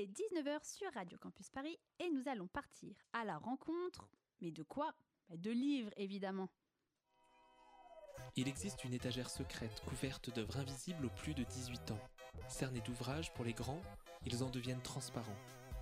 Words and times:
est 0.00 0.06
19h 0.06 0.64
sur 0.64 0.90
Radio 0.94 1.18
Campus 1.18 1.50
Paris 1.50 1.78
et 1.98 2.08
nous 2.08 2.26
allons 2.26 2.46
partir 2.46 2.94
à 3.12 3.22
la 3.24 3.36
rencontre. 3.36 4.08
Mais 4.40 4.50
de 4.50 4.62
quoi? 4.62 4.94
Bah, 5.28 5.36
De 5.36 5.50
livres, 5.50 5.92
évidemment. 5.98 6.48
Il 8.34 8.48
existe 8.48 8.82
une 8.84 8.94
étagère 8.94 9.28
secrète 9.28 9.82
couverte 9.86 10.34
d'œuvres 10.34 10.56
invisibles 10.56 11.04
aux 11.04 11.10
plus 11.10 11.34
de 11.34 11.44
18 11.44 11.90
ans. 11.90 12.00
Cernés 12.48 12.80
d'ouvrages 12.80 13.34
pour 13.34 13.44
les 13.44 13.52
grands, 13.52 13.82
ils 14.24 14.42
en 14.42 14.48
deviennent 14.48 14.80
transparents, 14.80 15.36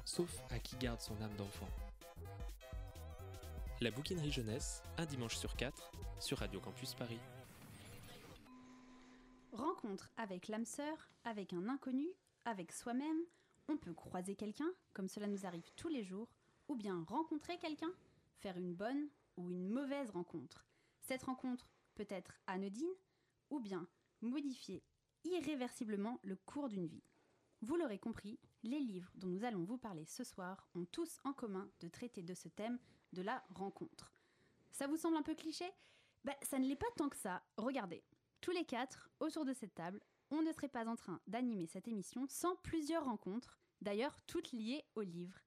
sauf 0.04 0.42
à 0.50 0.58
qui 0.58 0.76
garde 0.76 1.00
son 1.00 1.20
âme 1.22 1.36
d'enfant. 1.36 1.68
La 3.80 3.92
bouquinerie 3.92 4.32
jeunesse, 4.32 4.82
un 4.96 5.06
dimanche 5.06 5.36
sur 5.36 5.54
quatre, 5.54 5.92
sur 6.18 6.38
Radio 6.38 6.58
Campus 6.58 6.94
Paris. 6.94 7.20
Rencontre 9.52 10.10
avec 10.16 10.48
l'âme 10.48 10.64
sœur, 10.64 11.08
avec 11.22 11.52
un 11.52 11.68
inconnu, 11.68 12.08
avec 12.44 12.72
soi-même. 12.72 13.18
On 13.68 13.76
peut 13.76 13.92
croiser 13.92 14.34
quelqu'un, 14.34 14.70
comme 14.94 15.08
cela 15.08 15.26
nous 15.26 15.46
arrive 15.46 15.70
tous 15.76 15.88
les 15.88 16.02
jours, 16.02 16.28
ou 16.68 16.74
bien 16.74 17.04
rencontrer 17.04 17.58
quelqu'un, 17.58 17.92
faire 18.38 18.56
une 18.56 18.74
bonne 18.74 19.08
ou 19.36 19.50
une 19.50 19.68
mauvaise 19.68 20.10
rencontre. 20.10 20.66
Cette 21.00 21.22
rencontre 21.22 21.68
peut 21.94 22.06
être 22.08 22.40
anodine, 22.46 22.88
ou 23.50 23.60
bien 23.60 23.86
modifier 24.20 24.82
irréversiblement 25.24 26.18
le 26.22 26.36
cours 26.36 26.68
d'une 26.68 26.86
vie. 26.86 27.04
Vous 27.60 27.76
l'aurez 27.76 27.98
compris, 27.98 28.38
les 28.62 28.78
livres 28.78 29.10
dont 29.16 29.28
nous 29.28 29.44
allons 29.44 29.64
vous 29.64 29.78
parler 29.78 30.04
ce 30.04 30.24
soir 30.24 30.68
ont 30.74 30.84
tous 30.86 31.18
en 31.24 31.32
commun 31.32 31.68
de 31.80 31.88
traiter 31.88 32.22
de 32.22 32.34
ce 32.34 32.48
thème 32.48 32.78
de 33.12 33.22
la 33.22 33.44
rencontre. 33.54 34.12
Ça 34.70 34.86
vous 34.86 34.96
semble 34.96 35.16
un 35.16 35.22
peu 35.22 35.34
cliché? 35.34 35.70
Ben, 36.24 36.34
ça 36.42 36.58
ne 36.58 36.66
l'est 36.66 36.76
pas 36.76 36.90
tant 36.96 37.08
que 37.08 37.16
ça. 37.16 37.42
Regardez, 37.56 38.04
tous 38.40 38.52
les 38.52 38.64
quatre, 38.64 39.10
autour 39.18 39.44
de 39.44 39.52
cette 39.52 39.74
table, 39.74 40.00
on 40.30 40.42
ne 40.42 40.52
serait 40.52 40.68
pas 40.68 40.86
en 40.86 40.96
train 40.96 41.20
d'animer 41.26 41.66
cette 41.66 41.88
émission 41.88 42.26
sans 42.28 42.56
plusieurs 42.56 43.04
rencontres, 43.04 43.58
d'ailleurs 43.80 44.16
toutes 44.26 44.52
liées 44.52 44.84
au 44.94 45.00
livre. 45.02 45.38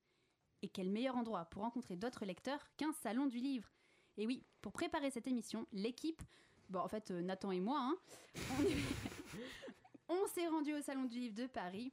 Et 0.63 0.69
quel 0.69 0.89
meilleur 0.89 1.15
endroit 1.17 1.45
pour 1.45 1.63
rencontrer 1.63 1.95
d'autres 1.95 2.25
lecteurs 2.25 2.65
qu'un 2.77 2.93
salon 2.93 3.25
du 3.25 3.39
livre 3.39 3.69
Et 4.17 4.25
oui, 4.27 4.43
pour 4.61 4.71
préparer 4.73 5.09
cette 5.11 5.27
émission, 5.27 5.65
l'équipe, 5.71 6.21
bon 6.69 6.79
en 6.79 6.87
fait 6.87 7.11
euh, 7.11 7.21
Nathan 7.21 7.51
et 7.51 7.59
moi, 7.59 7.79
hein, 7.79 7.95
on 8.59 8.63
est- 8.63 8.77
on 10.09 10.27
s'est 10.27 10.47
rendu 10.47 10.73
au 10.73 10.81
salon 10.81 11.05
du 11.05 11.17
livre 11.19 11.35
de 11.35 11.47
Paris 11.47 11.91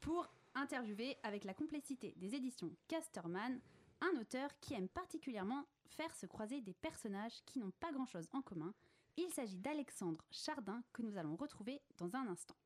pour 0.00 0.26
interviewer 0.54 1.16
avec 1.22 1.44
la 1.44 1.54
complicité 1.54 2.14
des 2.16 2.34
éditions 2.34 2.70
Casterman 2.88 3.60
un 4.02 4.20
auteur 4.20 4.50
qui 4.60 4.74
aime 4.74 4.88
particulièrement 4.88 5.64
faire 5.86 6.14
se 6.14 6.26
croiser 6.26 6.60
des 6.60 6.74
personnages 6.74 7.42
qui 7.46 7.58
n'ont 7.58 7.72
pas 7.80 7.92
grand-chose 7.92 8.28
en 8.34 8.42
commun. 8.42 8.74
Il 9.16 9.30
s'agit 9.30 9.58
d'Alexandre 9.58 10.24
Chardin 10.30 10.82
que 10.92 11.02
nous 11.02 11.16
allons 11.16 11.36
retrouver 11.36 11.80
dans 11.96 12.14
un 12.16 12.28
instant. 12.28 12.56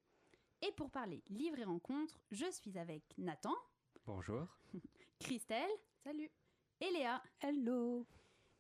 Et 0.63 0.73
pour 0.73 0.91
parler 0.91 1.23
livre 1.29 1.59
et 1.59 1.65
rencontre, 1.65 2.19
je 2.31 2.51
suis 2.51 2.77
avec 2.77 3.05
Nathan, 3.19 3.55
Bonjour. 4.07 4.49
Christelle, 5.21 5.71
salut, 6.03 6.29
et 6.81 6.91
Léa. 6.91 7.23
Hello 7.41 8.07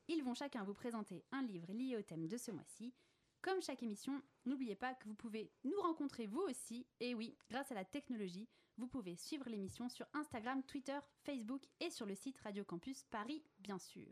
Ils 0.06 0.22
vont 0.22 0.34
chacun 0.34 0.62
vous 0.62 0.74
présenter 0.74 1.24
un 1.33 1.42
livre 1.42 1.72
lié 1.72 1.96
au 1.96 2.02
thème 2.02 2.28
de 2.28 2.36
ce 2.36 2.52
mois-ci. 2.52 2.94
Comme 3.42 3.61
chaque 3.61 3.83
émission, 3.83 4.22
n'oubliez 4.44 4.77
pas 4.77 4.94
que 4.94 5.08
vous 5.08 5.14
pouvez 5.14 5.50
nous 5.64 5.80
rencontrer 5.80 6.27
vous 6.27 6.42
aussi. 6.42 6.86
Et 7.00 7.14
oui, 7.14 7.36
grâce 7.50 7.72
à 7.72 7.74
la 7.74 7.84
technologie, 7.84 8.48
vous 8.77 8.86
pouvez 8.86 9.16
suivre 9.16 9.48
l'émission 9.48 9.88
sur 9.88 10.06
Instagram, 10.12 10.62
Twitter, 10.62 10.98
Facebook 11.24 11.62
et 11.80 11.91
sur 11.91 12.06
le 12.06 12.14
site 12.14 12.38
Radio 12.38 12.64
Campus 12.64 13.02
Paris, 13.05 13.42
bien 13.58 13.78
sûr. 13.78 14.06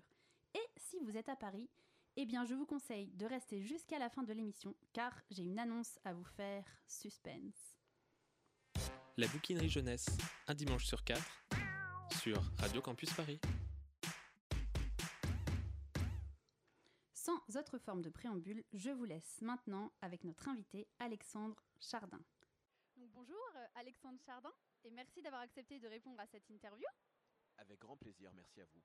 Et 0.55 0.67
si 0.77 0.99
vous 1.01 1.17
êtes 1.17 1.29
à 1.29 1.37
Paris, 1.37 1.71
eh 2.21 2.27
bien 2.27 2.45
je 2.45 2.53
vous 2.53 2.67
conseille 2.67 3.13
de 3.13 3.27
rester 3.27 3.63
jusqu'à 3.63 3.97
la 4.01 4.11
fin 4.11 4.25
de 4.25 4.33
l'émission 4.33 4.75
car 4.93 5.17
j'ai 5.31 5.45
une 5.45 5.61
annonce 5.61 6.01
à 6.05 6.13
vous 6.13 6.25
faire 6.25 6.65
suspense. 6.89 7.77
La 9.17 9.29
bouquinerie 9.29 9.69
jeunesse, 9.69 10.07
un 10.49 10.55
dimanche 10.55 10.85
sur 10.85 11.05
quatre, 11.05 11.47
sur 12.21 12.43
Radio 12.57 12.83
Campus 12.83 13.13
Paris. 13.15 13.41
Sans 17.15 17.41
autre 17.57 17.79
forme 17.79 18.03
de 18.03 18.11
préambule, 18.11 18.65
je 18.73 18.91
vous 18.91 19.05
laisse 19.05 19.41
maintenant 19.41 19.93
avec 20.03 20.25
notre 20.25 20.49
invité 20.49 20.89
Alexandre 20.99 21.63
Chardin. 21.79 22.21
Donc 22.97 23.11
bonjour 23.13 23.39
euh, 23.55 23.67
Alexandre 23.77 24.19
Chardin 24.27 24.53
et 24.83 24.91
merci 24.91 25.23
d'avoir 25.23 25.43
accepté 25.43 25.79
de 25.79 25.87
répondre 25.87 26.19
à 26.19 26.27
cette 26.27 26.51
interview. 26.51 26.87
Avec 27.59 27.79
grand 27.79 27.97
plaisir, 27.97 28.33
merci 28.35 28.61
à 28.61 28.65
vous. 28.65 28.83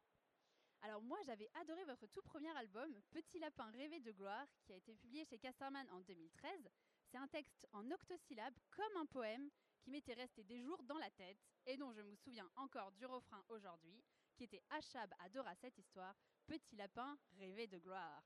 Alors 0.86 1.02
moi 1.02 1.18
j'avais 1.26 1.50
adoré 1.62 1.86
votre 1.86 2.08
tout 2.08 2.22
premier 2.24 2.50
album 2.58 2.94
Petit 3.10 3.40
lapin 3.40 3.72
rêvé 3.72 4.02
de 4.02 4.12
gloire 4.12 4.46
qui 4.66 4.74
a 4.74 4.76
été 4.76 4.94
publié 4.96 5.24
chez 5.24 5.40
Casterman 5.40 5.88
en 5.92 6.02
2013. 6.02 6.70
C'est 7.06 7.18
un 7.18 7.28
texte 7.28 7.66
en 7.72 7.90
octosyllabes 7.90 8.58
comme 8.70 8.98
un 8.98 9.06
poème 9.06 9.50
qui 9.80 9.92
m'était 9.92 10.14
resté 10.14 10.44
des 10.44 10.60
jours 10.60 10.84
dans 10.84 10.98
la 10.98 11.10
tête 11.12 11.38
et 11.66 11.78
dont 11.78 11.94
je 11.94 12.02
me 12.02 12.14
souviens 12.16 12.50
encore 12.58 12.92
du 12.92 13.06
refrain 13.06 13.42
aujourd'hui 13.48 14.04
qui 14.36 14.44
était 14.44 14.62
Achab 14.72 15.10
adora 15.20 15.56
cette 15.56 15.78
histoire 15.78 16.16
Petit 16.48 16.76
lapin 16.76 17.18
rêvé 17.38 17.68
de 17.68 17.78
gloire. 17.78 18.22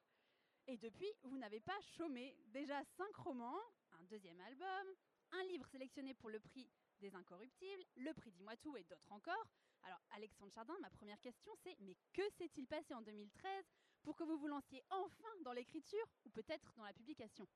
Et 0.65 0.77
depuis, 0.77 1.11
vous 1.21 1.37
n'avez 1.37 1.59
pas 1.59 1.79
chômé. 1.95 2.35
Déjà 2.47 2.83
cinq 2.97 3.15
romans, 3.17 3.61
un 3.91 4.03
deuxième 4.05 4.39
album, 4.41 4.87
un 5.31 5.43
livre 5.43 5.67
sélectionné 5.67 6.15
pour 6.15 6.31
le 6.31 6.39
prix 6.39 6.67
des 6.99 7.13
Incorruptibles, 7.13 7.83
le 7.97 8.11
prix 8.13 8.31
Dis-moi 8.31 8.57
tout 8.57 8.75
et 8.75 8.83
d'autres 8.83 9.11
encore. 9.11 9.45
Alors, 9.87 10.01
Alexandre 10.11 10.51
Chardin, 10.51 10.77
ma 10.81 10.89
première 10.89 11.19
question, 11.21 11.49
c'est 11.63 11.73
mais 11.79 11.95
que 12.11 12.29
s'est-il 12.31 12.67
passé 12.67 12.93
en 12.93 13.01
2013 13.01 13.63
pour 14.03 14.17
que 14.17 14.25
vous 14.25 14.37
vous 14.37 14.49
lanciez 14.49 14.83
enfin 14.89 15.29
dans 15.45 15.53
l'écriture 15.53 16.05
ou 16.25 16.29
peut-être 16.29 16.73
dans 16.75 16.83
la 16.83 16.91
publication? 16.91 17.47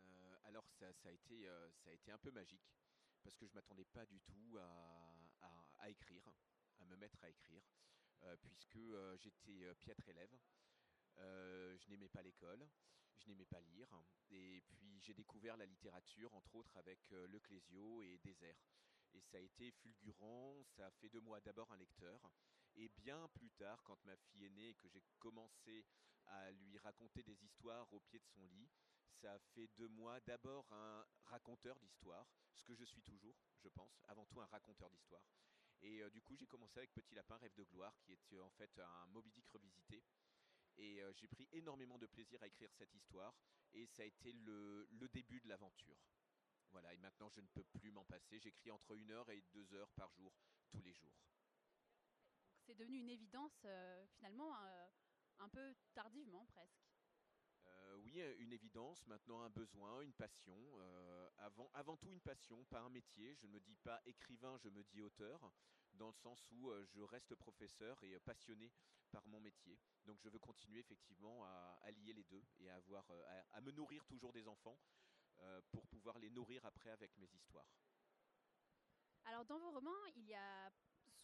Euh, 0.00 0.36
alors 0.42 0.66
ça, 0.70 0.92
ça 0.92 1.08
a 1.08 1.12
été, 1.12 1.46
euh, 1.46 1.70
ça 1.70 1.90
a 1.90 1.92
été 1.92 2.10
un 2.10 2.18
peu 2.18 2.32
magique 2.32 2.68
parce 3.22 3.36
que 3.36 3.46
je 3.46 3.54
m'attendais 3.54 3.84
pas 3.84 4.04
du 4.06 4.20
tout 4.22 4.58
à, 4.58 5.88
écrire, 5.88 6.24
à 6.80 6.84
me 6.84 6.96
mettre 6.96 7.22
à 7.22 7.30
écrire, 7.30 7.62
euh, 8.24 8.36
puisque 8.42 8.80
j'étais 9.18 9.72
piètre 9.76 10.08
élève. 10.08 10.36
Je 11.16 11.90
n'aimais 11.90 12.08
pas 12.08 12.22
l'école, 12.22 12.66
je 13.18 13.28
n'aimais 13.28 13.46
pas 13.46 13.60
lire, 13.60 13.88
et 14.30 14.62
puis 14.68 15.00
j'ai 15.00 15.14
découvert 15.14 15.56
la 15.56 15.66
littérature, 15.66 16.34
entre 16.34 16.56
autres 16.56 16.76
avec 16.76 16.98
euh, 17.12 17.26
Le 17.28 17.38
Clésio 17.38 18.02
et 18.02 18.18
Désert. 18.18 18.56
Et 19.14 19.20
ça 19.20 19.38
a 19.38 19.40
été 19.40 19.70
fulgurant, 19.70 20.62
ça 20.76 20.86
a 20.86 20.90
fait 20.90 21.08
de 21.08 21.18
moi 21.20 21.40
d'abord 21.40 21.70
un 21.72 21.76
lecteur, 21.76 22.20
et 22.74 22.88
bien 22.88 23.28
plus 23.34 23.50
tard, 23.50 23.82
quand 23.84 24.02
ma 24.04 24.16
fille 24.16 24.44
est 24.46 24.50
née 24.50 24.70
et 24.70 24.74
que 24.74 24.88
j'ai 24.88 25.02
commencé 25.18 25.84
à 26.26 26.50
lui 26.52 26.78
raconter 26.78 27.22
des 27.22 27.44
histoires 27.44 27.92
au 27.92 28.00
pied 28.00 28.18
de 28.18 28.26
son 28.26 28.46
lit, 28.46 28.70
ça 29.20 29.34
a 29.34 29.38
fait 29.38 29.68
de 29.76 29.86
moi 29.86 30.18
d'abord 30.20 30.66
un 30.72 31.04
raconteur 31.24 31.78
d'histoire, 31.80 32.26
ce 32.54 32.64
que 32.64 32.74
je 32.74 32.84
suis 32.84 33.02
toujours, 33.02 33.36
je 33.58 33.68
pense, 33.68 34.02
avant 34.08 34.24
tout 34.26 34.40
un 34.40 34.46
raconteur 34.46 34.90
d'histoire. 34.90 35.22
Et 35.82 36.00
euh, 36.02 36.10
du 36.10 36.22
coup, 36.22 36.36
j'ai 36.36 36.46
commencé 36.46 36.78
avec 36.78 36.92
Petit 36.92 37.14
Lapin, 37.14 37.36
Rêve 37.36 37.54
de 37.54 37.64
gloire, 37.64 37.96
qui 38.00 38.12
est 38.12 38.32
euh, 38.32 38.42
en 38.42 38.50
fait 38.50 38.70
un 38.78 39.06
Moby 39.06 39.32
Dick 39.32 39.48
revisité. 39.48 40.02
Et 40.76 41.02
euh, 41.02 41.12
j'ai 41.12 41.28
pris 41.28 41.48
énormément 41.52 41.98
de 41.98 42.06
plaisir 42.06 42.42
à 42.42 42.46
écrire 42.46 42.72
cette 42.72 42.94
histoire, 42.94 43.34
et 43.72 43.86
ça 43.86 44.02
a 44.02 44.06
été 44.06 44.32
le 44.32 45.08
début 45.12 45.40
de 45.40 45.48
l'aventure. 45.48 45.98
Voilà, 46.72 46.94
et 46.94 46.96
maintenant 46.96 47.28
je 47.28 47.40
ne 47.40 47.46
peux 47.48 47.64
plus 47.64 47.90
m'en 47.90 48.04
passer. 48.04 48.38
J'écris 48.40 48.70
entre 48.70 48.96
une 48.96 49.10
heure 49.10 49.28
et 49.30 49.42
deux 49.52 49.74
heures 49.74 49.92
par 49.92 50.10
jour, 50.12 50.32
tous 50.70 50.82
les 50.82 50.94
jours. 50.94 51.12
C'est 52.66 52.74
devenu 52.74 52.98
une 52.98 53.10
évidence 53.10 53.60
euh, 53.66 54.06
finalement 54.16 54.56
euh, 54.56 54.88
un 55.38 55.48
peu 55.50 55.74
tardivement 55.92 56.46
presque. 56.46 56.88
Euh, 57.66 57.94
oui, 57.96 58.20
une 58.38 58.52
évidence, 58.52 59.06
maintenant 59.06 59.42
un 59.42 59.50
besoin, 59.50 60.00
une 60.00 60.14
passion. 60.14 60.56
Euh, 60.78 61.30
avant, 61.36 61.70
avant 61.74 61.96
tout 61.96 62.10
une 62.10 62.22
passion, 62.22 62.64
pas 62.64 62.80
un 62.80 62.88
métier. 62.88 63.34
Je 63.34 63.46
ne 63.46 63.52
me 63.52 63.60
dis 63.60 63.76
pas 63.76 64.00
écrivain, 64.06 64.56
je 64.56 64.68
me 64.68 64.82
dis 64.82 65.02
auteur, 65.02 65.52
dans 65.92 66.08
le 66.08 66.14
sens 66.14 66.50
où 66.52 66.72
je 66.86 67.00
reste 67.02 67.34
professeur 67.34 68.02
et 68.02 68.18
passionné 68.20 68.72
par 69.10 69.26
mon 69.28 69.40
métier. 69.40 69.78
Donc 70.06 70.18
je 70.20 70.28
veux 70.30 70.38
continuer 70.38 70.80
effectivement 70.80 71.44
à, 71.44 71.78
à 71.82 71.90
lier 71.90 72.14
les 72.14 72.24
deux 72.24 72.42
et 72.60 72.70
à, 72.70 72.76
avoir, 72.76 73.10
à, 73.10 73.56
à 73.56 73.60
me 73.60 73.70
nourrir 73.72 74.04
toujours 74.06 74.32
des 74.32 74.48
enfants 74.48 74.78
pour 75.70 75.86
pouvoir 75.88 76.18
les 76.18 76.30
nourrir 76.30 76.64
après 76.66 76.90
avec 76.90 77.16
mes 77.18 77.28
histoires. 77.34 77.66
Alors 79.24 79.44
dans 79.44 79.58
vos 79.58 79.70
romans, 79.70 80.04
il 80.16 80.26
y 80.26 80.34
a 80.34 80.70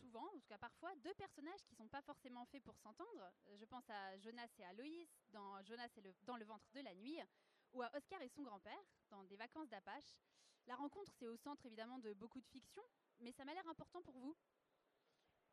souvent, 0.00 0.26
en 0.34 0.38
tout 0.38 0.46
cas 0.46 0.58
parfois, 0.58 0.94
deux 0.96 1.14
personnages 1.14 1.60
qui 1.64 1.72
ne 1.72 1.76
sont 1.78 1.88
pas 1.88 2.02
forcément 2.02 2.44
faits 2.46 2.62
pour 2.62 2.76
s'entendre. 2.78 3.32
Euh, 3.48 3.56
Je 3.56 3.64
pense 3.64 3.88
à 3.90 4.16
Jonas 4.18 4.48
et 4.58 4.64
à 4.64 4.72
Loïs 4.72 5.08
dans 5.32 5.62
Jonas 5.64 5.88
et 5.96 6.00
le, 6.00 6.14
dans 6.22 6.36
le 6.36 6.44
ventre 6.44 6.70
de 6.72 6.80
la 6.80 6.94
nuit, 6.94 7.18
ou 7.72 7.82
à 7.82 7.90
Oscar 7.96 8.22
et 8.22 8.28
son 8.28 8.42
grand-père 8.42 8.82
dans 9.10 9.24
Des 9.24 9.36
vacances 9.36 9.68
d'Apache. 9.68 10.20
La 10.66 10.76
rencontre, 10.76 11.10
c'est 11.18 11.26
au 11.26 11.36
centre 11.36 11.64
évidemment 11.66 11.98
de 11.98 12.12
beaucoup 12.14 12.40
de 12.40 12.46
fiction, 12.46 12.82
mais 13.20 13.32
ça 13.32 13.44
m'a 13.44 13.54
l'air 13.54 13.66
important 13.68 14.02
pour 14.02 14.18
vous. 14.18 14.36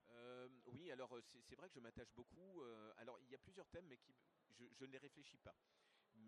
Euh, 0.10 0.48
oui, 0.66 0.92
alors 0.92 1.16
euh, 1.16 1.22
c'est 1.22 1.42
c'est 1.50 1.56
vrai 1.56 1.68
que 1.70 1.76
je 1.76 1.80
m'attache 1.80 2.12
beaucoup. 2.14 2.62
euh, 2.62 2.94
alors 2.98 3.20
il 3.22 3.30
y 3.30 3.36
a 3.36 3.40
plusieurs 3.40 3.68
thèmes, 3.70 3.88
mais 3.88 3.98
qui, 3.98 4.14
je, 4.52 4.66
je 4.74 4.86
ne 4.86 4.92
les 4.92 4.98
réfléchis 5.00 5.38
pas. 5.40 5.56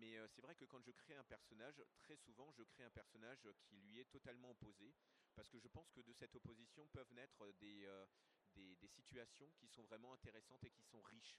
Mais 0.00 0.16
euh, 0.16 0.26
c'est 0.28 0.40
vrai 0.42 0.54
que 0.54 0.64
quand 0.64 0.80
je 0.80 0.92
crée 0.92 1.14
un 1.16 1.24
personnage, 1.24 1.82
très 1.98 2.16
souvent 2.16 2.52
je 2.52 2.62
crée 2.62 2.84
un 2.84 2.90
personnage 2.90 3.48
qui 3.64 3.76
lui 3.76 3.98
est 3.98 4.10
totalement 4.10 4.50
opposé, 4.50 4.94
parce 5.34 5.48
que 5.48 5.58
je 5.58 5.68
pense 5.68 5.90
que 5.90 6.00
de 6.00 6.12
cette 6.12 6.34
opposition 6.36 6.86
peuvent 6.88 7.12
naître 7.12 7.52
des, 7.60 7.84
euh, 7.84 8.06
des, 8.54 8.76
des 8.76 8.88
situations 8.88 9.50
qui 9.56 9.66
sont 9.68 9.82
vraiment 9.82 10.12
intéressantes 10.12 10.64
et 10.64 10.70
qui 10.70 10.82
sont 10.82 11.00
riches. 11.02 11.38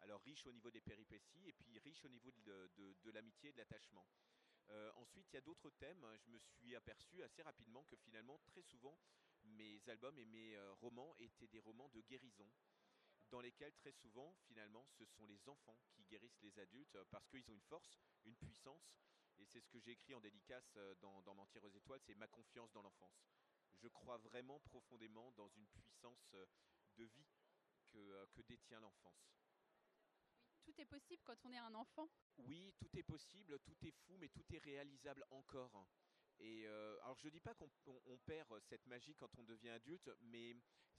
Alors 0.00 0.22
riches 0.22 0.46
au 0.46 0.52
niveau 0.52 0.70
des 0.70 0.80
péripéties 0.80 1.48
et 1.48 1.52
puis 1.52 1.78
riches 1.80 2.04
au 2.04 2.08
niveau 2.08 2.30
de, 2.30 2.70
de- 2.76 3.10
l'amitié 3.10 3.50
et 3.50 3.52
de 3.52 3.58
l'attachement. 3.58 4.06
Euh, 4.70 4.92
ensuite, 4.96 5.26
il 5.32 5.34
y 5.34 5.38
a 5.38 5.40
d'autres 5.42 5.70
thèmes. 5.70 6.06
Je 6.24 6.28
me 6.30 6.38
suis 6.38 6.76
aperçu 6.76 7.22
assez 7.22 7.42
rapidement 7.42 7.84
que 7.84 7.96
finalement, 7.96 8.38
très 8.46 8.62
souvent, 8.62 8.98
mes 9.44 9.80
albums 9.88 10.18
et 10.18 10.24
mes 10.26 10.56
euh, 10.56 10.72
romans 10.74 11.14
étaient 11.18 11.48
des 11.48 11.58
romans 11.58 11.88
de 11.88 12.00
guérison 12.02 12.48
dans 13.30 13.40
lesquels 13.40 13.74
très 13.74 13.92
souvent, 13.92 14.34
finalement, 14.46 14.86
ce 14.98 15.04
sont 15.04 15.26
les 15.26 15.48
enfants 15.48 15.78
qui 15.92 16.04
guérissent 16.04 16.40
les 16.42 16.58
adultes 16.58 16.94
euh, 16.96 17.04
parce 17.10 17.28
qu'ils 17.28 17.48
ont 17.50 17.54
une 17.54 17.62
force, 17.62 17.98
une 18.24 18.36
puissance. 18.36 18.94
Et 19.38 19.44
c'est 19.46 19.60
ce 19.60 19.68
que 19.68 19.78
j'ai 19.78 19.92
écrit 19.92 20.14
en 20.14 20.20
dédicace 20.20 20.74
euh, 20.76 20.94
dans, 20.96 21.22
dans 21.22 21.34
Mentir 21.34 21.62
aux 21.64 21.70
étoiles, 21.70 22.00
c'est 22.00 22.14
ma 22.14 22.28
confiance 22.28 22.72
dans 22.72 22.82
l'enfance. 22.82 23.28
Je 23.76 23.88
crois 23.88 24.18
vraiment 24.18 24.58
profondément 24.60 25.30
dans 25.32 25.48
une 25.48 25.66
puissance 25.68 26.34
euh, 26.34 26.46
de 26.96 27.04
vie 27.04 27.28
que, 27.90 28.26
que 28.32 28.42
détient 28.42 28.80
l'enfance. 28.80 29.38
Tout 30.64 30.80
est 30.80 30.86
possible 30.86 31.22
quand 31.24 31.44
on 31.44 31.52
est 31.52 31.58
un 31.58 31.74
enfant. 31.74 32.08
Oui, 32.38 32.74
tout 32.78 32.98
est 32.98 33.02
possible, 33.02 33.58
tout 33.60 33.76
est 33.86 33.90
fou, 33.90 34.16
mais 34.18 34.28
tout 34.28 34.44
est 34.54 34.58
réalisable 34.58 35.24
encore. 35.30 35.86
Et 36.40 36.66
euh, 36.66 36.96
alors 37.02 37.18
je 37.18 37.28
dis 37.28 37.40
pas 37.40 37.54
qu'on 37.54 37.70
on- 37.86 38.02
on 38.06 38.18
perd 38.18 38.60
cette 38.60 38.86
magie 38.86 39.14
quand 39.14 39.36
on 39.38 39.44
devient 39.44 39.70
adulte, 39.70 40.10
mais 40.20 40.56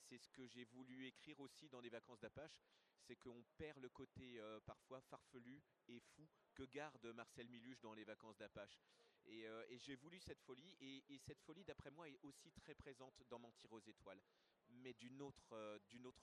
c'est 0.10 0.18
ce 0.18 0.30
que 0.30 0.46
j'ai 0.48 0.66
voulu 0.66 1.06
écrire 1.08 1.40
aussi 1.40 1.70
dans 1.70 1.82
des 1.82 1.90
vacances 1.90 2.20
d'Apache, 2.20 2.62
c'est 3.08 3.16
qu'on 3.16 3.44
perd 3.58 3.78
le 3.80 3.90
côté 3.90 4.40
euh, 4.40 4.60
parfois 4.62 5.02
farfelu 5.02 5.62
et 5.88 6.00
fou 6.00 6.28
que 6.56 6.64
garde 6.64 7.06
Marcel 7.14 7.48
Miluche 7.48 7.80
dans 7.80 7.94
les 7.94 8.04
vacances 8.04 8.38
d'Apache. 8.38 8.82
Et, 9.26 9.48
euh, 9.48 9.66
j'ai 9.78 9.96
voulu 9.96 10.20
cette 10.20 10.42
folie, 10.42 10.76
et, 10.80 11.14
et 11.14 11.20
cette 11.20 11.42
folie 11.42 11.64
d'après 11.64 11.92
moi 11.92 12.10
est 12.10 12.20
aussi 12.24 12.52
très 12.52 12.74
présente 12.76 13.22
dans 13.30 13.40
Mentir 13.40 13.72
aux 13.72 13.80
étoiles, 13.80 14.22
mais 14.70 14.94
d'une 14.94 15.22
autre, 15.22 15.54
euh, 15.54 15.80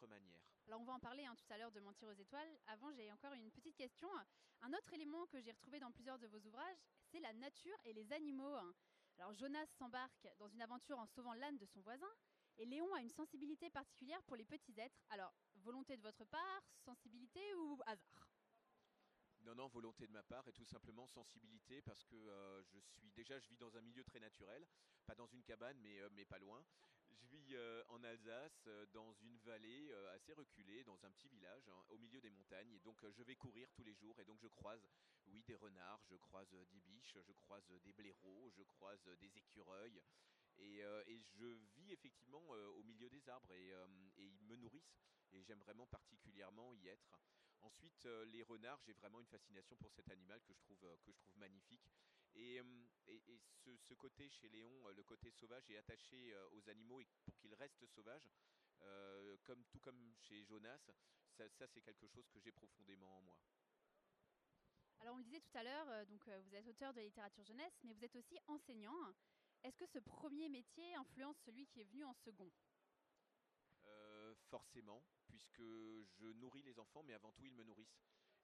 manière. 0.09 0.43
Alors 0.67 0.81
on 0.81 0.85
va 0.85 0.95
en 0.95 0.99
parler 1.01 1.25
hein, 1.25 1.35
tout 1.37 1.53
à 1.53 1.59
l'heure 1.59 1.71
de 1.73 1.81
Mentir 1.81 2.09
aux 2.09 2.13
étoiles. 2.21 2.49
Avant, 2.67 2.91
j'ai 2.93 3.11
encore 3.13 3.33
une 3.35 3.51
petite 3.51 3.77
question. 3.77 4.09
Un 4.63 4.73
autre 4.73 4.93
élément 4.93 5.27
que 5.27 5.41
j'ai 5.41 5.53
retrouvé 5.53 5.79
dans 5.79 5.93
plusieurs 5.93 6.19
de 6.19 6.27
vos 6.27 6.41
ouvrages, 6.41 6.79
c'est 7.11 7.21
la 7.21 7.33
nature 7.33 7.77
et 7.85 7.93
les 7.93 8.13
animaux. 8.13 8.57
Alors 9.19 9.33
Jonas 9.33 9.67
s'embarque 9.79 10.29
dans 10.39 10.49
une 10.49 10.61
aventure 10.61 10.99
en 10.99 11.07
sauvant 11.07 11.33
l'âne 11.35 11.57
de 11.57 11.67
son 11.67 11.81
voisin, 11.81 12.11
et 12.59 12.67
Léon 12.67 12.93
a 12.95 13.01
une 13.01 13.11
sensibilité 13.11 13.71
particulière 13.71 14.23
pour 14.25 14.37
les 14.37 14.45
petits 14.45 14.79
êtres. 14.79 15.03
Alors, 15.09 15.33
volonté 15.57 15.97
de 15.97 16.03
votre 16.03 16.25
part, 16.25 16.63
sensibilité 16.85 17.41
ou 17.55 17.81
hasard? 17.87 18.29
Non, 19.41 19.55
non, 19.55 19.69
volonté 19.69 20.07
de 20.07 20.13
ma 20.13 20.23
part 20.23 20.47
et 20.49 20.53
tout 20.53 20.65
simplement 20.65 21.07
sensibilité 21.07 21.81
parce 21.83 22.03
que 22.05 22.17
euh, 22.17 22.63
je 22.65 22.79
suis 22.79 23.11
déjà, 23.13 23.39
je 23.39 23.49
vis 23.49 23.57
dans 23.57 23.77
un 23.77 23.81
milieu 23.81 24.03
très 24.05 24.19
naturel, 24.19 24.67
pas 25.07 25.15
dans 25.15 25.27
une 25.27 25.43
cabane, 25.45 25.79
mais, 25.81 26.01
euh, 26.01 26.09
mais 26.13 26.25
pas 26.25 26.39
loin. 26.39 26.65
Je 27.19 27.27
vis 27.29 27.55
euh, 27.55 27.83
en 27.89 28.03
Alsace, 28.05 28.67
euh, 28.67 28.87
dans 28.93 29.13
une 29.23 29.39
vallée 29.39 29.91
euh, 29.91 30.15
assez 30.15 30.33
reculée, 30.33 30.85
dans 30.85 31.03
un 31.05 31.11
petit 31.11 31.29
village, 31.29 31.69
hein, 31.69 31.85
au 31.89 31.99
milieu 31.99 32.21
des 32.21 32.31
montagnes. 32.31 32.73
Et 32.73 32.81
donc, 32.81 33.03
je 33.11 33.23
vais 33.23 33.37
courir 33.37 33.69
tous 33.73 33.85
les 33.85 33.95
jours 33.95 34.19
et 34.21 34.25
donc 34.25 34.39
je 34.41 34.49
croise, 34.49 34.87
oui, 35.27 35.43
des 35.45 35.55
renards, 35.55 36.03
je 36.11 36.17
croise 36.17 36.51
des 36.71 36.81
biches, 36.81 37.17
je 37.27 37.33
croise 37.33 37.67
des 37.85 37.93
blaireaux, 37.93 38.51
je 38.51 38.63
croise 38.63 39.03
des 39.21 39.37
écureuils. 39.39 40.01
Et, 40.59 40.83
je 41.39 41.47
vis 41.75 41.93
effectivement 41.93 42.49
au 42.49 42.83
milieu 42.83 43.09
des 43.11 43.29
arbres 43.29 43.53
et, 43.53 43.73
ils 44.17 44.45
me 44.45 44.57
nourrissent. 44.57 44.97
Et 45.33 45.43
j'aime 45.43 45.61
vraiment 45.61 45.87
particulièrement 45.87 46.75
y 46.75 46.89
être. 46.89 47.19
Ensuite, 47.63 48.05
les 48.05 48.43
renards, 48.43 48.81
j'ai 48.87 48.93
vraiment 48.93 49.21
une 49.21 49.27
fascination 49.27 49.77
pour 49.77 49.93
cet 49.93 50.11
animal 50.11 50.41
que 50.43 50.55
je 50.55 50.61
trouve 50.61 50.97
magnifique. 51.35 51.91
Et, 52.37 52.57
et- 53.07 53.33
et 53.35 53.41
ce, 53.65 53.77
ce 53.89 53.95
côté 53.95 54.29
chez 54.29 54.49
Léon, 54.51 54.89
euh, 54.89 54.93
le 54.93 55.05
côté 55.05 55.31
sauvage, 55.41 55.71
est 55.71 55.79
attaché 55.79 56.35
euh, 56.35 56.49
aux 56.51 56.69
animaux 56.69 57.01
et 57.01 57.07
pour 57.25 57.37
qu'ils 57.39 57.55
restent 57.55 57.87
sauvages, 57.95 58.29
euh, 58.83 59.37
comme, 59.45 59.65
tout 59.67 59.81
comme 59.81 60.15
chez 60.29 60.45
Jonas, 60.45 60.81
ça, 61.39 61.45
ça, 61.59 61.67
c'est 61.75 61.83
quelque 61.83 62.07
chose 62.09 62.29
que 62.31 62.41
j'ai 62.41 62.53
profondément 62.53 63.19
en 63.19 63.23
moi. 63.23 63.39
Alors 65.01 65.15
on 65.15 65.19
le 65.19 65.25
disait 65.25 65.41
tout 65.41 65.59
à 65.59 65.63
l'heure, 65.63 66.07
donc 66.07 66.23
vous 66.29 66.55
êtes 66.55 66.67
auteur 66.69 66.95
de 66.95 67.01
littérature 67.01 67.45
jeunesse, 67.45 67.73
mais 67.85 67.95
vous 67.95 68.05
êtes 68.05 68.17
aussi 68.17 68.39
enseignant. 68.49 68.97
Est-ce 69.63 69.77
que 69.77 69.87
ce 69.93 69.99
premier 70.01 70.49
métier 70.49 70.95
influence 70.97 71.37
celui 71.47 71.67
qui 71.69 71.81
est 71.81 71.85
venu 71.85 72.05
en 72.05 72.15
second? 72.25 72.51
Euh, 73.85 74.35
forcément, 74.51 75.03
puisque 75.29 75.61
je 75.61 76.27
nourris 76.33 76.63
les 76.63 76.79
enfants, 76.79 77.03
mais 77.03 77.15
avant 77.15 77.33
tout, 77.33 77.47
ils 77.47 77.55
me 77.55 77.65
nourrissent. 77.65 77.89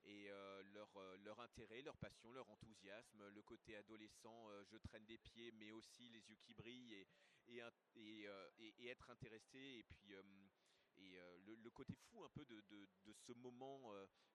Et 0.05 0.31
euh, 0.31 0.63
leur, 0.75 0.97
euh, 0.97 1.17
leur 1.19 1.39
intérêt, 1.41 1.81
leur 1.83 1.97
passion, 1.97 2.33
leur 2.33 2.49
enthousiasme, 2.51 3.29
le 3.29 3.43
côté 3.43 3.77
adolescent, 3.77 4.49
euh, 4.51 4.65
je 4.65 4.77
traîne 4.79 5.05
des 5.07 5.19
pieds, 5.19 5.53
mais 5.53 5.71
aussi 5.73 6.09
les 6.09 6.29
yeux 6.29 6.37
qui 6.37 6.55
brillent 6.55 6.95
et, 6.95 7.07
et, 7.47 7.61
et, 7.95 8.29
et- 8.59 8.87
être 8.89 9.11
intéressé. 9.11 9.59
Et 9.59 9.83
puis 9.85 10.13
et, 10.97 11.19
le, 11.47 11.71
côté 11.71 11.95
fou 11.95 12.25
un 12.25 12.31
peu 12.31 12.45
de, 12.45 12.61
de- 12.63 12.89
ce 13.13 13.33
moment 13.33 13.93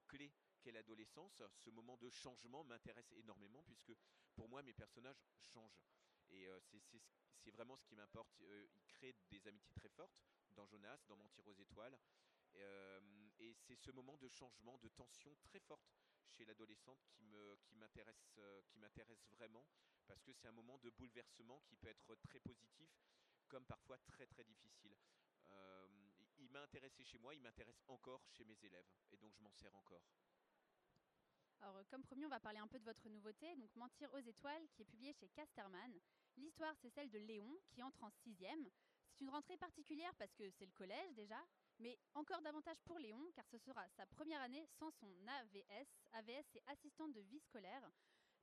clé 0.08 0.32
qu'est 0.62 0.72
l'adolescence, 0.72 1.42
ce 1.54 1.70
moment 1.70 1.98
de 1.98 2.10
changement 2.10 2.64
m'intéresse 2.64 3.12
énormément, 3.14 3.64
puisque 3.64 3.94
pour 4.36 4.48
moi, 4.50 4.62
mes 4.64 4.74
personnages 4.74 5.22
changent. 5.54 5.84
Et 6.30 6.48
c'est- 6.62 6.80
c'est 6.80 7.00
ce- 7.00 7.14
c'est 7.44 7.52
vraiment 7.52 7.76
ce 7.78 7.86
qui 7.86 7.96
m'importe. 7.96 8.42
Ils 8.76 8.86
créent 8.86 9.16
des 9.30 9.48
amitiés 9.48 9.74
très 9.76 9.90
fortes 9.90 10.24
dans 10.52 10.66
Jonas, 10.66 11.00
dans 11.08 11.18
Mentir 11.18 11.46
aux 11.48 11.54
étoiles. 11.54 11.98
Et 13.40 13.54
c'est 13.54 13.76
ce 13.76 13.92
moment 13.92 14.18
de 14.18 14.28
changement, 14.28 14.78
de 14.80 14.90
tension 14.90 15.36
très 15.44 15.60
forte 15.60 15.96
chez 16.30 16.46
l'adolescente 16.46 17.00
qui 17.14 17.76
m'intéresse 17.76 18.36
euh, 18.38 18.62
qui 18.64 18.80
vraiment 19.32 19.66
parce 20.08 20.24
que 20.24 20.32
c'est 20.34 20.48
un 20.48 20.52
moment 20.52 20.78
de 20.80 20.90
bouleversement 20.92 21.62
qui 21.62 21.76
peut 21.78 21.88
être 21.88 22.16
très 22.16 22.40
positif 22.40 22.90
comme 23.48 23.66
parfois 23.66 23.98
très 24.00 24.26
très 24.28 24.44
difficile. 24.44 24.98
Euh, 25.50 25.88
il- 26.20 26.44
il 26.46 26.50
m'a 26.52 26.62
intéressé 26.62 27.04
chez 27.04 27.18
moi, 27.18 27.34
il 27.34 27.42
m'intéresse 27.42 27.82
encore 27.88 28.28
chez 28.30 28.44
mes 28.46 28.58
élèves 28.66 28.88
et 29.12 29.18
donc 29.18 29.34
je 29.36 29.42
m'en 29.42 29.52
sers 29.52 29.74
encore. 29.76 30.04
Alors, 31.60 31.78
euh, 31.78 31.84
comme 31.90 32.04
promis, 32.04 32.26
on 32.26 32.30
va 32.30 32.40
parler 32.40 32.60
un 32.60 32.68
peu 32.68 32.80
de 32.80 32.86
votre 32.86 33.10
nouveauté, 33.10 33.56
donc 33.56 33.76
Mentir 33.76 34.14
aux 34.14 34.20
étoiles, 34.20 34.68
qui 34.76 34.84
est 34.84 34.86
publié 34.86 35.12
chez 35.14 35.28
Casterman. 35.30 36.00
L'histoire, 36.38 36.76
c'est 36.82 36.90
celle 36.92 37.10
de 37.10 37.18
Léon, 37.18 37.58
qui 37.70 37.82
entre 37.82 38.04
en 38.04 38.12
sixième. 38.24 38.70
C'est 39.14 39.22
une 39.24 39.32
rentrée 39.32 39.58
particulière 39.58 40.14
parce 40.18 40.34
que 40.36 40.52
c'est 40.52 40.66
le 40.66 40.72
collège 40.72 41.16
déjà, 41.16 41.44
mais 41.80 41.98
encore 42.14 42.42
davantage 42.42 42.82
pour 42.86 43.00
Léon, 43.00 43.32
car 43.36 43.46
ce 43.48 43.58
sera 43.58 43.88
sa 43.90 44.06
première 44.06 44.42
année 44.42 44.66
sans 44.80 44.92
son 44.92 45.12
AVS. 45.28 45.88
AVS, 46.14 46.46
c'est 46.52 46.64
assistante 46.68 47.14
de 47.14 47.22
vie 47.22 47.40
scolaire. 47.40 47.90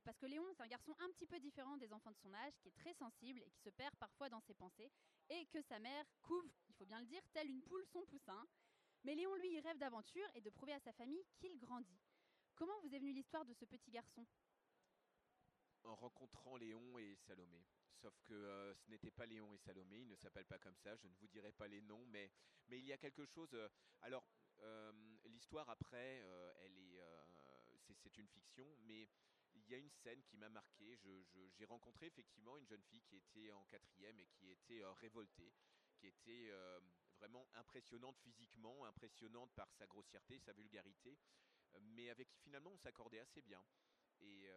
Parce 0.03 0.17
que 0.17 0.27
Léon, 0.27 0.45
c'est 0.53 0.63
un 0.63 0.67
garçon 0.67 0.95
un 0.99 1.09
petit 1.09 1.25
peu 1.25 1.39
différent 1.39 1.77
des 1.77 1.91
enfants 1.91 2.11
de 2.11 2.17
son 2.17 2.33
âge, 2.33 2.53
qui 2.59 2.67
est 2.67 2.75
très 2.75 2.93
sensible 2.93 3.41
et 3.41 3.49
qui 3.49 3.59
se 3.61 3.69
perd 3.69 3.95
parfois 3.95 4.29
dans 4.29 4.41
ses 4.41 4.53
pensées, 4.53 4.91
et 5.29 5.45
que 5.47 5.61
sa 5.63 5.79
mère 5.79 6.05
couvre, 6.21 6.53
il 6.69 6.75
faut 6.75 6.85
bien 6.85 6.99
le 6.99 7.07
dire, 7.07 7.23
telle 7.33 7.49
une 7.49 7.63
poule 7.63 7.85
son 7.87 8.05
poussin. 8.05 8.45
Mais 9.03 9.15
Léon, 9.15 9.33
lui, 9.35 9.53
il 9.53 9.59
rêve 9.61 9.77
d'aventure 9.77 10.29
et 10.35 10.41
de 10.41 10.49
prouver 10.49 10.73
à 10.73 10.79
sa 10.79 10.93
famille 10.93 11.25
qu'il 11.37 11.57
grandit. 11.57 11.99
Comment 12.55 12.79
vous 12.81 12.93
est 12.93 12.99
venue 12.99 13.13
l'histoire 13.13 13.45
de 13.45 13.53
ce 13.53 13.65
petit 13.65 13.91
garçon? 13.91 14.25
En 15.83 15.95
rencontrant 15.95 16.55
Léon 16.55 16.97
et 16.99 17.15
Salomé. 17.15 17.65
Sauf 18.01 18.13
que 18.23 18.33
euh, 18.33 18.73
ce 18.75 18.89
n'était 18.89 19.11
pas 19.11 19.25
Léon 19.25 19.53
et 19.53 19.57
Salomé, 19.57 19.99
ils 19.99 20.07
ne 20.07 20.15
s'appellent 20.15 20.45
pas 20.45 20.59
comme 20.59 20.75
ça, 20.75 20.95
je 20.95 21.07
ne 21.07 21.13
vous 21.15 21.27
dirai 21.27 21.51
pas 21.51 21.67
les 21.67 21.81
noms, 21.81 22.05
mais, 22.07 22.31
il 22.69 22.85
y 22.85 22.93
a 22.93 22.97
quelque 22.97 23.25
chose... 23.25 23.53
euh, 23.53 23.69
alors, 24.01 24.27
euh, 24.59 24.91
l'histoire 25.25 25.69
après, 25.69 26.23
elle 26.61 26.77
est, 26.77 26.99
c'est, 28.01 28.17
une 28.17 28.27
fiction, 28.27 28.67
mais 28.83 29.07
il 29.53 29.67
y 29.69 29.75
a 29.75 29.77
une 29.77 29.89
scène 29.89 30.23
qui 30.23 30.37
m'a 30.37 30.49
marqué. 30.49 30.97
J'ai 31.57 31.65
rencontré 31.65 32.07
effectivement 32.07 32.57
une 32.57 32.67
jeune 32.67 32.83
fille 32.83 33.01
qui 33.03 33.17
était 33.17 33.51
en 33.51 33.63
quatrième 33.65 34.19
et 34.19 34.25
qui 34.27 34.51
était 34.51 34.83
révoltée, 35.01 35.53
qui 35.97 36.07
était 36.07 36.51
vraiment 37.17 37.47
impressionnante 37.53 38.17
physiquement, 38.19 38.85
impressionnante 38.85 39.51
par 39.55 39.71
sa 39.73 39.85
grossièreté, 39.87 40.39
sa 40.39 40.53
vulgarité, 40.53 41.17
mais 41.81 42.09
avec 42.09 42.29
qui 42.29 42.39
finalement 42.39 42.71
on 42.71 42.77
s'accordait 42.77 43.19
assez 43.19 43.41
bien. 43.41 43.63
Et, 44.21 44.49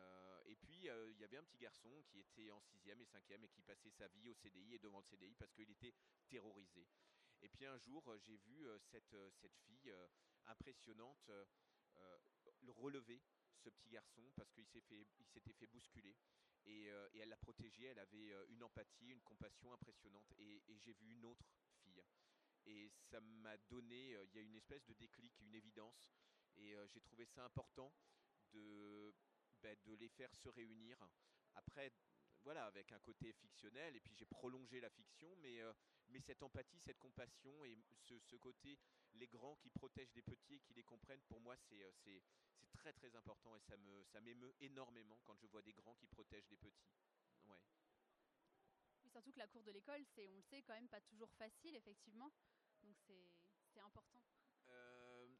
et 0.49 0.57
puis, 0.57 0.89
euh, 0.89 1.11
il 1.11 1.19
y 1.19 1.25
avait 1.25 1.37
un 1.37 1.45
petit 1.45 1.59
garçon 1.59 2.03
qui 2.09 2.21
était 2.21 2.51
en 2.51 2.61
sixième 2.61 3.01
et 3.03 3.05
cinquième 3.05 3.45
et 3.45 3.49
qui 3.49 3.61
passait 3.63 3.91
sa 3.91 4.09
vie 4.09 4.31
au 4.31 4.35
CDI 4.35 4.75
et 4.75 4.79
devant 4.79 4.99
le 4.99 5.05
CDI 5.05 5.35
parce 5.35 5.53
qu'il 5.53 5.71
était 5.71 5.93
terrorisé. 6.29 6.87
Et 7.43 7.49
puis 7.51 7.67
un 7.67 7.77
jour, 7.77 8.03
euh, 8.09 8.19
j'ai 8.19 8.37
vu 8.39 8.67
euh, 8.67 8.79
cette, 8.79 9.15
cette 9.33 9.57
fille 9.67 9.93
impressionnante 10.47 11.31
le 12.61 12.71
relever 12.71 13.21
ce 13.57 13.69
petit 13.69 13.89
garçon 13.89 14.23
parce 14.37 14.51
qu'il 14.53 14.67
s'est 14.67 14.81
fait, 14.81 15.05
s'était 15.27 15.53
fait 15.53 15.67
bousculer. 15.67 16.17
Et, 16.65 16.87
elle 16.87 17.29
l'a 17.29 17.37
protégé, 17.37 17.87
elle 17.87 17.99
avait 17.99 18.33
une 18.49 18.63
empathie, 18.63 19.11
une 19.11 19.23
compassion 19.23 19.73
impressionnante. 19.73 20.33
Et, 20.39 20.63
j'ai 20.79 20.93
vu 20.93 21.11
une 21.11 21.25
autre 21.25 21.45
fille. 21.83 22.03
Et 22.67 22.89
ça 23.11 23.21
m'a 23.21 23.57
donné, 23.69 24.11
il 24.11 24.35
y 24.35 24.39
a 24.39 24.43
une 24.43 24.55
espèce 24.55 24.85
de 24.87 24.95
déclic, 24.95 25.33
une 25.41 25.55
évidence. 25.55 26.09
Et 26.57 26.75
j'ai 26.87 27.01
trouvé 27.01 27.27
ça 27.27 27.45
important 27.45 27.93
de, 28.53 29.13
ben, 29.63 29.77
de 29.85 29.95
les 29.95 30.09
faire 30.09 30.35
se 30.35 30.49
réunir. 30.49 30.99
Après, 31.55 31.93
voilà, 32.43 32.67
avec 32.67 32.93
un 32.93 33.01
côté 33.01 33.33
fictionnel, 33.33 33.97
et 33.97 34.01
puis 34.01 34.15
j'ai 34.15 34.27
prolongé 34.27 34.81
la 34.81 34.91
fiction, 34.91 35.35
mais, 35.37 35.61
euh, 35.61 35.73
mais 36.09 36.21
cette 36.21 36.43
empathie, 36.43 36.81
cette 36.81 36.99
compassion 36.99 37.65
et 37.65 37.77
ce, 38.01 38.37
côté, 38.37 38.79
les 39.15 39.27
grands 39.27 39.57
qui 39.57 39.71
protègent 39.71 40.13
des 40.13 40.23
petits 40.23 40.55
et 40.55 40.61
qui 40.61 40.75
les 40.75 40.85
comprennent, 40.85 41.23
pour 41.23 41.41
moi, 41.41 41.57
c'est 41.57 41.83
euh, 41.83 42.21
très 42.73 42.93
très 42.93 43.15
important 43.17 43.57
et 43.57 43.61
ça 43.61 43.75
ça 44.13 44.21
m'émeut 44.21 44.55
énormément 44.61 45.21
quand 45.25 45.37
je 45.37 45.47
vois 45.47 45.63
des 45.63 45.73
grands 45.73 45.95
qui 45.97 46.07
protègent 46.07 46.49
des 46.49 46.57
petits. 46.57 46.93
Ouais. 47.47 47.61
Surtout 49.11 49.33
que 49.33 49.39
la 49.39 49.49
cour 49.49 49.65
de 49.65 49.73
l'école, 49.73 50.05
c'est, 50.15 50.29
on 50.29 50.37
le 50.37 50.43
sait, 50.43 50.63
quand 50.63 50.75
même 50.75 50.89
pas 50.89 51.01
toujours 51.01 51.31
facile, 51.33 51.77
effectivement. 51.77 52.31
Donc 52.83 52.97
c'est 53.07 53.81
important. 53.81 54.28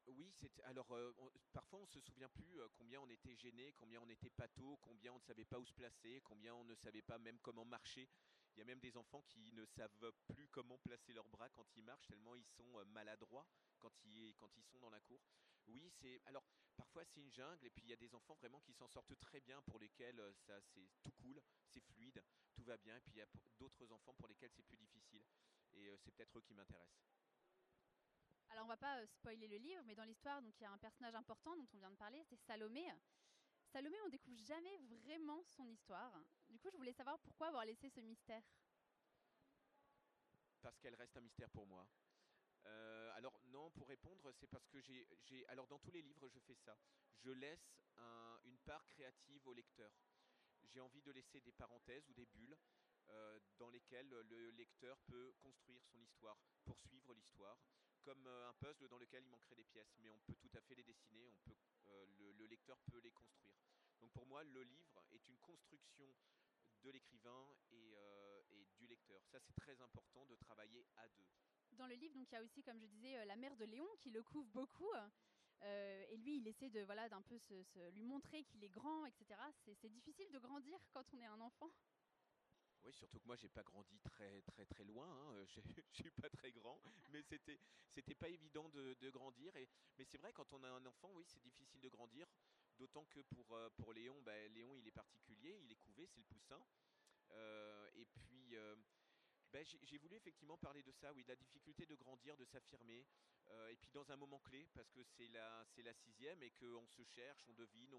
Euh, 0.09 0.13
oui, 0.17 0.33
alors 0.65 0.91
euh, 0.93 1.13
on- 1.19 1.31
parfois 1.53 1.81
on 1.81 1.87
se 1.87 2.01
souvient 2.01 2.29
plus 2.29 2.61
euh, 2.61 2.69
combien 2.73 3.01
on 3.01 3.09
était 3.11 3.37
gêné, 3.37 3.73
combien 3.77 4.01
on 4.01 4.09
était 4.09 4.31
pâteau, 4.31 4.79
combien 4.81 5.13
on 5.13 5.17
ne 5.17 5.23
savait 5.23 5.45
pas 5.45 5.59
où 5.59 5.65
se 5.67 5.73
placer, 5.75 6.21
combien 6.25 6.55
on 6.55 6.65
ne 6.65 6.75
savait 6.75 7.03
pas 7.03 7.19
même 7.19 7.39
comment 7.41 7.65
marcher. 7.65 8.09
Il 8.55 8.59
y 8.59 8.63
a 8.63 8.65
même 8.65 8.81
des 8.81 8.97
enfants 8.97 9.23
qui 9.29 9.53
ne 9.53 9.65
savent 9.67 10.13
plus 10.29 10.49
comment 10.49 10.79
placer 10.79 11.13
leurs 11.13 11.29
bras 11.29 11.49
quand 11.51 11.67
ils 11.77 11.85
marchent, 11.85 12.07
tellement 12.09 12.35
ils 12.35 12.47
sont 12.47 12.85
maladroits 12.87 13.47
quand 13.79 13.93
ils, 14.05 14.35
sont 14.73 14.81
dans 14.81 14.91
la 14.91 15.01
cour. 15.01 15.21
Oui, 15.67 15.91
c'est. 16.01 16.21
Alors, 16.25 16.45
parfois 16.77 17.05
c'est 17.05 17.21
une 17.21 17.31
jungle, 17.31 17.65
et 17.67 17.71
puis 17.71 17.85
il 17.85 17.91
y 17.91 17.93
a 17.93 17.97
des 17.97 18.15
enfants 18.15 18.35
vraiment 18.35 18.61
qui 18.61 18.73
s'en 18.73 18.89
sortent 18.89 19.19
très 19.21 19.41
bien, 19.41 19.61
pour 19.63 19.79
lesquels 19.79 20.21
ça 20.47 20.61
c'est 20.61 20.89
tout 21.03 21.13
cool, 21.13 21.41
c'est 21.67 21.81
fluide, 21.81 22.23
tout 22.55 22.65
va 22.65 22.77
bien, 22.79 22.97
et 22.97 23.01
puis 23.01 23.13
il 23.15 23.19
y 23.19 23.23
a 23.23 23.29
d'autres 23.59 23.93
enfants 23.93 24.15
pour 24.15 24.27
lesquels 24.27 24.51
c'est 24.51 24.65
plus 24.65 24.79
difficile. 24.79 25.25
Et 25.75 25.95
c'est 25.99 26.11
peut-être 26.13 26.39
eux 26.39 26.43
qui 26.43 26.55
m'intéressent. 26.55 27.18
Alors 28.51 28.65
on 28.65 28.69
va 28.69 28.77
pas 28.77 29.07
spoiler 29.07 29.47
le 29.49 29.57
livre, 29.57 29.83
mais 29.85 29.95
dans 29.95 30.05
l'histoire, 30.05 30.41
il 30.43 30.63
y 30.63 30.65
a 30.65 30.71
un 30.71 30.79
personnage 30.79 31.15
important 31.15 31.57
dont 31.57 31.69
on 31.75 31.79
vient 31.79 31.91
de 31.91 31.97
parler, 31.97 32.23
c'est 32.25 32.37
Salomé. 32.37 32.87
Salomé, 33.73 33.97
on 34.05 34.09
découvre 34.09 34.39
jamais 34.39 34.79
vraiment 34.79 35.43
son 35.45 35.69
histoire. 35.69 36.13
Du 36.49 36.59
coup, 36.59 36.71
je 36.71 36.77
voulais 36.77 36.93
savoir 36.93 37.19
pourquoi 37.21 37.49
avoir 37.49 37.65
laissé 37.65 37.91
ce 37.91 38.01
mystère. 38.01 38.43
Parce 40.63 40.79
qu'elle 40.79 40.95
reste 40.95 41.17
un 41.17 41.21
mystère 41.21 41.51
pour 41.51 41.67
moi. 41.67 41.87
Euh, 42.67 43.13
alors 43.15 43.39
non, 43.47 43.71
pour 43.71 43.89
répondre, 43.89 44.33
c'est 44.33 44.49
parce 44.49 44.67
que 44.69 44.81
j'ai, 44.81 45.07
alors 45.49 45.67
dans 45.67 45.79
tous 45.79 45.91
les 45.91 46.03
livres, 46.03 46.29
je 46.29 46.41
fais 46.41 46.57
ça. 46.57 46.77
Je 47.19 47.31
laisse 47.31 47.79
une 48.45 48.59
part 48.59 48.87
créative 48.89 49.47
au 49.47 49.53
lecteur. 49.53 49.93
J'ai 50.65 50.81
envie 50.81 51.03
de 51.03 51.13
laisser 51.13 51.41
des 51.41 51.53
parenthèses 51.53 52.09
ou 52.09 52.15
des 52.15 52.27
bulles 52.27 52.57
euh, 53.11 53.41
dans 53.59 53.71
lesquelles 53.71 54.09
le 54.09 54.51
lecteur 54.51 54.99
peut 55.07 55.33
construire 55.41 55.83
son 55.85 56.01
histoire, 56.01 56.37
poursuivre 56.65 57.15
l'histoire, 57.15 57.59
comme 58.09 58.27
euh, 58.27 58.49
un 58.49 58.55
puzzle 58.55 58.89
dans 58.89 58.97
lequel 58.97 59.23
il 59.23 59.29
manquerait 59.29 59.55
des 59.55 59.65
pièces. 59.65 59.95
Mais 59.99 60.09
on 60.09 60.19
peut 60.21 60.37
tout 60.37 60.51
à 60.55 60.63
fait 60.63 60.75
les 60.75 60.83
dessiner, 60.83 61.29
on 61.29 61.39
peut, 61.45 61.57
le, 62.19 62.47
lecteur 62.47 62.79
peut 62.91 63.01
les 63.01 63.11
construire. 63.11 63.55
Donc 64.01 64.11
pour 64.13 64.25
moi, 64.25 64.43
le 64.45 64.63
livre 64.63 65.05
est 65.11 65.29
une 65.29 65.37
construction 65.39 66.09
de 66.83 66.91
l'écrivain 66.91 67.55
et, 67.71 67.93
et 68.51 68.65
du 68.79 68.87
lecteur. 68.87 69.21
Ça, 69.27 69.39
c'est 69.41 69.55
très 69.57 69.79
important 69.83 70.25
de 70.25 70.37
travailler 70.37 70.87
à 70.97 71.07
deux. 71.09 71.27
Dans 71.73 71.87
le 71.87 71.95
livre, 71.95 72.15
donc 72.15 72.29
il 72.31 72.35
y 72.35 72.39
a 72.39 72.43
aussi, 72.43 72.63
comme 72.63 72.81
je 72.81 72.87
disais, 72.87 73.19
euh, 73.19 73.25
la 73.27 73.37
mère 73.37 73.55
de 73.57 73.65
Léon 73.65 73.89
qui 74.01 74.11
le 74.11 74.23
couvre 74.23 74.49
beaucoup. 74.49 74.91
Euh, 75.63 76.05
et 76.09 76.17
lui, 76.17 76.39
il 76.39 76.49
essaie 76.49 76.71
de 76.71 76.81
voilà 76.83 77.09
d'un 77.09 77.23
peu 77.23 77.39
se, 77.39 77.91
lui 77.91 78.05
montrer 78.05 78.45
qu'il 78.45 78.65
est 78.65 78.69
grand, 78.69 79.05
etc. 79.07 79.39
C'est 79.81 79.89
difficile 79.91 80.31
de 80.31 80.39
grandir 80.39 80.79
quand 80.93 81.05
on 81.13 81.21
est 81.21 81.27
un 81.27 81.41
enfant. 81.41 81.71
Oui, 82.89 82.95
surtout 82.95 83.21
que 83.21 83.27
moi, 83.27 83.37
j'ai 83.37 83.51
pas 83.51 83.63
grandi 83.63 83.99
très 84.01 84.41
très 84.41 84.65
très 84.65 84.83
loin. 84.83 85.07
Hein. 85.07 85.45
Je 85.93 85.93
suis 85.93 86.11
pas 86.11 86.31
très 86.31 86.51
grand, 86.53 86.81
mais 87.11 87.21
c'était 87.21 87.61
c'était 87.91 88.15
pas 88.15 88.31
évident 88.31 88.67
de, 88.71 89.11
grandir. 89.11 89.55
Et, 89.57 89.69
mais 89.99 90.07
c'est 90.07 90.17
vrai, 90.17 90.33
quand 90.33 90.51
on 90.55 90.65
a 90.65 90.71
un 90.71 90.87
enfant, 90.87 91.11
oui, 91.13 91.23
c'est 91.27 91.43
difficile 91.43 91.83
de 91.83 91.89
grandir. 91.91 92.27
D'autant 92.79 93.05
que 93.05 93.21
pour 93.21 93.55
euh, 93.55 93.69
pour 93.77 93.93
Léon, 93.93 94.23
ben, 94.23 94.51
Léon, 94.55 94.75
il 94.79 94.89
est 94.89 94.93
particulier, 94.93 95.61
il 95.65 95.71
est 95.71 95.77
couvé, 95.77 96.07
c'est 96.07 96.21
le 96.21 96.25
poussin. 96.25 96.63
et 97.95 98.07
puis 98.07 98.57
ben, 99.53 99.65
j'ai 99.83 99.99
voulu 99.99 100.17
effectivement 100.17 100.57
parler 100.57 100.83
de 100.83 100.93
ça, 100.93 101.13
oui, 101.13 101.25
de 101.25 101.29
la 101.29 101.37
difficulté 101.37 101.85
de 101.85 101.95
grandir, 101.95 102.39
de 102.39 102.45
s'affirmer, 102.47 103.07
euh, 103.49 103.69
et 103.69 103.77
puis 103.77 103.91
dans 103.93 104.11
un 104.11 104.17
moment 104.17 104.39
clé, 104.41 104.67
parce 104.75 104.91
que 104.91 105.03
c'est 105.03 105.29
la, 105.29 105.67
la 105.77 105.95
sixième 105.95 106.43
et 106.43 106.51
qu'on 106.53 106.87
se 106.87 107.03
cherche, 107.03 107.45
on 107.49 107.55
devine, 107.55 107.95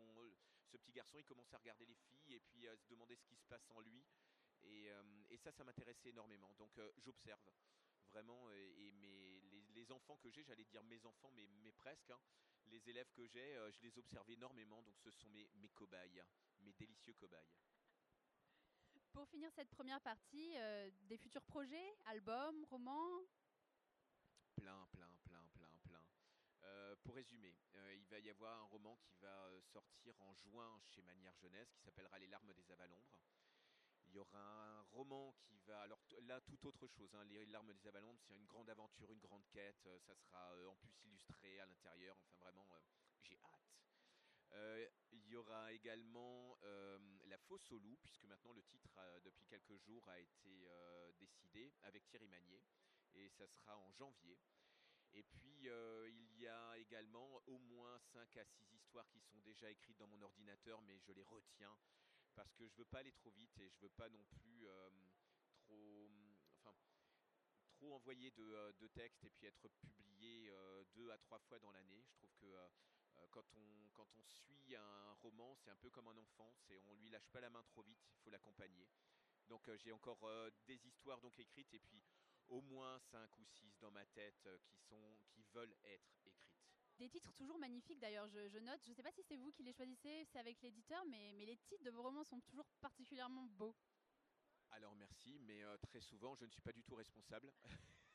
ce 0.65 0.77
petit 0.77 0.91
garçon 0.91 1.17
il 1.19 1.25
commence 1.25 1.53
à 1.53 1.58
regarder 1.58 1.86
les 1.86 1.96
filles 1.96 2.36
et 2.36 2.39
puis 2.39 2.67
à 2.67 2.75
se 2.75 2.88
demander 2.88 3.15
ce 3.15 3.25
qui 3.25 3.36
se 3.36 3.46
passe 3.46 3.67
en 3.72 3.81
lui, 3.81 4.03
et, 4.70 4.92
euh, 4.92 5.04
et 5.30 5.38
ça, 5.38 5.52
ça 5.52 5.64
m'intéressait 5.64 6.10
énormément. 6.10 6.54
Donc 6.58 6.78
euh, 6.78 6.92
j'observe 6.98 7.52
vraiment, 8.12 8.50
et, 8.52 8.92
mes, 8.94 9.42
les, 9.74 9.92
enfants 9.92 10.18
que 10.18 10.30
j'ai, 10.32 10.44
j'allais 10.44 10.66
dire 10.66 10.84
mes 10.84 11.06
enfants, 11.06 11.32
mais, 11.36 11.48
mais 11.62 11.72
presque, 11.72 12.10
hein, 12.10 12.20
les 12.68 12.90
élèves 12.90 13.12
que 13.14 13.28
j'ai, 13.28 13.54
je 13.72 13.82
les 13.82 13.98
observe 13.98 14.30
énormément, 14.32 14.82
donc 14.82 14.98
ce 15.00 15.12
sont 15.12 15.30
mes, 15.30 15.48
mes 15.56 15.70
cobayes, 15.70 16.24
mes 16.60 16.74
délicieux 16.74 17.14
cobayes. 17.14 17.52
Pour 19.14 19.28
finir 19.28 19.52
cette 19.56 19.70
première 19.70 20.02
partie, 20.02 20.54
euh, 20.58 20.90
des 21.02 21.18
futurs 21.18 21.44
projets, 21.44 21.98
albums, 22.06 22.64
romans? 22.66 23.22
Plein, 24.56 24.88
plein, 24.92 25.18
plein, 25.24 25.48
plein, 25.54 25.78
plein. 25.84 26.06
Euh, 26.64 26.96
pour 27.04 27.16
résumer, 27.16 27.56
euh, 27.76 27.96
il 27.96 28.06
va 28.08 28.20
y 28.20 28.30
avoir 28.30 28.60
un 28.62 28.66
roman 28.66 28.98
qui 28.98 29.16
va 29.18 29.50
sortir 29.74 30.14
en 30.22 30.36
juin 30.36 30.80
chez 30.86 31.02
Manière 31.02 31.36
Jeunesse 31.38 31.72
qui 31.74 31.82
s'appellera 31.82 32.20
Les 32.20 32.28
larmes 32.28 32.54
des 32.54 32.72
Avalombres. 32.72 33.20
Il 34.10 34.16
y 34.16 34.18
aura 34.18 34.80
un 34.80 34.82
roman 34.92 35.36
qui 35.44 35.60
va. 35.60 35.82
Alors 35.82 36.01
là, 36.24 36.42
tout 36.42 36.68
autre 36.68 36.88
chose. 36.88 37.13
Hein, 37.13 37.24
Les 37.25 37.46
larmes 37.46 37.72
des 37.72 37.88
Avalombres, 37.88 38.20
c'est 38.28 38.36
une 38.36 38.48
grande 38.48 38.70
aventure, 38.70 39.12
une 39.12 39.20
grande 39.20 39.46
quête. 39.50 39.88
ça 40.00 40.16
sera 40.16 40.51
en 40.68 40.75
plus 40.78 40.94
illustré 41.06 41.60
à 41.60 41.66
l'intérieur. 41.68 42.18
Enfin, 42.18 42.34
vraiment, 42.39 42.68
j'ai 43.22 43.38
hâte. 43.44 43.70
Euh, 44.54 44.88
il 45.12 45.28
y 45.28 45.36
aura 45.36 45.72
également 45.72 46.58
euh, 46.63 46.98
La 47.28 47.38
Fosse 47.38 47.72
au 47.72 47.78
loup, 47.78 47.98
puisque 48.01 48.24
maintenant 48.24 48.51
le 48.54 48.63
titre, 48.63 48.98
euh, 48.98 49.20
depuis 49.22 49.46
quelques 49.46 49.78
jours, 49.78 50.08
a 50.10 50.20
été 50.20 50.68
décidé 51.20 51.72
avec 51.84 52.06
Thierry 52.08 52.28
Magnier, 52.28 52.63
et 53.13 53.30
ça 53.30 53.48
sera 53.48 53.78
en 53.78 53.92
janvier. 53.92 54.38
Et 55.13 55.24
puis, 55.24 55.68
il 55.68 56.39
y 56.39 56.48
a 56.48 56.78
également 56.78 57.42
au 57.48 57.58
moins 57.58 58.00
5 58.13 58.38
à 58.38 58.46
6 58.46 58.74
histoires 58.74 59.08
qui 59.10 59.20
sont 59.20 59.39
déjà 59.39 59.70
écrites 59.70 59.98
dans 59.98 60.08
mon 60.08 60.22
ordinateur, 60.22 60.82
mais 60.84 60.98
je 61.00 61.12
les 61.12 61.24
retiens 61.24 61.75
parce 62.39 62.53
que 62.53 62.65
je 62.69 62.77
veux 62.77 62.86
pas 62.86 63.00
aller 63.00 63.12
trop 63.12 63.31
vite 63.31 63.60
et 63.60 63.67
je 63.69 63.79
veux 63.81 63.89
pas 63.89 64.08
non 64.08 64.24
plus 64.39 64.65
trop, 65.58 66.10
enfin, 66.55 66.74
trop 67.74 67.93
envoyer 67.96 68.31
de, 68.31 68.74
de, 68.79 68.88
textes 68.88 69.25
et 69.25 69.29
puis 69.29 69.46
être 69.46 69.67
publié 69.81 70.50
deux 70.96 71.12
à 71.12 71.17
trois 71.17 71.39
fois 71.39 71.60
dans 71.60 71.72
l'année. 71.72 72.01
Je 72.01 72.13
trouve 72.13 72.31
que 72.39 72.48
euh, 73.19 73.27
quand 73.31 73.46
on, 73.55 73.89
quand 73.93 74.08
on 74.15 74.24
suit 74.24 74.75
un 74.75 75.13
roman, 75.22 75.55
c'est 75.55 75.72
un 75.72 75.77
peu 75.77 75.89
comme 75.89 76.08
un 76.08 76.17
enfant, 76.17 76.53
c'est 76.67 76.79
on 76.88 76.96
lui 76.96 77.10
lâche 77.10 77.27
pas 77.29 77.41
la 77.41 77.50
main 77.50 77.63
trop 77.63 77.81
vite, 77.84 78.00
il 78.08 78.17
faut 78.19 78.29
l'accompagner. 78.29 78.88
Donc 79.48 79.67
euh, 79.67 79.77
j'ai 79.77 79.91
encore 79.91 80.24
euh, 80.24 80.50
des 80.67 80.88
histoires 80.88 81.19
donc 81.22 81.38
écrites 81.39 81.74
et 81.74 81.79
puis 81.79 82.01
au 82.48 82.62
moins 82.62 82.98
5 83.12 83.38
ou 83.38 83.46
6 83.46 83.77
dans 83.79 83.91
ma 83.91 84.05
tête 84.05 84.48
qui, 84.65 84.77
sont, 84.77 85.17
qui 85.31 85.43
veulent 85.53 85.75
être. 85.84 86.29
Des 87.00 87.08
titres 87.10 87.34
toujours 87.34 87.58
magnifiques 87.58 88.00
d'ailleurs, 88.00 88.27
je, 88.27 88.60
note. 88.60 88.82
Je 88.84 88.89
ne 88.89 88.96
sais 88.96 89.03
pas 89.03 89.12
si 89.12 89.24
c'est 89.24 89.38
vous 89.38 89.51
qui 89.51 89.63
les 89.63 89.72
choisissez, 89.72 90.25
c'est 90.25 90.38
avec 90.38 90.62
l'éditeur, 90.62 91.01
mais, 91.06 91.32
les 91.46 91.56
titres 91.56 91.84
de 91.84 91.91
vos 91.91 92.03
romans 92.03 92.25
sont 92.25 92.41
toujours 92.41 92.65
particulièrement 92.82 93.46
beaux. 93.46 93.74
Alors 94.72 94.94
merci, 94.96 95.39
mais 95.39 95.63
très 95.82 96.01
souvent 96.01 96.36
je 96.36 96.46
ne 96.46 96.51
suis 96.51 96.62
pas 96.62 96.74
du 96.74 96.84
tout 96.84 96.96
responsable. 96.96 97.53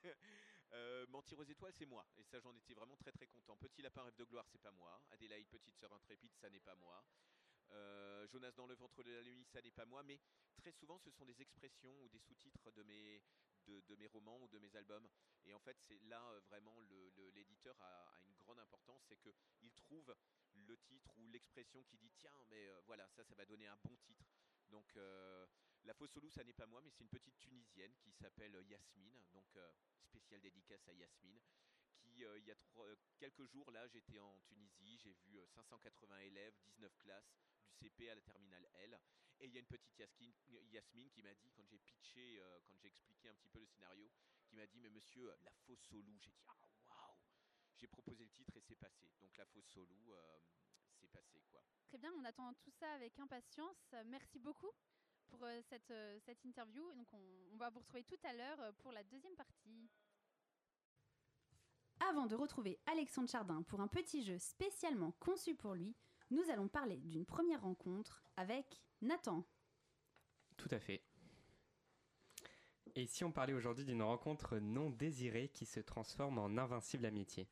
Euh, 0.72 1.06
Mentir 1.06 1.38
aux 1.38 1.44
étoiles, 1.44 1.72
c'est 1.72 1.86
moi. 1.86 2.04
Et 2.16 2.24
ça, 2.24 2.40
j'en 2.40 2.52
étais 2.56 2.74
vraiment 2.74 2.96
très 2.96 3.12
très 3.12 3.28
content. 3.28 3.56
Petit 3.56 3.80
lapin 3.80 4.02
rêve 4.02 4.16
de 4.16 4.24
gloire, 4.24 4.44
c'est 4.48 4.60
pas 4.60 4.72
moi. 4.72 5.00
Adélaïde, 5.12 5.46
petite 5.48 5.76
sœur 5.76 5.92
intrépide, 5.92 6.34
ça 6.34 6.50
n'est 6.50 6.58
pas 6.58 6.74
moi. 6.74 7.04
Euh, 7.70 8.26
Jonas 8.26 8.50
dans 8.52 8.66
le 8.66 8.74
ventre 8.74 9.04
de 9.04 9.12
la 9.12 9.22
nuit, 9.22 9.44
ça 9.44 9.62
n'est 9.62 9.70
pas 9.70 9.84
moi. 9.84 10.02
Mais 10.02 10.18
très 10.56 10.72
souvent, 10.72 10.98
ce 10.98 11.12
sont 11.12 11.24
des 11.24 11.40
expressions 11.40 11.94
ou 12.02 12.08
des 12.08 12.18
sous-titres 12.18 12.72
de 12.72 12.82
mes, 12.82 13.22
de, 13.66 13.96
mes 13.96 14.06
romans 14.06 14.40
ou 14.42 14.48
de 14.48 14.58
mes 14.58 14.74
albums. 14.76 15.08
Et 15.44 15.54
en 15.54 15.60
fait, 15.60 15.76
c'est 15.80 16.00
là 16.04 16.22
euh, 16.30 16.40
vraiment 16.40 16.80
l'éditeur 17.34 17.76
a, 17.80 18.18
une 18.26 18.36
grande 18.36 18.58
importance, 18.58 19.02
c'est 19.08 19.16
qu'il 19.16 19.72
trouve 19.72 20.14
le 20.52 20.76
titre 20.78 21.10
ou 21.18 21.28
l'expression 21.28 21.82
qui 21.84 21.98
dit 21.98 22.12
tiens, 22.16 22.36
mais 22.48 22.70
voilà, 22.86 23.08
ça, 23.08 23.24
ça 23.24 23.34
va 23.34 23.44
donner 23.44 23.66
un 23.66 23.76
bon 23.84 23.96
titre. 23.96 24.24
Donc 24.70 24.96
la 25.84 25.94
fausse 25.94 26.16
loup, 26.16 26.30
ça 26.30 26.42
n'est 26.44 26.54
pas 26.54 26.66
moi, 26.66 26.80
mais 26.82 26.90
c'est 26.90 27.02
une 27.02 27.10
petite 27.10 27.38
Tunisienne 27.38 27.94
qui 27.96 28.10
s'appelle 28.12 28.56
Yasmine, 28.66 29.22
donc 29.32 29.46
euh, 29.56 29.72
spéciale 30.02 30.40
dédicace 30.40 30.88
à 30.88 30.94
Yasmine, 30.94 31.40
qui 31.98 32.24
euh, 32.24 32.38
il 32.38 32.46
y 32.46 32.50
a 32.50 32.54
euh, 32.78 32.96
quelques 33.18 33.44
jours 33.44 33.70
là, 33.70 33.86
j'étais 33.88 34.18
en 34.18 34.38
Tunisie, 34.40 34.98
j'ai 34.98 35.12
vu 35.12 35.38
580 35.46 36.18
élèves, 36.20 36.54
19 36.64 36.96
classes, 36.98 37.36
du 37.66 37.74
CP 37.74 38.08
à 38.08 38.14
la 38.14 38.22
terminale 38.22 38.66
L, 38.74 38.98
et 39.44 39.46
il 39.46 39.52
y 39.52 39.56
a 39.58 39.60
une 39.60 39.66
petite 39.66 39.98
Yasmine 39.98 41.10
qui 41.10 41.22
m'a 41.22 41.34
dit 41.34 41.50
quand 41.50 41.64
j'ai 41.66 41.78
pitché, 41.78 42.42
quand 42.66 42.74
j'ai 42.76 42.88
expliqué 42.88 43.28
un 43.28 43.34
petit 43.34 43.48
peu 43.48 43.60
le 43.60 43.66
scénario, 43.66 44.10
qui 44.46 44.56
m'a 44.56 44.66
dit 44.66 44.78
mais 44.80 44.90
monsieur, 44.90 45.34
la 45.42 45.52
fausse 45.66 45.90
loup, 45.90 46.18
j'ai 46.18 46.30
dit 46.30 46.42
ah 46.48 46.68
waouh, 46.88 47.16
j'ai 47.76 47.86
proposé 47.86 48.24
le 48.24 48.30
titre 48.30 48.56
et 48.56 48.60
c'est 48.60 48.76
passé. 48.76 49.12
Donc 49.20 49.36
la 49.36 49.46
fausse 49.46 49.76
loup, 49.76 50.14
c'est 51.00 51.08
passé 51.08 51.42
quoi. 51.50 51.62
Très 51.86 51.98
bien, 51.98 52.12
on 52.14 52.24
attend 52.24 52.52
tout 52.54 52.70
ça 52.70 52.90
avec 52.94 53.18
impatience. 53.18 53.94
Merci 54.06 54.38
beaucoup 54.38 54.72
pour 55.26 55.44
euh, 55.44 55.60
cette, 55.68 55.90
euh, 55.90 56.18
cette 56.20 56.44
interview. 56.44 56.92
Donc 56.94 57.12
on, 57.12 57.56
va 57.56 57.70
vous 57.70 57.80
retrouver 57.80 58.04
tout 58.04 58.18
à 58.24 58.32
l'heure 58.32 58.60
euh, 58.60 58.72
pour 58.78 58.92
la 58.92 59.02
deuxième 59.04 59.34
partie. 59.36 59.90
Avant 62.00 62.26
de 62.26 62.34
retrouver 62.34 62.78
Alexandre 62.86 63.28
Chardin 63.28 63.62
pour 63.62 63.80
un 63.80 63.88
petit 63.88 64.22
jeu 64.22 64.38
spécialement 64.38 65.12
conçu 65.12 65.54
pour 65.54 65.74
lui, 65.74 65.94
nous 66.34 66.50
allons 66.50 66.68
parler 66.68 66.98
d'une 66.98 67.24
première 67.24 67.62
rencontre 67.62 68.22
avec 68.36 68.82
Nathan. 69.00 69.44
Tout 70.56 70.68
à 70.70 70.78
fait. 70.78 71.02
Et 72.96 73.06
si 73.06 73.24
on 73.24 73.32
parlait 73.32 73.52
aujourd'hui 73.52 73.84
d'une 73.84 74.02
rencontre 74.02 74.58
non 74.58 74.90
désirée 74.90 75.48
qui 75.48 75.64
se 75.64 75.80
transforme 75.80 76.38
en 76.38 76.58
invincible 76.58 77.06
amitié? 77.06 77.48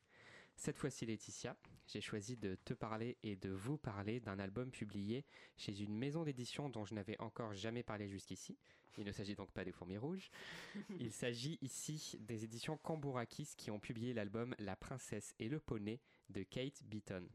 Cette 0.55 0.77
fois-ci, 0.77 1.05
Laetitia, 1.05 1.57
j'ai 1.87 2.01
choisi 2.01 2.37
de 2.37 2.55
te 2.55 2.73
parler 2.73 3.17
et 3.23 3.35
de 3.35 3.49
vous 3.49 3.77
parler 3.77 4.19
d'un 4.19 4.39
album 4.39 4.71
publié 4.71 5.25
chez 5.57 5.81
une 5.81 5.97
maison 5.97 6.23
d'édition 6.23 6.69
dont 6.69 6.85
je 6.85 6.93
n'avais 6.93 7.19
encore 7.19 7.53
jamais 7.53 7.83
parlé 7.83 8.07
jusqu'ici. 8.07 8.57
Il 8.97 9.05
ne 9.05 9.11
s'agit 9.11 9.35
donc 9.35 9.51
pas 9.51 9.65
des 9.65 9.71
Fourmis 9.71 9.97
Rouges. 9.97 10.29
Il 10.99 11.11
s'agit 11.11 11.57
ici 11.61 12.17
des 12.19 12.43
éditions 12.43 12.77
Cambourakis 12.77 13.55
qui 13.57 13.71
ont 13.71 13.79
publié 13.79 14.13
l'album 14.13 14.55
La 14.59 14.75
Princesse 14.75 15.33
et 15.39 15.49
le 15.49 15.59
Poney 15.59 15.99
de 16.29 16.43
Kate 16.43 16.83
Beaton. 16.83 17.27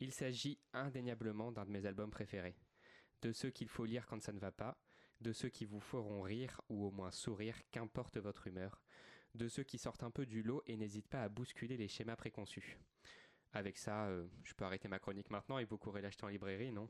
Il 0.00 0.12
s'agit 0.12 0.58
indéniablement 0.72 1.52
d'un 1.52 1.64
de 1.64 1.70
mes 1.70 1.86
albums 1.86 2.10
préférés. 2.10 2.56
De 3.22 3.32
ceux 3.32 3.50
qu'il 3.50 3.68
faut 3.68 3.84
lire 3.84 4.06
quand 4.06 4.22
ça 4.22 4.32
ne 4.32 4.40
va 4.40 4.50
pas, 4.50 4.78
de 5.20 5.32
ceux 5.32 5.50
qui 5.50 5.66
vous 5.66 5.80
feront 5.80 6.22
rire 6.22 6.60
ou 6.70 6.86
au 6.86 6.90
moins 6.90 7.10
sourire, 7.10 7.56
qu'importe 7.70 8.16
votre 8.16 8.46
humeur, 8.46 8.82
de 9.34 9.48
ceux 9.48 9.62
qui 9.62 9.78
sortent 9.78 10.02
un 10.02 10.10
peu 10.10 10.24
du 10.24 10.42
lot 10.42 10.62
et 10.66 10.76
n'hésitent 10.76 11.08
pas 11.08 11.22
à 11.22 11.28
bousculer 11.28 11.76
les 11.76 11.88
schémas 11.88 12.16
préconçus. 12.16 12.78
Avec 13.52 13.78
ça, 13.78 14.06
euh, 14.06 14.26
je 14.44 14.54
peux 14.54 14.64
arrêter 14.64 14.88
ma 14.88 14.98
chronique 14.98 15.30
maintenant 15.30 15.58
et 15.58 15.64
vous 15.64 15.76
courez 15.76 16.00
l'acheter 16.00 16.24
en 16.24 16.28
librairie, 16.28 16.72
non? 16.72 16.88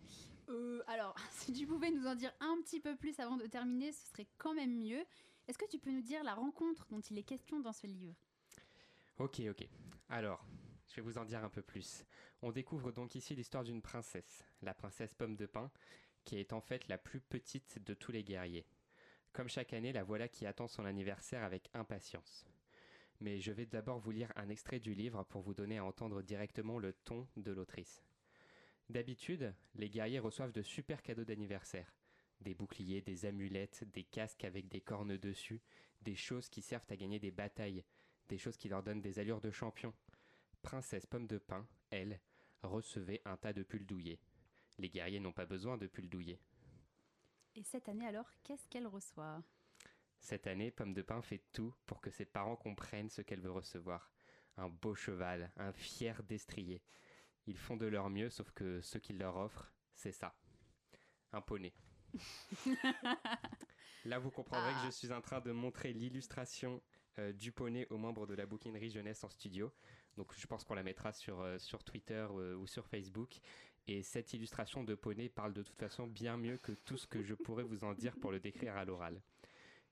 Euh, 0.50 0.82
alors, 0.86 1.16
si 1.32 1.52
tu 1.52 1.66
pouvais 1.66 1.90
nous 1.90 2.06
en 2.06 2.14
dire 2.14 2.32
un 2.40 2.60
petit 2.62 2.80
peu 2.80 2.96
plus 2.96 3.18
avant 3.18 3.36
de 3.36 3.46
terminer, 3.46 3.92
ce 3.92 4.06
serait 4.10 4.28
quand 4.38 4.54
même 4.54 4.78
mieux. 4.78 5.04
Est-ce 5.48 5.58
que 5.58 5.68
tu 5.68 5.78
peux 5.78 5.90
nous 5.90 6.02
dire 6.02 6.22
la 6.22 6.34
rencontre 6.34 6.86
dont 6.90 7.00
il 7.00 7.18
est 7.18 7.24
question 7.24 7.60
dans 7.60 7.72
ce 7.72 7.86
livre? 7.86 8.14
Ok, 9.18 9.40
ok. 9.50 9.66
Alors, 10.08 10.44
je 10.90 10.96
vais 10.96 11.02
vous 11.02 11.18
en 11.18 11.24
dire 11.24 11.44
un 11.44 11.48
peu 11.48 11.62
plus. 11.62 12.04
On 12.42 12.50
découvre 12.50 12.90
donc 12.90 13.14
ici 13.14 13.34
l'histoire 13.34 13.62
d'une 13.62 13.82
princesse, 13.82 14.44
la 14.60 14.74
princesse 14.74 15.14
Pomme 15.14 15.36
de 15.36 15.46
Pin, 15.46 15.70
qui 16.24 16.38
est 16.38 16.52
en 16.52 16.60
fait 16.60 16.88
la 16.88 16.98
plus 16.98 17.20
petite 17.20 17.78
de 17.84 17.94
tous 17.94 18.10
les 18.10 18.24
guerriers. 18.24 18.66
Comme 19.32 19.48
chaque 19.48 19.72
année, 19.72 19.92
la 19.92 20.02
voilà 20.02 20.26
qui 20.26 20.46
attend 20.46 20.66
son 20.66 20.84
anniversaire 20.84 21.44
avec 21.44 21.70
impatience. 21.74 22.44
Mais 23.20 23.40
je 23.40 23.52
vais 23.52 23.66
d'abord 23.66 24.00
vous 24.00 24.10
lire 24.10 24.32
un 24.34 24.48
extrait 24.48 24.80
du 24.80 24.92
livre 24.94 25.22
pour 25.24 25.42
vous 25.42 25.54
donner 25.54 25.78
à 25.78 25.84
entendre 25.84 26.22
directement 26.22 26.78
le 26.78 26.92
ton 26.92 27.28
de 27.36 27.52
l'autrice. 27.52 28.02
D'habitude, 28.88 29.54
les 29.76 29.88
guerriers 29.88 30.18
reçoivent 30.18 30.52
de 30.52 30.62
super 30.62 31.02
cadeaux 31.02 31.24
d'anniversaire. 31.24 31.94
Des 32.40 32.54
boucliers, 32.54 33.02
des 33.02 33.26
amulettes, 33.26 33.84
des 33.92 34.02
casques 34.02 34.44
avec 34.44 34.66
des 34.68 34.80
cornes 34.80 35.16
dessus, 35.16 35.60
des 36.02 36.16
choses 36.16 36.48
qui 36.48 36.62
servent 36.62 36.90
à 36.90 36.96
gagner 36.96 37.20
des 37.20 37.30
batailles, 37.30 37.84
des 38.28 38.38
choses 38.38 38.56
qui 38.56 38.68
leur 38.68 38.82
donnent 38.82 39.02
des 39.02 39.20
allures 39.20 39.40
de 39.40 39.50
champion. 39.50 39.94
Princesse 40.62 41.06
Pomme 41.06 41.26
de 41.26 41.38
Pin, 41.38 41.66
elle, 41.90 42.20
recevait 42.62 43.22
un 43.24 43.36
tas 43.36 43.52
de 43.52 43.62
pulls 43.62 43.86
douillés. 43.86 44.20
Les 44.78 44.88
guerriers 44.88 45.20
n'ont 45.20 45.32
pas 45.32 45.46
besoin 45.46 45.76
de 45.78 45.86
pulls 45.86 46.08
douillés. 46.08 46.40
Et 47.54 47.62
cette 47.62 47.88
année 47.88 48.06
alors, 48.06 48.30
qu'est-ce 48.44 48.68
qu'elle 48.68 48.86
reçoit? 48.86 49.42
Cette 50.20 50.46
année, 50.46 50.70
Pomme 50.70 50.92
de 50.92 51.02
Pin 51.02 51.22
fait 51.22 51.42
tout 51.52 51.74
pour 51.86 52.00
que 52.00 52.10
ses 52.10 52.24
parents 52.24 52.56
comprennent 52.56 53.10
ce 53.10 53.22
qu'elle 53.22 53.40
veut 53.40 53.50
recevoir. 53.50 54.12
Un 54.56 54.68
beau 54.68 54.94
cheval, 54.94 55.50
un 55.56 55.72
fier 55.72 56.22
destrier. 56.22 56.82
Ils 57.46 57.58
font 57.58 57.76
de 57.76 57.86
leur 57.86 58.10
mieux, 58.10 58.30
sauf 58.30 58.50
que 58.52 58.80
ce 58.80 58.98
qu'ils 58.98 59.18
leur 59.18 59.36
offrent, 59.36 59.72
c'est 59.94 60.12
ça. 60.12 60.34
Un 61.32 61.40
poney. 61.40 61.72
Là, 64.04 64.18
vous 64.18 64.30
comprendrez 64.30 64.72
que 64.72 64.86
je 64.86 64.90
suis 64.90 65.12
en 65.12 65.20
train 65.20 65.40
de 65.40 65.52
montrer 65.52 65.92
l'illustration 65.92 66.82
euh, 67.18 67.32
du 67.32 67.52
poney 67.52 67.86
aux 67.90 67.98
membres 67.98 68.26
de 68.26 68.34
la 68.34 68.46
bouquinerie 68.46 68.90
jeunesse 68.90 69.24
en 69.24 69.30
studio. 69.30 69.72
Donc, 70.16 70.32
je 70.36 70.46
pense 70.46 70.64
qu'on 70.64 70.74
la 70.74 70.82
mettra 70.82 71.12
sur, 71.12 71.40
euh, 71.40 71.58
sur 71.58 71.84
Twitter 71.84 72.26
euh, 72.30 72.54
ou 72.56 72.66
sur 72.66 72.86
Facebook. 72.86 73.38
Et 73.86 74.02
cette 74.02 74.32
illustration 74.34 74.84
de 74.84 74.94
poney 74.94 75.28
parle 75.28 75.52
de 75.52 75.62
toute 75.62 75.78
façon 75.78 76.06
bien 76.06 76.36
mieux 76.36 76.58
que 76.58 76.72
tout 76.72 76.96
ce 76.96 77.06
que 77.06 77.22
je 77.22 77.34
pourrais 77.34 77.64
vous 77.64 77.84
en 77.84 77.94
dire 77.94 78.16
pour 78.16 78.30
le 78.30 78.40
décrire 78.40 78.76
à 78.76 78.84
l'oral. 78.84 79.20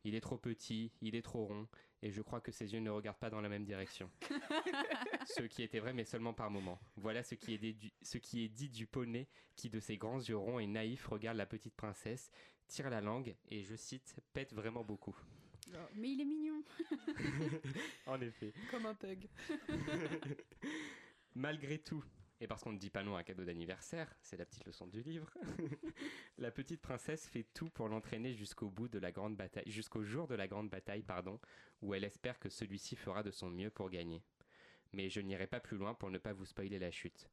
Il 0.05 0.15
est 0.15 0.21
trop 0.21 0.39
petit, 0.39 0.93
il 1.01 1.17
est 1.17 1.23
trop 1.23 1.47
rond, 1.47 1.67
et 2.03 2.13
je 2.13 2.23
crois 2.23 2.41
que 2.41 2.53
ses 2.53 2.73
yeux 2.73 2.81
ne 2.81 2.91
regardent 2.91 3.19
pas 3.19 3.31
dans 3.31 3.41
la 3.41 3.49
même 3.49 3.65
direction. 3.65 4.09
ce 5.27 5.43
qui 5.43 5.63
était 5.63 5.81
vrai, 5.81 5.93
mais 5.93 6.05
seulement 6.05 6.33
par 6.33 6.51
moments. 6.51 6.79
Voilà 6.97 7.23
ce 7.23 7.35
qui, 7.35 7.55
est 7.55 7.59
dit 7.59 7.75
du, 7.75 7.91
ce 8.03 8.19
qui 8.19 8.45
est 8.45 8.49
dit 8.49 8.69
du 8.69 8.87
poney 8.87 9.27
qui, 9.57 9.69
de 9.69 9.81
ses 9.81 9.97
grands 9.97 10.21
yeux 10.21 10.37
ronds 10.37 10.61
et 10.61 10.67
naïfs, 10.67 11.09
regarde 11.09 11.37
la 11.37 11.47
petite 11.47 11.75
princesse, 11.75 12.31
tire 12.69 12.91
la 12.91 13.01
langue 13.01 13.35
et, 13.51 13.65
je 13.65 13.75
cite, 13.75 14.15
pète 14.33 14.53
vraiment 14.53 14.85
beaucoup. 14.85 15.17
Mais 15.95 16.11
il 16.11 16.21
est 16.21 16.25
mignon. 16.25 16.48
en 18.07 18.21
effet. 18.21 18.53
Comme 18.71 18.87
un 18.87 18.95
pug. 18.95 19.29
Malgré 21.35 21.79
tout, 21.79 22.05
et 22.41 22.47
parce 22.47 22.63
qu'on 22.63 22.73
ne 22.73 22.79
dit 22.79 22.91
pas 22.91 23.03
non 23.03 23.17
à 23.17 23.21
un 23.21 23.23
cadeau 23.23 23.45
d'anniversaire, 23.45 24.15
c'est 24.23 24.37
la 24.37 24.47
petite 24.47 24.65
leçon 24.65 24.87
du 24.87 25.03
livre, 25.03 25.29
la 26.39 26.51
petite 26.51 26.81
princesse 26.81 27.27
fait 27.27 27.47
tout 27.55 27.69
pour 27.69 27.89
l'entraîner 27.89 28.33
jusqu'au 28.33 28.71
bout 28.71 28.89
de 28.89 28.99
la 28.99 29.11
grande 29.11 29.37
bataille, 29.37 29.65
jusqu'au 29.67 30.05
jour 30.05 30.29
de 30.29 30.37
la 30.37 30.47
grande 30.47 30.71
bataille, 30.71 31.03
pardon, 31.03 31.41
où 31.83 31.95
elle 31.95 32.05
espère 32.05 32.39
que 32.39 32.49
celui-ci 32.49 32.95
fera 32.95 33.23
de 33.23 33.33
son 33.33 33.51
mieux 33.51 33.71
pour 33.71 33.91
gagner. 33.91 34.23
Mais 34.93 35.11
je 35.11 35.21
n'irai 35.21 35.47
pas 35.47 35.61
plus 35.61 35.77
loin 35.77 35.95
pour 35.95 36.11
ne 36.11 36.19
pas 36.19 36.33
vous 36.33 36.47
spoiler 36.47 36.79
la 36.79 36.91
chute. 36.91 37.29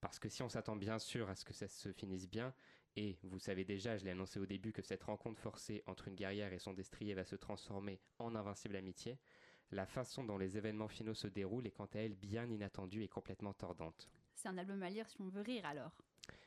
Parce 0.00 0.18
que 0.18 0.28
si 0.28 0.42
on 0.42 0.48
s'attend 0.48 0.76
bien 0.76 0.98
sûr 0.98 1.28
à 1.28 1.36
ce 1.36 1.44
que 1.44 1.54
ça 1.54 1.68
se 1.68 1.92
finisse 1.92 2.28
bien, 2.28 2.54
et 2.96 3.18
vous 3.22 3.38
savez 3.38 3.64
déjà, 3.64 3.96
je 3.96 4.04
l'ai 4.04 4.10
annoncé 4.10 4.40
au 4.40 4.46
début, 4.46 4.72
que 4.72 4.82
cette 4.82 5.04
rencontre 5.04 5.40
forcée 5.40 5.82
entre 5.86 6.08
une 6.08 6.16
guerrière 6.16 6.52
et 6.52 6.58
son 6.58 6.72
destrier 6.72 7.14
va 7.14 7.24
se 7.24 7.36
transformer 7.36 8.00
en 8.18 8.34
invincible 8.34 8.76
amitié, 8.76 9.18
la 9.70 9.86
façon 9.86 10.24
dont 10.24 10.38
les 10.38 10.56
événements 10.56 10.88
finaux 10.88 11.14
se 11.14 11.28
déroulent 11.28 11.66
est 11.66 11.70
quant 11.70 11.88
à 11.94 11.98
elle 11.98 12.14
bien 12.14 12.48
inattendue 12.50 13.04
et 13.04 13.08
complètement 13.08 13.54
tordante. 13.54 14.10
C'est 14.34 14.48
un 14.48 14.58
album 14.58 14.82
à 14.82 14.90
lire 14.90 15.08
si 15.08 15.20
on 15.20 15.28
veut 15.28 15.42
rire 15.42 15.64
alors. 15.64 16.02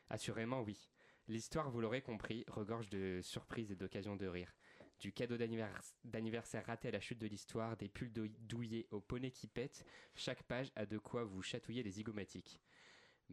Assurément 0.10 0.62
oui. 0.62 0.90
L'histoire, 1.30 1.70
vous 1.72 1.80
l'aurez 1.80 2.02
compris, 2.02 2.44
regorge 2.48 2.90
de 2.90 3.22
surprises 3.24 3.72
et 3.72 3.76
d'occasions 3.76 4.18
de 4.18 4.28
rire. 4.28 4.54
Du 5.00 5.14
cadeau 5.14 5.38
d'anniversaire 5.38 6.66
raté 6.66 6.90
à 6.90 6.92
la 6.92 7.00
chute 7.00 7.20
de 7.20 7.28
l'histoire, 7.28 7.78
des 7.78 7.88
pulls 7.88 8.12
douillés 8.12 8.88
au 8.92 9.00
poney 9.00 9.32
qui 9.32 9.48
pète, 9.48 9.86
chaque 10.16 10.44
page 10.44 10.72
a 10.76 10.86
de 10.86 10.98
quoi 10.98 11.24
vous 11.24 11.42
chatouiller 11.42 11.84
les 11.84 11.92
zygomatiques. 11.92 12.60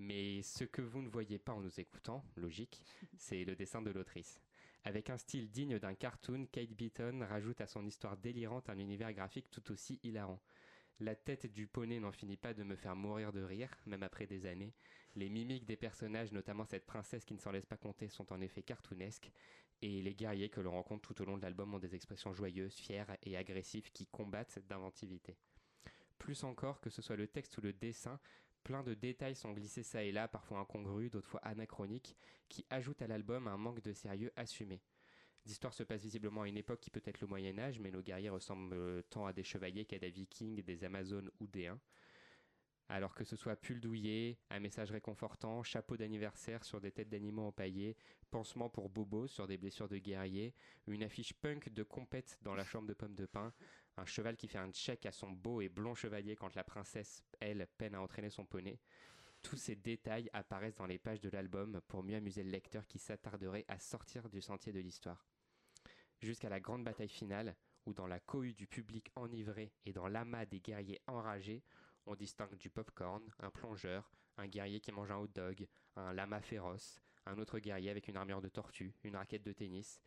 Mais 0.00 0.40
ce 0.40 0.64
que 0.64 0.80
vous 0.80 1.02
ne 1.02 1.10
voyez 1.10 1.38
pas 1.38 1.52
en 1.52 1.60
nous 1.60 1.78
écoutant, 1.78 2.24
logique, 2.36 2.82
c'est 3.18 3.44
le 3.44 3.54
dessin 3.54 3.82
de 3.82 3.90
l'autrice. 3.90 4.40
Avec 4.84 5.10
un 5.10 5.18
style 5.18 5.50
digne 5.50 5.78
d'un 5.78 5.94
cartoon, 5.94 6.46
Kate 6.50 6.72
Beaton 6.72 7.26
rajoute 7.28 7.60
à 7.60 7.66
son 7.66 7.84
histoire 7.84 8.16
délirante 8.16 8.70
un 8.70 8.78
univers 8.78 9.12
graphique 9.12 9.50
tout 9.50 9.70
aussi 9.70 10.00
hilarant. 10.02 10.40
La 11.00 11.14
tête 11.14 11.52
du 11.52 11.66
poney 11.66 12.00
n'en 12.00 12.12
finit 12.12 12.38
pas 12.38 12.54
de 12.54 12.62
me 12.62 12.76
faire 12.76 12.96
mourir 12.96 13.30
de 13.30 13.42
rire, 13.42 13.76
même 13.84 14.02
après 14.02 14.26
des 14.26 14.46
années. 14.46 14.72
Les 15.16 15.28
mimiques 15.28 15.66
des 15.66 15.76
personnages, 15.76 16.32
notamment 16.32 16.64
cette 16.64 16.86
princesse 16.86 17.26
qui 17.26 17.34
ne 17.34 17.38
s'en 17.38 17.50
laisse 17.50 17.66
pas 17.66 17.76
compter, 17.76 18.08
sont 18.08 18.32
en 18.32 18.40
effet 18.40 18.62
cartoonesques. 18.62 19.30
Et 19.82 20.00
les 20.00 20.14
guerriers 20.14 20.48
que 20.48 20.62
l'on 20.62 20.72
rencontre 20.72 21.12
tout 21.12 21.20
au 21.20 21.26
long 21.26 21.36
de 21.36 21.42
l'album 21.42 21.74
ont 21.74 21.78
des 21.78 21.94
expressions 21.94 22.32
joyeuses, 22.32 22.74
fières 22.74 23.18
et 23.22 23.36
agressives 23.36 23.92
qui 23.92 24.06
combattent 24.06 24.60
d'inventivité. 24.66 25.36
Plus 26.16 26.42
encore, 26.44 26.80
que 26.80 26.88
ce 26.88 27.02
soit 27.02 27.16
le 27.16 27.26
texte 27.26 27.58
ou 27.58 27.60
le 27.60 27.74
dessin, 27.74 28.18
plein 28.62 28.82
de 28.82 28.94
détails 28.94 29.34
sont 29.34 29.52
glissés 29.52 29.82
ça 29.82 30.02
et 30.02 30.12
là, 30.12 30.28
parfois 30.28 30.58
incongrus, 30.58 31.10
d'autres 31.10 31.28
fois 31.28 31.40
anachroniques, 31.40 32.16
qui 32.48 32.66
ajoutent 32.70 33.02
à 33.02 33.06
l'album 33.06 33.48
un 33.48 33.56
manque 33.56 33.82
de 33.82 33.92
sérieux 33.92 34.32
assumé. 34.36 34.82
L'histoire 35.46 35.72
se 35.72 35.82
passe 35.82 36.02
visiblement 36.02 36.42
à 36.42 36.48
une 36.48 36.58
époque 36.58 36.80
qui 36.80 36.90
peut 36.90 37.02
être 37.04 37.20
le 37.20 37.26
Moyen 37.26 37.58
Âge, 37.58 37.80
mais 37.80 37.90
nos 37.90 38.02
guerriers 38.02 38.28
ressemblent 38.28 39.02
tant 39.04 39.26
à 39.26 39.32
des 39.32 39.42
chevaliers 39.42 39.86
qu'à 39.86 39.98
des 39.98 40.10
vikings, 40.10 40.62
des 40.62 40.84
amazones 40.84 41.30
ou 41.40 41.46
des 41.46 41.68
Huns. 41.68 41.80
Alors 42.90 43.14
que 43.14 43.22
ce 43.22 43.36
soit 43.36 43.54
pull 43.54 43.80
douillet, 43.80 44.36
un 44.50 44.58
message 44.58 44.90
réconfortant, 44.90 45.62
chapeau 45.62 45.96
d'anniversaire 45.96 46.64
sur 46.64 46.80
des 46.80 46.90
têtes 46.90 47.08
d'animaux 47.08 47.46
empaillés, 47.46 47.96
pansement 48.32 48.68
pour 48.68 48.90
Bobo 48.90 49.28
sur 49.28 49.46
des 49.46 49.56
blessures 49.56 49.88
de 49.88 49.98
guerriers, 49.98 50.54
une 50.88 51.04
affiche 51.04 51.32
punk 51.34 51.68
de 51.68 51.84
compète 51.84 52.36
dans 52.42 52.56
la 52.56 52.64
chambre 52.64 52.88
de 52.88 52.94
pommes 52.94 53.14
de 53.14 53.26
pin, 53.26 53.54
un 53.96 54.04
cheval 54.04 54.36
qui 54.36 54.48
fait 54.48 54.58
un 54.58 54.70
check 54.70 55.06
à 55.06 55.12
son 55.12 55.30
beau 55.30 55.60
et 55.60 55.68
blond 55.68 55.94
chevalier 55.94 56.36
quand 56.36 56.54
la 56.54 56.64
princesse, 56.64 57.24
elle, 57.40 57.66
peine 57.78 57.94
à 57.94 58.00
entraîner 58.00 58.30
son 58.30 58.44
poney. 58.44 58.80
Tous 59.42 59.56
ces 59.56 59.76
détails 59.76 60.28
apparaissent 60.32 60.76
dans 60.76 60.86
les 60.86 60.98
pages 60.98 61.20
de 61.20 61.30
l'album 61.30 61.80
pour 61.88 62.02
mieux 62.02 62.16
amuser 62.16 62.42
le 62.42 62.50
lecteur 62.50 62.86
qui 62.86 62.98
s'attarderait 62.98 63.64
à 63.68 63.78
sortir 63.78 64.28
du 64.28 64.40
sentier 64.40 64.72
de 64.72 64.80
l'histoire. 64.80 65.26
Jusqu'à 66.20 66.50
la 66.50 66.60
grande 66.60 66.84
bataille 66.84 67.08
finale, 67.08 67.56
où 67.86 67.94
dans 67.94 68.06
la 68.06 68.20
cohue 68.20 68.52
du 68.52 68.66
public 68.66 69.10
enivré 69.16 69.72
et 69.86 69.92
dans 69.92 70.06
l'amas 70.06 70.44
des 70.44 70.60
guerriers 70.60 71.00
enragés, 71.06 71.62
on 72.06 72.14
distingue 72.14 72.56
du 72.56 72.68
popcorn, 72.68 73.22
un 73.38 73.50
plongeur, 73.50 74.12
un 74.36 74.46
guerrier 74.46 74.80
qui 74.80 74.92
mange 74.92 75.10
un 75.10 75.18
hot 75.18 75.28
dog, 75.28 75.66
un 75.96 76.12
lama 76.12 76.40
féroce, 76.40 77.00
un 77.26 77.38
autre 77.38 77.58
guerrier 77.58 77.90
avec 77.90 78.08
une 78.08 78.16
armure 78.16 78.42
de 78.42 78.48
tortue, 78.48 78.94
une 79.04 79.16
raquette 79.16 79.42
de 79.42 79.52
tennis. 79.52 80.00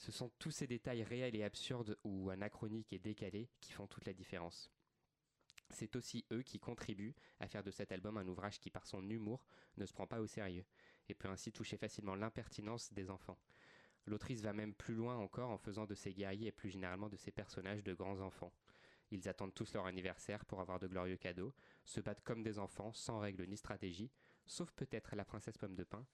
Ce 0.00 0.12
sont 0.12 0.30
tous 0.38 0.50
ces 0.50 0.66
détails 0.66 1.02
réels 1.02 1.36
et 1.36 1.44
absurdes 1.44 1.98
ou 2.04 2.30
anachroniques 2.30 2.90
et 2.94 2.98
décalés 2.98 3.50
qui 3.60 3.72
font 3.72 3.86
toute 3.86 4.06
la 4.06 4.14
différence. 4.14 4.70
C'est 5.68 5.94
aussi 5.94 6.24
eux 6.32 6.40
qui 6.40 6.58
contribuent 6.58 7.14
à 7.38 7.46
faire 7.46 7.62
de 7.62 7.70
cet 7.70 7.92
album 7.92 8.16
un 8.16 8.26
ouvrage 8.26 8.58
qui, 8.58 8.70
par 8.70 8.86
son 8.86 9.06
humour, 9.10 9.44
ne 9.76 9.84
se 9.84 9.92
prend 9.92 10.06
pas 10.06 10.20
au 10.20 10.26
sérieux, 10.26 10.64
et 11.10 11.14
peut 11.14 11.28
ainsi 11.28 11.52
toucher 11.52 11.76
facilement 11.76 12.14
l'impertinence 12.14 12.90
des 12.94 13.10
enfants. 13.10 13.38
L'autrice 14.06 14.40
va 14.40 14.54
même 14.54 14.72
plus 14.72 14.94
loin 14.94 15.18
encore 15.18 15.50
en 15.50 15.58
faisant 15.58 15.84
de 15.84 15.94
ces 15.94 16.14
guerriers 16.14 16.48
et 16.48 16.52
plus 16.52 16.70
généralement 16.70 17.10
de 17.10 17.18
ces 17.18 17.30
personnages 17.30 17.84
de 17.84 17.92
grands 17.92 18.20
enfants. 18.20 18.54
Ils 19.10 19.28
attendent 19.28 19.54
tous 19.54 19.74
leur 19.74 19.84
anniversaire 19.84 20.46
pour 20.46 20.62
avoir 20.62 20.78
de 20.78 20.86
glorieux 20.86 21.18
cadeaux, 21.18 21.54
se 21.84 22.00
battent 22.00 22.24
comme 22.24 22.42
des 22.42 22.58
enfants, 22.58 22.94
sans 22.94 23.18
règles 23.18 23.46
ni 23.46 23.58
stratégie, 23.58 24.10
sauf 24.46 24.72
peut-être 24.72 25.14
la 25.14 25.26
princesse 25.26 25.58
pomme 25.58 25.76
de 25.76 25.84
pin, 25.84 26.06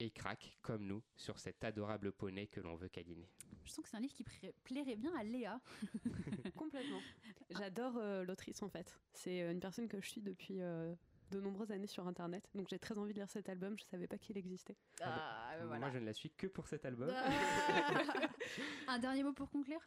et 0.00 0.10
craquent, 0.10 0.56
comme 0.62 0.86
nous, 0.86 1.02
sur 1.14 1.38
cet 1.38 1.62
adorable 1.62 2.10
poney 2.10 2.46
que 2.46 2.60
l'on 2.60 2.74
veut 2.74 2.88
câliner. 2.88 3.28
Je 3.64 3.70
sens 3.70 3.84
que 3.84 3.90
c'est 3.90 3.96
un 3.96 4.00
livre 4.00 4.14
qui 4.14 4.24
plairait 4.64 4.96
bien 4.96 5.14
à 5.16 5.22
Léa. 5.22 5.60
Complètement. 6.56 7.00
J'adore 7.50 7.98
euh, 7.98 8.24
l'autrice 8.24 8.62
en 8.62 8.68
fait. 8.68 8.98
C'est 9.12 9.42
euh, 9.42 9.52
une 9.52 9.60
personne 9.60 9.86
que 9.86 10.00
je 10.00 10.08
suis 10.08 10.22
depuis 10.22 10.60
euh, 10.60 10.94
de 11.30 11.40
nombreuses 11.40 11.70
années 11.70 11.86
sur 11.86 12.08
internet. 12.08 12.48
Donc 12.54 12.68
j'ai 12.68 12.78
très 12.78 12.98
envie 12.98 13.12
de 13.12 13.18
lire 13.18 13.30
cet 13.30 13.48
album. 13.48 13.78
Je 13.78 13.84
savais 13.84 14.08
pas 14.08 14.18
qu'il 14.18 14.38
existait. 14.38 14.76
Ah, 15.02 15.52
Moi, 15.58 15.66
voilà. 15.66 15.90
je 15.90 15.98
ne 15.98 16.06
la 16.06 16.14
suis 16.14 16.30
que 16.30 16.46
pour 16.46 16.66
cet 16.66 16.86
album. 16.86 17.10
un 18.88 18.98
dernier 18.98 19.22
mot 19.22 19.32
pour 19.34 19.50
conclure? 19.50 19.82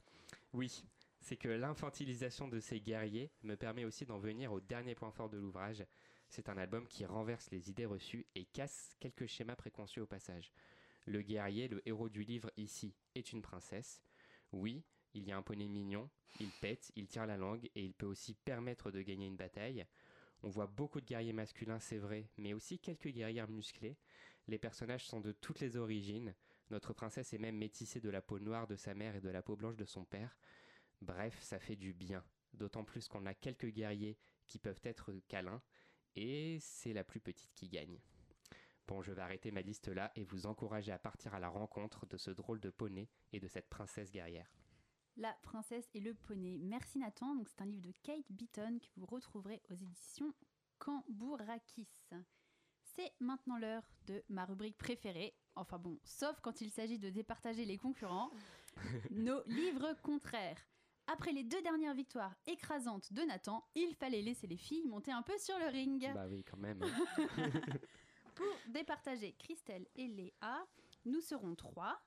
Oui, 0.53 0.83
c'est 1.19 1.37
que 1.37 1.49
l'infantilisation 1.49 2.47
de 2.47 2.59
ces 2.59 2.79
guerriers 2.79 3.31
me 3.41 3.55
permet 3.55 3.85
aussi 3.85 4.05
d'en 4.05 4.19
venir 4.19 4.53
au 4.53 4.59
dernier 4.59 4.93
point 4.93 5.11
fort 5.11 5.29
de 5.29 5.37
l'ouvrage. 5.37 5.83
C'est 6.35 6.49
un 6.49 6.57
album 6.57 6.87
qui 6.87 7.05
renverse 7.05 7.51
les 7.51 7.69
idées 7.69 7.85
reçues 7.85 8.25
et 8.33 8.45
casse 8.45 8.95
quelques 8.99 9.27
schémas 9.27 9.55
préconçus 9.55 9.99
au 9.99 10.07
passage. 10.07 10.51
Le 11.05 11.21
guerrier, 11.21 11.67
le 11.67 11.87
héros 11.87 12.09
du 12.09 12.23
livre 12.23 12.49
ici, 12.57 12.95
est 13.13 13.33
une 13.33 13.43
princesse. 13.43 14.01
Oui, 14.51 14.83
il 15.13 15.27
y 15.27 15.31
a 15.31 15.37
un 15.37 15.43
poney 15.43 15.67
mignon, 15.67 16.09
il 16.39 16.49
pète, 16.59 16.91
il 16.95 17.07
tire 17.07 17.27
la 17.27 17.37
langue 17.37 17.69
et 17.75 17.85
il 17.85 17.93
peut 17.93 18.07
aussi 18.07 18.33
permettre 18.33 18.89
de 18.89 19.03
gagner 19.03 19.27
une 19.27 19.35
bataille. 19.35 19.85
On 20.41 20.49
voit 20.49 20.65
beaucoup 20.65 20.99
de 21.01 21.05
guerriers 21.05 21.33
masculins, 21.33 21.77
c'est 21.77 21.99
vrai, 21.99 22.27
mais 22.39 22.55
aussi 22.55 22.79
quelques 22.79 23.09
guerrières 23.09 23.47
musclées. 23.47 23.95
Les 24.47 24.57
personnages 24.57 25.05
sont 25.05 25.21
de 25.21 25.33
toutes 25.33 25.59
les 25.59 25.77
origines. 25.77 26.33
Notre 26.71 26.93
princesse 26.93 27.31
est 27.33 27.37
même 27.37 27.57
métissée 27.57 28.01
de 28.01 28.09
la 28.09 28.23
peau 28.23 28.39
noire 28.39 28.65
de 28.65 28.75
sa 28.75 28.95
mère 28.95 29.15
et 29.15 29.21
de 29.21 29.29
la 29.29 29.43
peau 29.43 29.55
blanche 29.55 29.77
de 29.77 29.85
son 29.85 30.03
père. 30.03 30.35
Bref, 30.99 31.39
ça 31.43 31.59
fait 31.59 31.75
du 31.75 31.93
bien. 31.93 32.23
D'autant 32.55 32.83
plus 32.83 33.07
qu'on 33.07 33.27
a 33.27 33.35
quelques 33.35 33.69
guerriers 33.69 34.17
qui 34.47 34.57
peuvent 34.57 34.81
être 34.83 35.13
câlins, 35.27 35.61
et 36.15 36.57
c'est 36.59 36.93
la 36.93 37.03
plus 37.03 37.19
petite 37.19 37.53
qui 37.53 37.67
gagne. 37.67 37.99
Bon, 38.87 39.01
je 39.01 39.11
vais 39.11 39.21
arrêter 39.21 39.51
ma 39.51 39.61
liste 39.61 39.87
là 39.87 40.11
et 40.15 40.23
vous 40.23 40.45
encourager 40.45 40.91
à 40.91 40.99
partir 40.99 41.33
à 41.33 41.39
la 41.39 41.49
rencontre 41.49 42.05
de 42.05 42.17
ce 42.17 42.31
drôle 42.31 42.59
de 42.59 42.69
poney 42.69 43.09
et 43.31 43.39
de 43.39 43.47
cette 43.47 43.69
princesse 43.69 44.11
guerrière. 44.11 44.51
La 45.15 45.33
princesse 45.43 45.89
et 45.93 45.99
le 45.99 46.13
poney. 46.13 46.57
Merci 46.57 46.99
Nathan. 46.99 47.35
Donc 47.35 47.47
c'est 47.47 47.61
un 47.61 47.65
livre 47.65 47.83
de 47.83 47.93
Kate 48.03 48.31
Beaton 48.31 48.79
que 48.79 48.99
vous 48.99 49.05
retrouverez 49.05 49.61
aux 49.69 49.75
éditions 49.75 50.33
Cambourakis. 50.79 51.87
C'est 52.83 53.13
maintenant 53.19 53.57
l'heure 53.57 53.87
de 54.07 54.23
ma 54.29 54.45
rubrique 54.45 54.77
préférée. 54.77 55.33
Enfin 55.55 55.77
bon, 55.77 55.99
sauf 56.03 56.39
quand 56.41 56.61
il 56.61 56.71
s'agit 56.71 56.99
de 56.99 57.09
départager 57.09 57.65
les 57.65 57.77
concurrents. 57.77 58.31
Nos 59.11 59.43
livres 59.45 59.95
contraires. 60.01 60.61
Après 61.07 61.33
les 61.33 61.43
deux 61.43 61.61
dernières 61.61 61.93
victoires 61.93 62.35
écrasantes 62.47 63.11
de 63.11 63.21
Nathan, 63.23 63.67
il 63.75 63.93
fallait 63.95 64.21
laisser 64.21 64.47
les 64.47 64.57
filles 64.57 64.87
monter 64.87 65.11
un 65.11 65.21
peu 65.21 65.37
sur 65.37 65.57
le 65.59 65.67
ring. 65.67 66.11
Bah 66.13 66.25
oui, 66.29 66.43
quand 66.43 66.57
même. 66.57 66.79
Pour 68.35 68.47
départager 68.69 69.33
Christelle 69.33 69.85
et 69.95 70.07
Léa, 70.07 70.65
nous 71.05 71.21
serons 71.21 71.55
trois. 71.55 72.01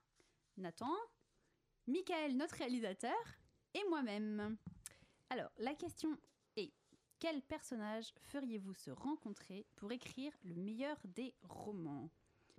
Nathan, 0.57 0.95
Michael, 1.87 2.37
notre 2.37 2.57
réalisateur, 2.57 3.15
et 3.75 3.85
moi-même. 3.89 4.57
Alors, 5.29 5.51
la 5.59 5.75
question 5.75 6.17
est, 6.57 6.73
quel 7.19 7.43
personnage 7.43 8.13
feriez-vous 8.29 8.75
se 8.75 8.91
rencontrer 8.91 9.67
pour 9.77 9.93
écrire 9.93 10.33
le 10.45 10.55
meilleur 10.55 10.97
des 11.05 11.35
romans? 11.43 12.11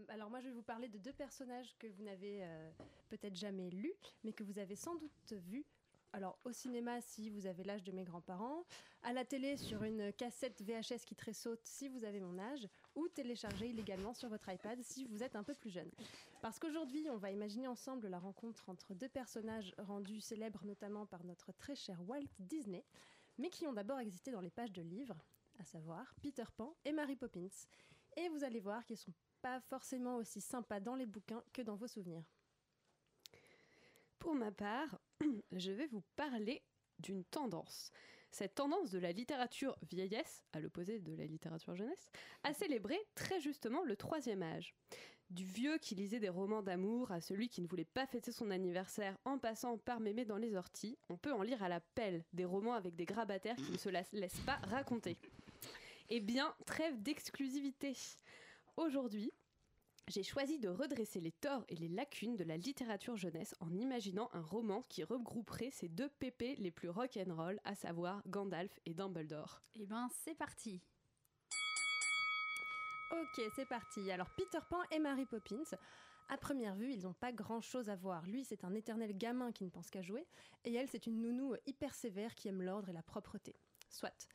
Alors 0.09 0.29
moi 0.29 0.39
je 0.39 0.45
vais 0.47 0.53
vous 0.53 0.61
parler 0.61 0.87
de 0.87 0.99
deux 0.99 1.13
personnages 1.13 1.75
que 1.79 1.87
vous 1.87 2.03
n'avez 2.03 2.43
euh, 2.43 2.71
peut-être 3.09 3.35
jamais 3.35 3.71
lus, 3.71 3.95
mais 4.23 4.31
que 4.31 4.43
vous 4.43 4.59
avez 4.59 4.75
sans 4.75 4.95
doute 4.95 5.33
vus. 5.33 5.65
Alors 6.13 6.39
au 6.45 6.51
cinéma 6.51 7.01
si 7.01 7.29
vous 7.29 7.45
avez 7.45 7.63
l'âge 7.63 7.83
de 7.83 7.91
mes 7.91 8.03
grands-parents, 8.03 8.63
à 9.03 9.13
la 9.13 9.25
télé 9.25 9.57
sur 9.57 9.83
une 9.83 10.11
cassette 10.13 10.61
VHS 10.61 11.05
qui 11.05 11.15
tressaute 11.15 11.59
si 11.63 11.89
vous 11.89 12.03
avez 12.03 12.19
mon 12.19 12.39
âge, 12.39 12.67
ou 12.95 13.07
télécharger 13.09 13.67
illégalement 13.69 14.13
sur 14.13 14.29
votre 14.29 14.49
iPad 14.49 14.81
si 14.81 15.05
vous 15.05 15.21
êtes 15.21 15.35
un 15.35 15.43
peu 15.43 15.53
plus 15.53 15.69
jeune. 15.69 15.91
Parce 16.41 16.59
qu'aujourd'hui 16.59 17.09
on 17.09 17.17
va 17.17 17.31
imaginer 17.31 17.67
ensemble 17.67 18.07
la 18.07 18.19
rencontre 18.19 18.69
entre 18.69 18.93
deux 18.93 19.09
personnages 19.09 19.75
rendus 19.77 20.21
célèbres 20.21 20.65
notamment 20.65 21.05
par 21.05 21.23
notre 21.23 21.51
très 21.51 21.75
cher 21.75 22.01
Walt 22.07 22.23
Disney, 22.39 22.83
mais 23.37 23.49
qui 23.49 23.67
ont 23.67 23.73
d'abord 23.73 23.99
existé 23.99 24.31
dans 24.31 24.41
les 24.41 24.49
pages 24.49 24.73
de 24.73 24.81
livres, 24.81 25.17
à 25.59 25.65
savoir 25.65 26.15
Peter 26.21 26.45
Pan 26.55 26.75
et 26.85 26.91
Mary 26.91 27.15
Poppins. 27.15 27.47
Et 28.15 28.29
vous 28.29 28.43
allez 28.43 28.59
voir 28.59 28.85
qu'ils 28.85 28.97
sont 28.97 29.13
pas 29.41 29.59
forcément 29.59 30.15
aussi 30.15 30.41
sympas 30.41 30.79
dans 30.79 30.95
les 30.95 31.05
bouquins 31.05 31.43
que 31.53 31.61
dans 31.61 31.75
vos 31.75 31.87
souvenirs. 31.87 32.23
Pour 34.27 34.35
ma 34.35 34.51
part, 34.51 34.99
je 35.53 35.71
vais 35.71 35.87
vous 35.87 36.03
parler 36.17 36.61
d'une 36.99 37.23
tendance. 37.23 37.93
Cette 38.29 38.55
tendance 38.55 38.91
de 38.91 38.99
la 38.99 39.13
littérature 39.13 39.77
vieillesse, 39.89 40.43
à 40.51 40.59
l'opposé 40.59 40.99
de 40.99 41.15
la 41.15 41.25
littérature 41.25 41.77
jeunesse, 41.77 42.11
a 42.43 42.53
célébré 42.53 42.99
très 43.15 43.39
justement 43.39 43.85
le 43.85 43.95
troisième 43.95 44.43
âge. 44.43 44.75
Du 45.29 45.45
vieux 45.45 45.77
qui 45.77 45.95
lisait 45.95 46.19
des 46.19 46.27
romans 46.27 46.61
d'amour 46.61 47.09
à 47.13 47.21
celui 47.21 47.47
qui 47.47 47.61
ne 47.61 47.67
voulait 47.69 47.85
pas 47.85 48.05
fêter 48.05 48.33
son 48.33 48.51
anniversaire 48.51 49.17
en 49.23 49.37
passant 49.39 49.77
par 49.77 50.01
mémé 50.01 50.25
dans 50.25 50.35
les 50.35 50.55
orties, 50.57 50.97
on 51.07 51.15
peut 51.15 51.31
en 51.31 51.41
lire 51.41 51.63
à 51.63 51.69
la 51.69 51.79
pelle 51.79 52.25
des 52.33 52.43
romans 52.43 52.73
avec 52.73 52.97
des 52.97 53.05
grabataires 53.05 53.55
qui 53.55 53.71
ne 53.71 53.77
se 53.77 53.87
la- 53.87 54.03
laissent 54.11 54.41
pas 54.41 54.57
raconter. 54.63 55.17
Eh 56.09 56.19
bien, 56.19 56.53
trêve 56.65 57.01
d'exclusivité. 57.01 57.93
Aujourd'hui, 58.75 59.31
j'ai 60.07 60.23
choisi 60.23 60.57
de 60.57 60.69
redresser 60.69 61.19
les 61.19 61.31
torts 61.31 61.65
et 61.67 61.75
les 61.75 61.89
lacunes 61.89 62.35
de 62.35 62.43
la 62.43 62.57
littérature 62.57 63.17
jeunesse 63.17 63.55
en 63.59 63.73
imaginant 63.77 64.29
un 64.33 64.41
roman 64.41 64.83
qui 64.89 65.03
regrouperait 65.03 65.71
ces 65.71 65.89
deux 65.89 66.09
pépés 66.09 66.55
les 66.55 66.71
plus 66.71 66.89
rock'n'roll, 66.89 67.59
à 67.65 67.75
savoir 67.75 68.21
Gandalf 68.27 68.79
et 68.85 68.93
Dumbledore. 68.93 69.61
Eh 69.75 69.85
ben, 69.85 70.07
c'est 70.23 70.35
parti. 70.35 70.81
Ok, 73.11 73.41
c'est 73.55 73.67
parti. 73.67 74.09
Alors 74.11 74.29
Peter 74.35 74.59
Pan 74.69 74.81
et 74.91 74.99
Mary 74.99 75.25
Poppins. 75.25 75.77
À 76.29 76.37
première 76.37 76.75
vue, 76.75 76.91
ils 76.91 77.03
n'ont 77.03 77.13
pas 77.13 77.31
grand-chose 77.31 77.89
à 77.89 77.95
voir. 77.95 78.25
Lui, 78.27 78.43
c'est 78.43 78.65
un 78.65 78.73
éternel 78.73 79.17
gamin 79.17 79.51
qui 79.51 79.63
ne 79.63 79.69
pense 79.69 79.89
qu'à 79.89 80.01
jouer, 80.01 80.27
et 80.65 80.73
elle, 80.73 80.89
c'est 80.89 81.07
une 81.07 81.21
nounou 81.21 81.55
hyper 81.65 81.95
sévère 81.95 82.35
qui 82.35 82.49
aime 82.49 82.61
l'ordre 82.61 82.89
et 82.89 82.93
la 82.93 83.01
propreté. 83.01 83.55
Soit. 83.89 84.27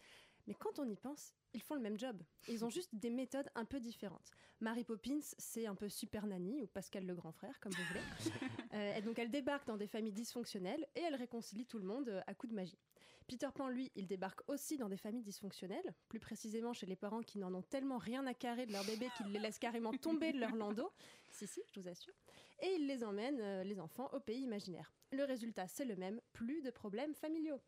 Mais 0.47 0.55
quand 0.55 0.79
on 0.79 0.89
y 0.89 0.97
pense, 0.97 1.35
ils 1.55 1.63
font 1.63 1.75
le 1.75 1.81
même 1.81 1.99
job. 1.99 2.21
Ils 2.49 2.65
ont 2.65 2.71
juste 2.71 2.95
des 2.95 3.11
méthodes 3.11 3.49
un 3.55 3.65
peu 3.65 3.81
différentes. 3.81 4.31
Mary 4.61 4.85
Poppins, 4.85 5.21
c'est 5.39 5.67
un 5.67 5.75
peu 5.75 5.89
Super 5.89 6.27
Nanny 6.27 6.63
ou 6.63 6.67
Pascal 6.67 7.05
le 7.07 7.15
grand 7.15 7.33
frère, 7.33 7.59
comme 7.61 7.73
vous 7.73 7.85
voulez. 7.85 8.01
Euh, 8.75 8.97
et 8.97 9.03
donc 9.03 9.19
elle 9.19 9.31
débarque 9.31 9.67
dans 9.67 9.77
des 9.77 9.87
familles 9.87 10.15
dysfonctionnelles 10.15 10.87
et 10.95 11.01
elle 11.01 11.15
réconcilie 11.15 11.67
tout 11.67 11.79
le 11.79 11.85
monde 11.85 12.09
euh, 12.09 12.23
à 12.27 12.33
coups 12.33 12.53
de 12.53 12.57
magie. 12.57 12.79
Peter 13.27 13.49
Pan, 13.55 13.69
lui, 13.69 13.93
il 13.97 14.07
débarque 14.07 14.41
aussi 14.49 14.79
dans 14.79 14.89
des 14.89 14.97
familles 14.97 15.23
dysfonctionnelles, 15.23 15.95
plus 16.09 16.19
précisément 16.19 16.73
chez 16.73 16.87
les 16.87 16.97
parents 16.97 17.21
qui 17.21 17.39
n'en 17.39 17.53
ont 17.53 17.63
tellement 17.63 17.99
rien 17.99 18.27
à 18.27 18.33
carrer 18.33 18.65
de 18.65 18.73
leur 18.73 18.85
bébé 18.87 19.09
qu'ils 19.17 19.31
les 19.31 19.39
laissent 19.39 19.59
carrément 19.59 19.93
tomber 19.93 20.33
de 20.33 20.39
leur 20.39 20.55
landau. 20.55 20.91
Si, 21.33 21.47
si, 21.47 21.63
je 21.73 21.81
vous 21.81 21.89
assure. 21.89 22.13
Et 22.61 22.75
il 22.79 22.87
les 22.87 23.03
emmène, 23.03 23.41
euh, 23.41 23.65
les 23.65 23.81
enfants, 23.81 24.11
au 24.13 24.21
pays 24.21 24.43
imaginaire. 24.43 24.93
Le 25.13 25.25
résultat, 25.25 25.67
c'est 25.67 25.87
le 25.87 25.97
même, 25.97 26.21
plus 26.35 26.61
de 26.61 26.71
problèmes 26.71 27.15
familiaux. 27.15 27.61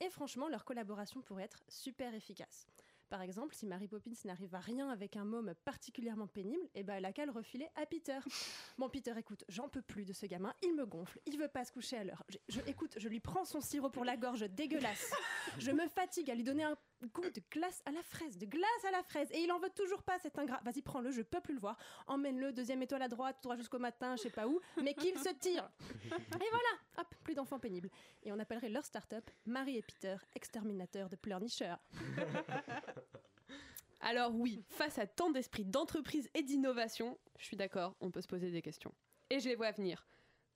Et 0.00 0.10
franchement, 0.10 0.48
leur 0.48 0.64
collaboration 0.64 1.20
pourrait 1.22 1.44
être 1.44 1.62
super 1.68 2.14
efficace. 2.14 2.66
Par 3.10 3.22
exemple, 3.22 3.54
si 3.54 3.64
Mary 3.66 3.88
Poppins 3.88 4.10
n'arrive 4.26 4.54
à 4.54 4.60
rien 4.60 4.90
avec 4.90 5.16
un 5.16 5.24
môme 5.24 5.54
particulièrement 5.64 6.26
pénible, 6.26 6.68
eh 6.74 6.82
ben 6.82 6.96
elle 6.96 7.06
a 7.06 7.12
qu'à 7.14 7.24
le 7.24 7.32
refiler 7.32 7.66
à 7.74 7.86
Peter. 7.86 8.18
Bon, 8.76 8.90
Peter, 8.90 9.14
écoute, 9.16 9.44
j'en 9.48 9.66
peux 9.68 9.80
plus 9.80 10.04
de 10.04 10.12
ce 10.12 10.26
gamin, 10.26 10.52
il 10.62 10.74
me 10.74 10.84
gonfle, 10.84 11.18
il 11.24 11.38
veut 11.38 11.48
pas 11.48 11.64
se 11.64 11.72
coucher 11.72 11.96
à 11.96 12.04
l'heure. 12.04 12.22
Je, 12.28 12.36
je- 12.48 12.60
écoute, 12.66 12.94
je 12.98 13.08
lui 13.08 13.18
prends 13.18 13.46
son 13.46 13.62
sirop 13.62 13.88
pour 13.88 14.04
la 14.04 14.16
gorge 14.18 14.42
dégueulasse. 14.50 15.10
Je 15.58 15.70
me 15.72 15.88
fatigue 15.88 16.30
à 16.30 16.34
lui 16.34 16.44
donner 16.44 16.62
un 16.64 16.76
goût 17.14 17.22
de 17.30 17.42
glace 17.50 17.82
à 17.86 17.90
la 17.90 18.02
fraise, 18.02 18.36
de 18.36 18.44
glace 18.44 18.84
à 18.86 18.90
la 18.90 19.02
fraise, 19.02 19.28
et 19.32 19.40
il 19.42 19.50
en 19.50 19.58
veut 19.58 19.70
toujours 19.70 20.02
pas 20.02 20.18
cet 20.18 20.38
ingrat. 20.38 20.60
Vas-y, 20.62 20.82
prends-le, 20.82 21.10
je 21.10 21.22
peux 21.22 21.40
plus 21.40 21.54
le 21.54 21.60
voir. 21.60 21.78
Emmène-le, 22.06 22.52
deuxième 22.52 22.82
étoile 22.82 23.02
à 23.02 23.08
droite, 23.08 23.36
tout 23.36 23.44
droit 23.48 23.56
jusqu'au 23.56 23.78
matin, 23.78 24.14
je 24.16 24.22
sais 24.24 24.30
pas 24.30 24.46
où, 24.46 24.60
mais 24.82 24.92
qu'il 24.94 25.18
se 25.18 25.30
tire. 25.30 25.68
Et 26.12 26.50
voilà, 26.50 26.68
hop, 26.98 27.14
plus 27.24 27.34
d'enfants 27.34 27.58
pénibles. 27.58 27.90
Et 28.22 28.32
on 28.32 28.38
appellerait 28.38 28.68
leur 28.68 28.84
start-up 28.84 29.30
Marie 29.46 29.76
et 29.76 29.82
Peter, 29.82 30.16
exterminateurs 30.34 31.08
de 31.08 31.16
pleurnicheurs. 31.16 31.78
Alors 34.00 34.34
oui, 34.34 34.64
face 34.68 34.98
à 34.98 35.06
tant 35.06 35.30
d'esprit 35.30 35.64
d'entreprise 35.64 36.30
et 36.34 36.42
d'innovation, 36.42 37.18
je 37.38 37.44
suis 37.44 37.56
d'accord, 37.56 37.96
on 38.00 38.10
peut 38.10 38.20
se 38.20 38.28
poser 38.28 38.50
des 38.50 38.62
questions. 38.62 38.94
Et 39.30 39.40
je 39.40 39.48
les 39.48 39.56
vois 39.56 39.72
venir. 39.72 40.06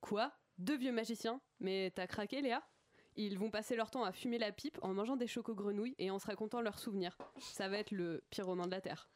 Quoi? 0.00 0.32
Deux 0.58 0.76
vieux 0.76 0.92
magiciens? 0.92 1.40
Mais 1.58 1.90
t'as 1.94 2.06
craqué, 2.06 2.40
Léa? 2.40 2.62
Ils 3.16 3.38
vont 3.38 3.50
passer 3.50 3.76
leur 3.76 3.90
temps 3.90 4.04
à 4.04 4.12
fumer 4.12 4.38
la 4.38 4.52
pipe 4.52 4.78
en 4.80 4.94
mangeant 4.94 5.16
des 5.16 5.26
chocos-grenouilles 5.26 5.94
et 5.98 6.10
en 6.10 6.18
se 6.18 6.26
racontant 6.26 6.62
leurs 6.62 6.78
souvenirs. 6.78 7.18
Ça 7.38 7.68
va 7.68 7.78
être 7.78 7.90
le 7.90 8.24
pire 8.30 8.46
roman 8.46 8.66
de 8.66 8.70
la 8.70 8.80
Terre. 8.80 9.10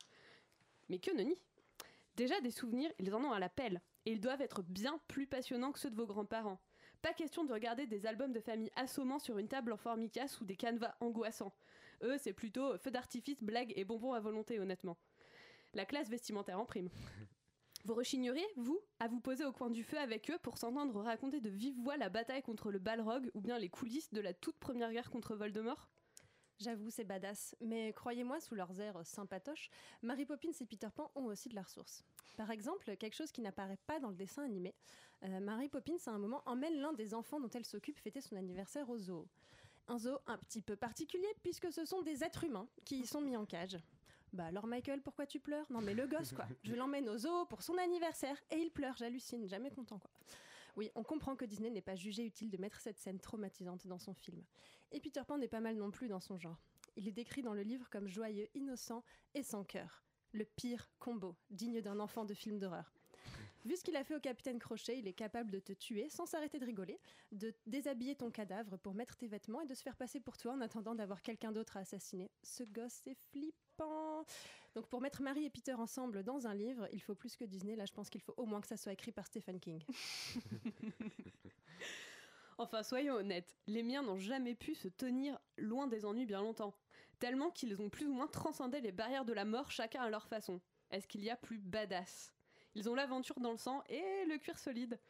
Mais 0.89 0.99
que 0.99 1.11
nenni 1.13 1.35
Déjà 2.17 2.41
des 2.41 2.51
souvenirs, 2.51 2.91
ils 2.99 3.15
en 3.15 3.25
ont 3.25 3.33
à 3.33 3.39
la 3.39 3.49
pelle. 3.49 3.81
Et 4.05 4.13
ils 4.13 4.21
doivent 4.21 4.43
être 4.43 4.63
bien 4.63 5.01
plus 5.09 5.27
passionnants 5.27 5.73
que 5.73 5.79
ceux 5.79 5.91
de 5.91 5.97
vos 5.97 6.07
grands-parents. 6.07 6.61
Pas 7.03 7.13
question 7.13 7.45
de 7.45 7.53
regarder 7.53 7.87
des 7.87 8.07
albums 8.07 8.33
de 8.33 8.41
famille 8.41 8.71
assommants 8.77 9.19
sur 9.19 9.39
une 9.39 9.49
table 9.49 9.73
en 9.73 9.77
formica 9.77 10.27
ou 10.41 10.45
des 10.45 10.57
canevas 10.57 10.97
angoissants. 11.01 11.55
Eux, 12.03 12.17
c'est 12.19 12.33
plutôt 12.33 12.77
feu 12.79 12.91
d'artifice, 12.91 13.43
blagues 13.43 13.73
et 13.77 13.85
bonbons 13.85 14.13
à 14.13 14.21
volonté, 14.21 14.59
honnêtement. 14.59 14.97
La 15.75 15.85
classe 15.85 16.09
vestimentaire 16.09 16.61
en 16.61 16.65
prime. 16.65 16.91
Vous 17.85 17.95
rechigneriez, 17.95 18.47
vous, 18.57 18.81
à 18.99 19.07
vous 19.07 19.21
poser 19.21 19.45
au 19.45 19.53
coin 19.53 19.71
du 19.71 19.85
feu 19.85 19.99
avec 19.99 20.29
eux 20.31 20.39
pour 20.43 20.59
s'entendre 20.59 21.01
raconter 21.03 21.41
de 21.41 21.49
vive 21.49 21.79
voix 21.83 21.97
la 21.97 22.09
bataille 22.09 22.43
contre 22.43 22.73
le 22.73 22.81
Balrog 22.81 23.31
ou 23.35 23.41
bien 23.41 23.61
les 23.61 23.69
coulisses 23.69 24.13
de 24.13 24.21
la 24.21 24.35
toute 24.35 24.59
première 24.59 24.91
guerre 24.91 25.09
contre 25.09 25.37
Voldemort? 25.37 25.89
J'avoue, 26.59 26.91
c'est 26.91 27.05
badass. 27.05 27.55
Mais 27.61 27.93
croyez-moi, 27.93 28.41
sous 28.41 28.55
leurs 28.55 28.81
airs 28.81 29.05
sympatoches, 29.05 29.71
Mary 30.03 30.25
Poppins 30.25 30.53
et 30.59 30.65
Peter 30.65 30.89
Pan 30.95 31.11
ont 31.15 31.27
aussi 31.27 31.49
de 31.49 31.55
la 31.55 31.63
ressource. 31.63 32.03
Par 32.37 32.51
exemple, 32.51 32.97
quelque 32.97 33.15
chose 33.15 33.31
qui 33.31 33.43
n'apparaît 33.43 33.79
pas 33.87 34.01
dans 34.01 34.09
le 34.09 34.17
dessin 34.17 34.43
animé, 34.43 34.75
euh, 35.25 35.41
Mary 35.41 35.69
Poppins, 35.69 35.99
à 36.07 36.11
un 36.11 36.19
moment, 36.19 36.43
emmène 36.47 36.81
l'un 36.81 36.93
des 36.93 37.15
enfants 37.15 37.41
dont 37.41 37.51
elle 37.51 37.65
s'occupe 37.65 37.99
fêter 37.99 38.21
son 38.21 38.37
anniversaire 38.37 38.89
au 38.89 38.99
zoo. 38.99 39.27
Un 39.89 39.99
zoo 39.99 40.19
un 40.27 40.39
petit 40.39 40.63
peu 40.63 40.77
particulier, 40.77 41.29
puisque 41.43 41.73
ce 41.73 41.85
sont 41.85 42.03
des 42.03 42.25
êtres 42.25 42.45
humains 42.45 42.69
qui 42.85 43.01
y 43.01 43.07
sont 43.07 43.21
mis 43.21 43.37
en 43.37 43.47
cage. 43.47 43.79
Bah 44.33 44.47
alors 44.47 44.67
Michael, 44.67 45.01
pourquoi 45.01 45.25
tu 45.27 45.41
pleures? 45.41 45.65
Non 45.71 45.81
mais 45.81 45.95
le 45.95 46.07
gosse 46.07 46.33
quoi. 46.33 46.47
Je 46.65 46.75
l'emmène 46.75 47.09
au 47.09 47.17
zoo 47.17 47.47
pour 47.47 47.63
son 47.63 47.79
anniversaire 47.79 48.37
et 48.51 48.57
il 48.57 48.71
pleure, 48.71 48.97
j'hallucine, 48.97 49.47
jamais 49.47 49.71
content 49.71 49.99
quoi. 49.99 50.11
Oui, 50.77 50.91
on 50.95 51.03
comprend 51.03 51.37
que 51.37 51.47
Disney 51.47 51.71
n'est 51.71 51.81
pas 51.81 51.97
jugé 51.97 52.25
utile 52.25 52.51
de 52.51 52.59
mettre 52.59 52.81
cette 52.81 52.99
scène 52.99 53.19
traumatisante 53.19 53.87
dans 53.87 53.99
son 53.99 54.13
film. 54.13 54.45
Et 54.93 55.01
Peter 55.01 55.23
Pan 55.27 55.39
n'est 55.39 55.49
pas 55.49 55.61
mal 55.61 55.77
non 55.77 55.91
plus 55.91 56.09
dans 56.09 56.21
son 56.21 56.37
genre. 56.37 56.63
Il 56.97 57.09
est 57.09 57.13
décrit 57.13 57.43
dans 57.43 57.55
le 57.55 57.63
livre 57.63 57.89
comme 57.91 58.09
joyeux, 58.09 58.49
innocent 58.55 59.03
et 59.35 59.43
sans 59.43 59.65
cœur. 59.65 60.05
Le 60.33 60.45
pire 60.45 60.91
combo, 60.99 61.35
digne 61.51 61.81
d'un 61.81 61.99
enfant 61.99 62.27
de 62.27 62.35
film 62.35 62.59
d'horreur. 62.59 62.96
Vu 63.67 63.77
ce 63.77 63.83
qu'il 63.83 63.97
a 63.97 64.05
fait 64.05 64.15
au 64.15 64.21
capitaine 64.21 64.61
Crochet, 64.61 64.97
il 64.97 65.09
est 65.09 65.13
capable 65.13 65.51
de 65.51 65.59
te 65.59 65.73
tuer 65.73 66.09
sans 66.09 66.25
s'arrêter 66.25 66.61
de 66.61 66.65
rigoler, 66.65 67.01
de 67.33 67.53
déshabiller 67.67 68.15
ton 68.15 68.31
cadavre 68.31 68.77
pour 68.77 68.95
mettre 68.95 69.17
tes 69.17 69.27
vêtements 69.27 69.61
et 69.61 69.67
de 69.67 69.75
se 69.75 69.83
faire 69.83 69.97
passer 69.97 70.21
pour 70.21 70.39
toi 70.39 70.53
en 70.53 70.61
attendant 70.61 70.95
d'avoir 70.95 71.21
quelqu'un 71.21 71.51
d'autre 71.51 71.77
à 71.77 71.81
assassiner. 71.81 72.31
Ce 72.45 72.63
gosse, 72.63 73.01
c'est 73.03 73.17
flippant. 73.33 74.25
Donc 74.77 74.87
pour 74.87 75.01
mettre 75.01 75.21
Marie 75.21 75.47
et 75.47 75.51
Peter 75.51 75.73
ensemble 75.73 76.23
dans 76.23 76.47
un 76.47 76.55
livre, 76.55 76.87
il 76.93 77.03
faut 77.03 77.17
plus 77.17 77.35
que 77.35 77.45
Disney. 77.45 77.75
Là, 77.75 77.87
je 77.87 77.93
pense 77.93 78.09
qu'il 78.09 78.21
faut 78.21 78.35
au 78.37 78.47
moins 78.47 78.61
que 78.61 78.69
ça 78.69 78.77
soit 78.77 78.93
écrit 78.93 79.11
par 79.11 79.27
Stephen 79.27 79.59
King. 79.59 79.83
Enfin, 82.59 82.83
soyons 82.83 83.17
honnêtes, 83.17 83.55
les 83.67 83.83
miens 83.83 84.03
n'ont 84.03 84.17
jamais 84.17 84.55
pu 84.55 84.75
se 84.75 84.89
tenir 84.89 85.39
loin 85.59 85.87
des 85.87 86.07
ennuis 86.07 86.25
bien 86.25 86.41
longtemps, 86.41 86.75
tellement 87.19 87.51
qu'ils 87.51 87.83
ont 87.83 87.91
plus 87.91 88.07
ou 88.07 88.15
moins 88.15 88.29
transcendé 88.29 88.81
les 88.81 88.93
barrières 88.93 89.27
de 89.27 89.35
la 89.35 89.45
mort 89.45 89.71
chacun 89.71 90.01
à 90.01 90.09
leur 90.09 90.27
façon. 90.27 90.63
Est-ce 90.91 91.07
qu'il 91.07 91.23
y 91.23 91.29
a 91.29 91.37
plus 91.37 91.59
badass? 91.59 92.36
Ils 92.77 92.91
ont 92.91 92.95
l'aventure 92.95 93.41
dans 93.41 93.53
le 93.53 93.59
sang 93.59 93.83
et 93.89 94.27
le 94.27 94.37
cuir 94.37 94.59
solide. 94.59 95.01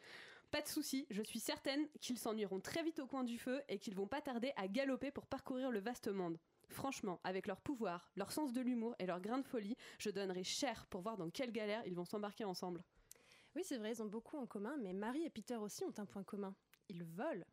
Pas 0.52 0.62
de 0.62 0.68
souci, 0.68 1.04
je 1.10 1.20
suis 1.20 1.40
certaine 1.40 1.88
qu'ils 2.00 2.16
s'ennuieront 2.16 2.60
très 2.60 2.84
vite 2.84 3.00
au 3.00 3.08
coin 3.08 3.24
du 3.24 3.38
feu 3.38 3.60
et 3.68 3.80
qu'ils 3.80 3.96
vont 3.96 4.06
pas 4.06 4.20
tarder 4.20 4.52
à 4.54 4.68
galoper 4.68 5.10
pour 5.10 5.26
parcourir 5.26 5.72
le 5.72 5.80
vaste 5.80 6.06
monde. 6.06 6.38
Franchement, 6.68 7.20
avec 7.24 7.48
leur 7.48 7.60
pouvoir, 7.60 8.12
leur 8.14 8.30
sens 8.30 8.52
de 8.52 8.60
l'humour 8.60 8.94
et 9.00 9.06
leur 9.06 9.20
grain 9.20 9.38
de 9.38 9.46
folie, 9.46 9.76
je 9.98 10.10
donnerais 10.10 10.44
cher 10.44 10.86
pour 10.86 11.00
voir 11.00 11.16
dans 11.16 11.28
quelle 11.28 11.50
galère 11.50 11.84
ils 11.86 11.96
vont 11.96 12.04
s'embarquer 12.04 12.44
ensemble. 12.44 12.84
Oui, 13.56 13.62
c'est 13.64 13.78
vrai, 13.78 13.90
ils 13.90 14.02
ont 14.02 14.06
beaucoup 14.06 14.36
en 14.36 14.46
commun, 14.46 14.76
mais 14.80 14.92
Marie 14.92 15.24
et 15.24 15.30
Peter 15.30 15.56
aussi 15.56 15.84
ont 15.84 15.94
un 15.98 16.06
point 16.06 16.22
commun. 16.22 16.54
Ils 16.88 17.02
volent. 17.02 17.44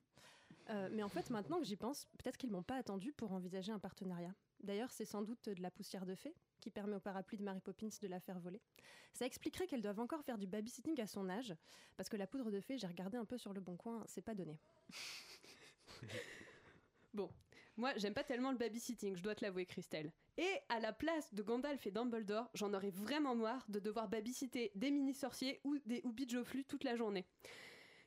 Euh, 0.70 0.90
mais 0.92 1.02
en 1.02 1.10
fait, 1.10 1.32
maintenant 1.32 1.58
que 1.58 1.66
j'y 1.66 1.76
pense, 1.76 2.06
peut-être 2.20 2.38
qu'ils 2.38 2.52
m'ont 2.52 2.62
pas 2.62 2.76
attendu 2.76 3.14
pour 3.14 3.32
envisager 3.32 3.72
un 3.72 3.80
partenariat. 3.80 4.36
D'ailleurs, 4.60 4.92
c'est 4.92 5.06
sans 5.06 5.24
doute 5.24 5.50
de 5.50 5.62
la 5.62 5.72
poussière 5.72 6.06
de 6.06 6.14
fée 6.14 6.36
qui 6.64 6.72
permet 6.72 6.96
au 6.96 7.02
parapluie 7.02 7.38
de 7.38 7.44
Mary 7.44 7.60
Poppins 7.60 7.90
de 8.02 8.08
la 8.08 8.22
faire 8.22 8.40
voler. 8.40 8.62
Ça 9.12 9.26
expliquerait 9.26 9.68
qu'elles 9.68 9.82
doivent 9.82 10.00
encore 10.00 10.24
faire 10.24 10.38
du 10.38 10.48
babysitting 10.48 11.00
à 11.02 11.08
son 11.08 11.30
âge, 11.30 11.54
parce 11.98 12.08
que 12.08 12.16
la 12.16 12.26
poudre 12.26 12.52
de 12.52 12.62
fée, 12.62 12.78
j'ai 12.78 12.88
regardé 12.88 13.18
un 13.18 13.26
peu 13.26 13.38
sur 13.38 13.54
le 13.54 13.60
bon 13.60 13.76
coin, 13.76 14.02
c'est 14.08 14.22
pas 14.22 14.34
donné. 14.34 14.58
Bon, 17.14 17.30
moi 17.78 17.94
j'aime 17.98 18.16
pas 18.16 18.24
tellement 18.24 18.52
le 18.52 18.58
babysitting, 18.58 19.16
je 19.16 19.22
dois 19.22 19.36
te 19.36 19.46
l'avouer 19.46 19.68
Christelle. 19.68 20.12
Et 20.36 20.50
à 20.68 20.80
la 20.80 20.92
place 20.92 21.32
de 21.32 21.44
Gandalf 21.44 21.86
et 21.86 21.92
Dumbledore, 21.92 22.50
j'en 22.56 22.74
aurais 22.74 22.90
vraiment 22.90 23.36
marre 23.36 23.64
de 23.70 23.78
devoir 23.78 24.08
babysitter 24.08 24.72
des 24.74 24.90
mini-sorciers 24.90 25.62
ou 25.64 25.78
des 25.86 26.02
houbits 26.06 26.28
Jofflu 26.28 26.66
toute 26.66 26.84
la 26.84 26.96
journée. 26.96 27.28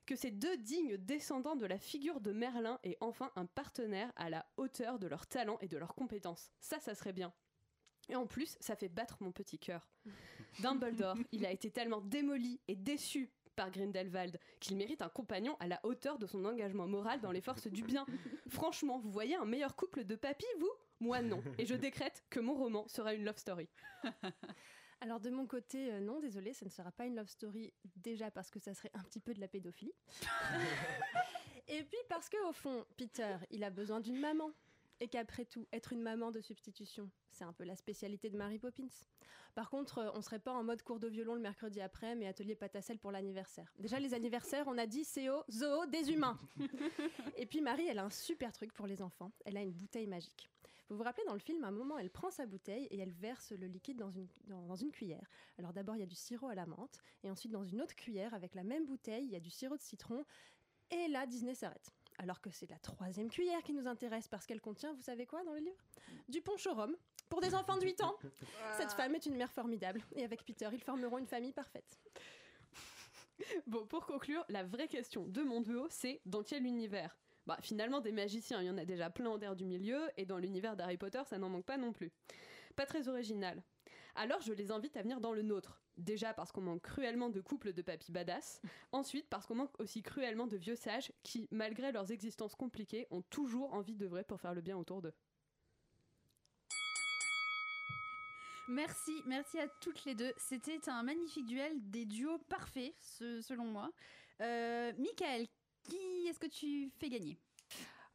Que 0.06 0.16
ces 0.16 0.32
deux 0.32 0.56
dignes 0.56 0.96
descendants 0.96 1.54
de 1.54 1.66
la 1.66 1.78
figure 1.78 2.20
de 2.20 2.32
Merlin 2.32 2.80
aient 2.82 2.98
enfin 3.00 3.30
un 3.36 3.46
partenaire 3.46 4.12
à 4.16 4.28
la 4.28 4.44
hauteur 4.56 4.98
de 4.98 5.06
leur 5.06 5.28
talent 5.28 5.58
et 5.60 5.68
de 5.68 5.78
leurs 5.78 5.94
compétences. 5.94 6.50
Ça, 6.58 6.80
ça 6.80 6.96
serait 6.96 7.12
bien. 7.12 7.32
Et 8.08 8.16
en 8.16 8.26
plus, 8.26 8.56
ça 8.60 8.76
fait 8.76 8.88
battre 8.88 9.16
mon 9.20 9.32
petit 9.32 9.58
cœur. 9.58 9.88
Dumbledore, 10.60 11.16
il 11.32 11.44
a 11.44 11.50
été 11.50 11.70
tellement 11.70 12.00
démoli 12.00 12.60
et 12.68 12.76
déçu 12.76 13.30
par 13.56 13.70
Grindelwald 13.70 14.38
qu'il 14.60 14.76
mérite 14.76 15.02
un 15.02 15.08
compagnon 15.08 15.56
à 15.60 15.66
la 15.66 15.80
hauteur 15.82 16.18
de 16.18 16.26
son 16.26 16.44
engagement 16.44 16.86
moral 16.86 17.20
dans 17.20 17.32
les 17.32 17.40
forces 17.40 17.66
du 17.66 17.82
bien. 17.82 18.06
Franchement, 18.48 18.98
vous 18.98 19.10
voyez 19.10 19.34
un 19.34 19.46
meilleur 19.46 19.74
couple 19.74 20.04
de 20.04 20.14
papy, 20.14 20.46
vous? 20.60 20.70
Moi 21.00 21.22
non. 21.22 21.42
Et 21.58 21.66
je 21.66 21.74
décrète 21.74 22.24
que 22.30 22.40
mon 22.40 22.54
roman 22.54 22.86
sera 22.88 23.14
une 23.14 23.24
love 23.24 23.38
story. 23.38 23.68
Alors 25.00 25.20
de 25.20 25.28
mon 25.28 25.46
côté, 25.46 25.92
euh, 25.92 26.00
non, 26.00 26.20
désolé, 26.20 26.54
ça 26.54 26.64
ne 26.64 26.70
sera 26.70 26.90
pas 26.90 27.04
une 27.04 27.16
love 27.16 27.28
story 27.28 27.72
déjà 27.96 28.30
parce 28.30 28.50
que 28.50 28.58
ça 28.58 28.72
serait 28.72 28.90
un 28.94 29.02
petit 29.02 29.20
peu 29.20 29.34
de 29.34 29.40
la 29.40 29.48
pédophilie. 29.48 29.92
Et 31.68 31.82
puis 31.82 31.98
parce 32.08 32.28
que 32.28 32.42
au 32.48 32.52
fond, 32.52 32.86
Peter, 32.96 33.36
il 33.50 33.64
a 33.64 33.70
besoin 33.70 34.00
d'une 34.00 34.20
maman. 34.20 34.50
Et 35.00 35.08
qu'après 35.08 35.44
tout, 35.44 35.66
être 35.72 35.92
une 35.92 36.02
maman 36.02 36.30
de 36.30 36.40
substitution, 36.40 37.10
c'est 37.30 37.44
un 37.44 37.52
peu 37.52 37.64
la 37.64 37.76
spécialité 37.76 38.30
de 38.30 38.36
Mary 38.36 38.58
Poppins. 38.58 38.88
Par 39.54 39.70
contre, 39.70 39.98
euh, 39.98 40.10
on 40.14 40.22
serait 40.22 40.38
pas 40.38 40.52
en 40.52 40.62
mode 40.62 40.82
cours 40.82 41.00
de 41.00 41.08
violon 41.08 41.34
le 41.34 41.40
mercredi 41.40 41.80
après, 41.80 42.14
mais 42.14 42.26
atelier 42.26 42.54
pâte 42.54 42.76
à 42.76 42.82
sel 42.82 42.98
pour 42.98 43.10
l'anniversaire. 43.10 43.72
Déjà, 43.78 43.98
les 43.98 44.14
anniversaires, 44.14 44.64
on 44.66 44.78
a 44.78 44.86
dit 44.86 45.04
CO, 45.04 45.44
zoo, 45.50 45.86
des 45.86 46.10
humains. 46.10 46.38
Et 47.36 47.46
puis 47.46 47.60
Marie, 47.60 47.86
elle 47.86 47.98
a 47.98 48.04
un 48.04 48.10
super 48.10 48.52
truc 48.52 48.72
pour 48.72 48.86
les 48.86 49.02
enfants. 49.02 49.32
Elle 49.44 49.56
a 49.56 49.62
une 49.62 49.72
bouteille 49.72 50.06
magique. 50.06 50.50
Vous 50.88 50.96
vous 50.96 51.02
rappelez 51.02 51.24
dans 51.26 51.34
le 51.34 51.40
film, 51.40 51.64
à 51.64 51.68
un 51.68 51.72
moment, 51.72 51.98
elle 51.98 52.10
prend 52.10 52.30
sa 52.30 52.46
bouteille 52.46 52.84
et 52.90 52.98
elle 52.98 53.10
verse 53.10 53.50
le 53.52 53.66
liquide 53.66 53.98
dans 53.98 54.10
une, 54.10 54.28
dans, 54.46 54.66
dans 54.66 54.76
une 54.76 54.92
cuillère. 54.92 55.28
Alors 55.58 55.72
d'abord, 55.72 55.96
il 55.96 56.00
y 56.00 56.04
a 56.04 56.06
du 56.06 56.14
sirop 56.14 56.48
à 56.48 56.54
la 56.54 56.64
menthe, 56.64 57.00
et 57.24 57.30
ensuite 57.30 57.50
dans 57.50 57.64
une 57.64 57.82
autre 57.82 57.96
cuillère, 57.96 58.34
avec 58.34 58.54
la 58.54 58.62
même 58.62 58.86
bouteille, 58.86 59.24
il 59.24 59.32
y 59.32 59.36
a 59.36 59.40
du 59.40 59.50
sirop 59.50 59.76
de 59.76 59.82
citron. 59.82 60.24
Et 60.90 61.08
là, 61.08 61.26
Disney 61.26 61.54
s'arrête. 61.54 61.90
Alors 62.18 62.40
que 62.40 62.50
c'est 62.50 62.68
la 62.70 62.78
troisième 62.78 63.28
cuillère 63.28 63.62
qui 63.62 63.72
nous 63.72 63.86
intéresse 63.86 64.28
parce 64.28 64.46
qu'elle 64.46 64.60
contient, 64.60 64.92
vous 64.94 65.02
savez 65.02 65.26
quoi 65.26 65.44
dans 65.44 65.52
le 65.52 65.60
livre 65.60 65.84
Du 66.28 66.40
punch 66.40 66.66
au 66.66 66.74
rhum. 66.74 66.96
Pour 67.28 67.40
des 67.40 67.54
enfants 67.54 67.76
de 67.76 67.84
8 67.84 68.02
ans, 68.02 68.16
cette 68.76 68.92
femme 68.92 69.14
est 69.14 69.26
une 69.26 69.36
mère 69.36 69.50
formidable. 69.50 70.00
Et 70.14 70.24
avec 70.24 70.44
Peter, 70.44 70.68
ils 70.72 70.82
formeront 70.82 71.18
une 71.18 71.26
famille 71.26 71.52
parfaite. 71.52 71.98
Bon, 73.66 73.84
pour 73.86 74.06
conclure, 74.06 74.42
la 74.48 74.64
vraie 74.64 74.88
question 74.88 75.26
de 75.26 75.42
mon 75.42 75.60
duo, 75.60 75.86
c'est 75.90 76.22
dans 76.24 76.42
quel 76.42 76.64
univers? 76.64 77.18
Bah, 77.46 77.58
finalement, 77.60 78.00
des 78.00 78.10
magiciens, 78.10 78.62
il 78.62 78.66
y 78.66 78.70
en 78.70 78.78
a 78.78 78.86
déjà 78.86 79.10
plein 79.10 79.28
en 79.28 79.38
terre 79.38 79.54
du 79.54 79.66
milieu, 79.66 80.00
et 80.16 80.24
dans 80.24 80.38
l'univers 80.38 80.74
d'Harry 80.74 80.96
Potter, 80.96 81.20
ça 81.26 81.36
n'en 81.36 81.50
manque 81.50 81.66
pas 81.66 81.76
non 81.76 81.92
plus. 81.92 82.10
Pas 82.76 82.86
très 82.86 83.08
original. 83.08 83.62
Alors, 84.14 84.40
je 84.40 84.54
les 84.54 84.70
invite 84.70 84.96
à 84.96 85.02
venir 85.02 85.20
dans 85.20 85.32
le 85.32 85.42
nôtre. 85.42 85.82
Déjà 85.96 86.34
parce 86.34 86.52
qu'on 86.52 86.60
manque 86.60 86.82
cruellement 86.82 87.30
de 87.30 87.40
couples 87.40 87.72
de 87.72 87.80
papy 87.82 88.12
badass. 88.12 88.60
Ensuite, 88.92 89.26
parce 89.30 89.46
qu'on 89.46 89.54
manque 89.54 89.80
aussi 89.80 90.02
cruellement 90.02 90.46
de 90.46 90.56
vieux 90.56 90.76
sages 90.76 91.10
qui, 91.22 91.48
malgré 91.50 91.90
leurs 91.92 92.10
existences 92.12 92.54
compliquées, 92.54 93.06
ont 93.10 93.22
toujours 93.22 93.72
envie 93.72 93.96
de 93.96 94.06
vrai 94.06 94.22
pour 94.24 94.40
faire 94.40 94.54
le 94.54 94.60
bien 94.60 94.76
autour 94.76 95.00
d'eux. 95.00 95.14
Merci, 98.68 99.12
merci 99.26 99.58
à 99.60 99.68
toutes 99.80 100.04
les 100.04 100.14
deux. 100.14 100.32
C'était 100.36 100.80
un 100.88 101.02
magnifique 101.04 101.46
duel, 101.46 101.72
des 101.90 102.04
duos 102.04 102.38
parfaits, 102.48 102.92
ce- 102.98 103.40
selon 103.40 103.64
moi. 103.64 103.90
Euh, 104.40 104.92
Michael, 104.98 105.46
qui 105.84 106.26
est-ce 106.28 106.40
que 106.40 106.48
tu 106.48 106.90
fais 106.98 107.08
gagner? 107.08 107.38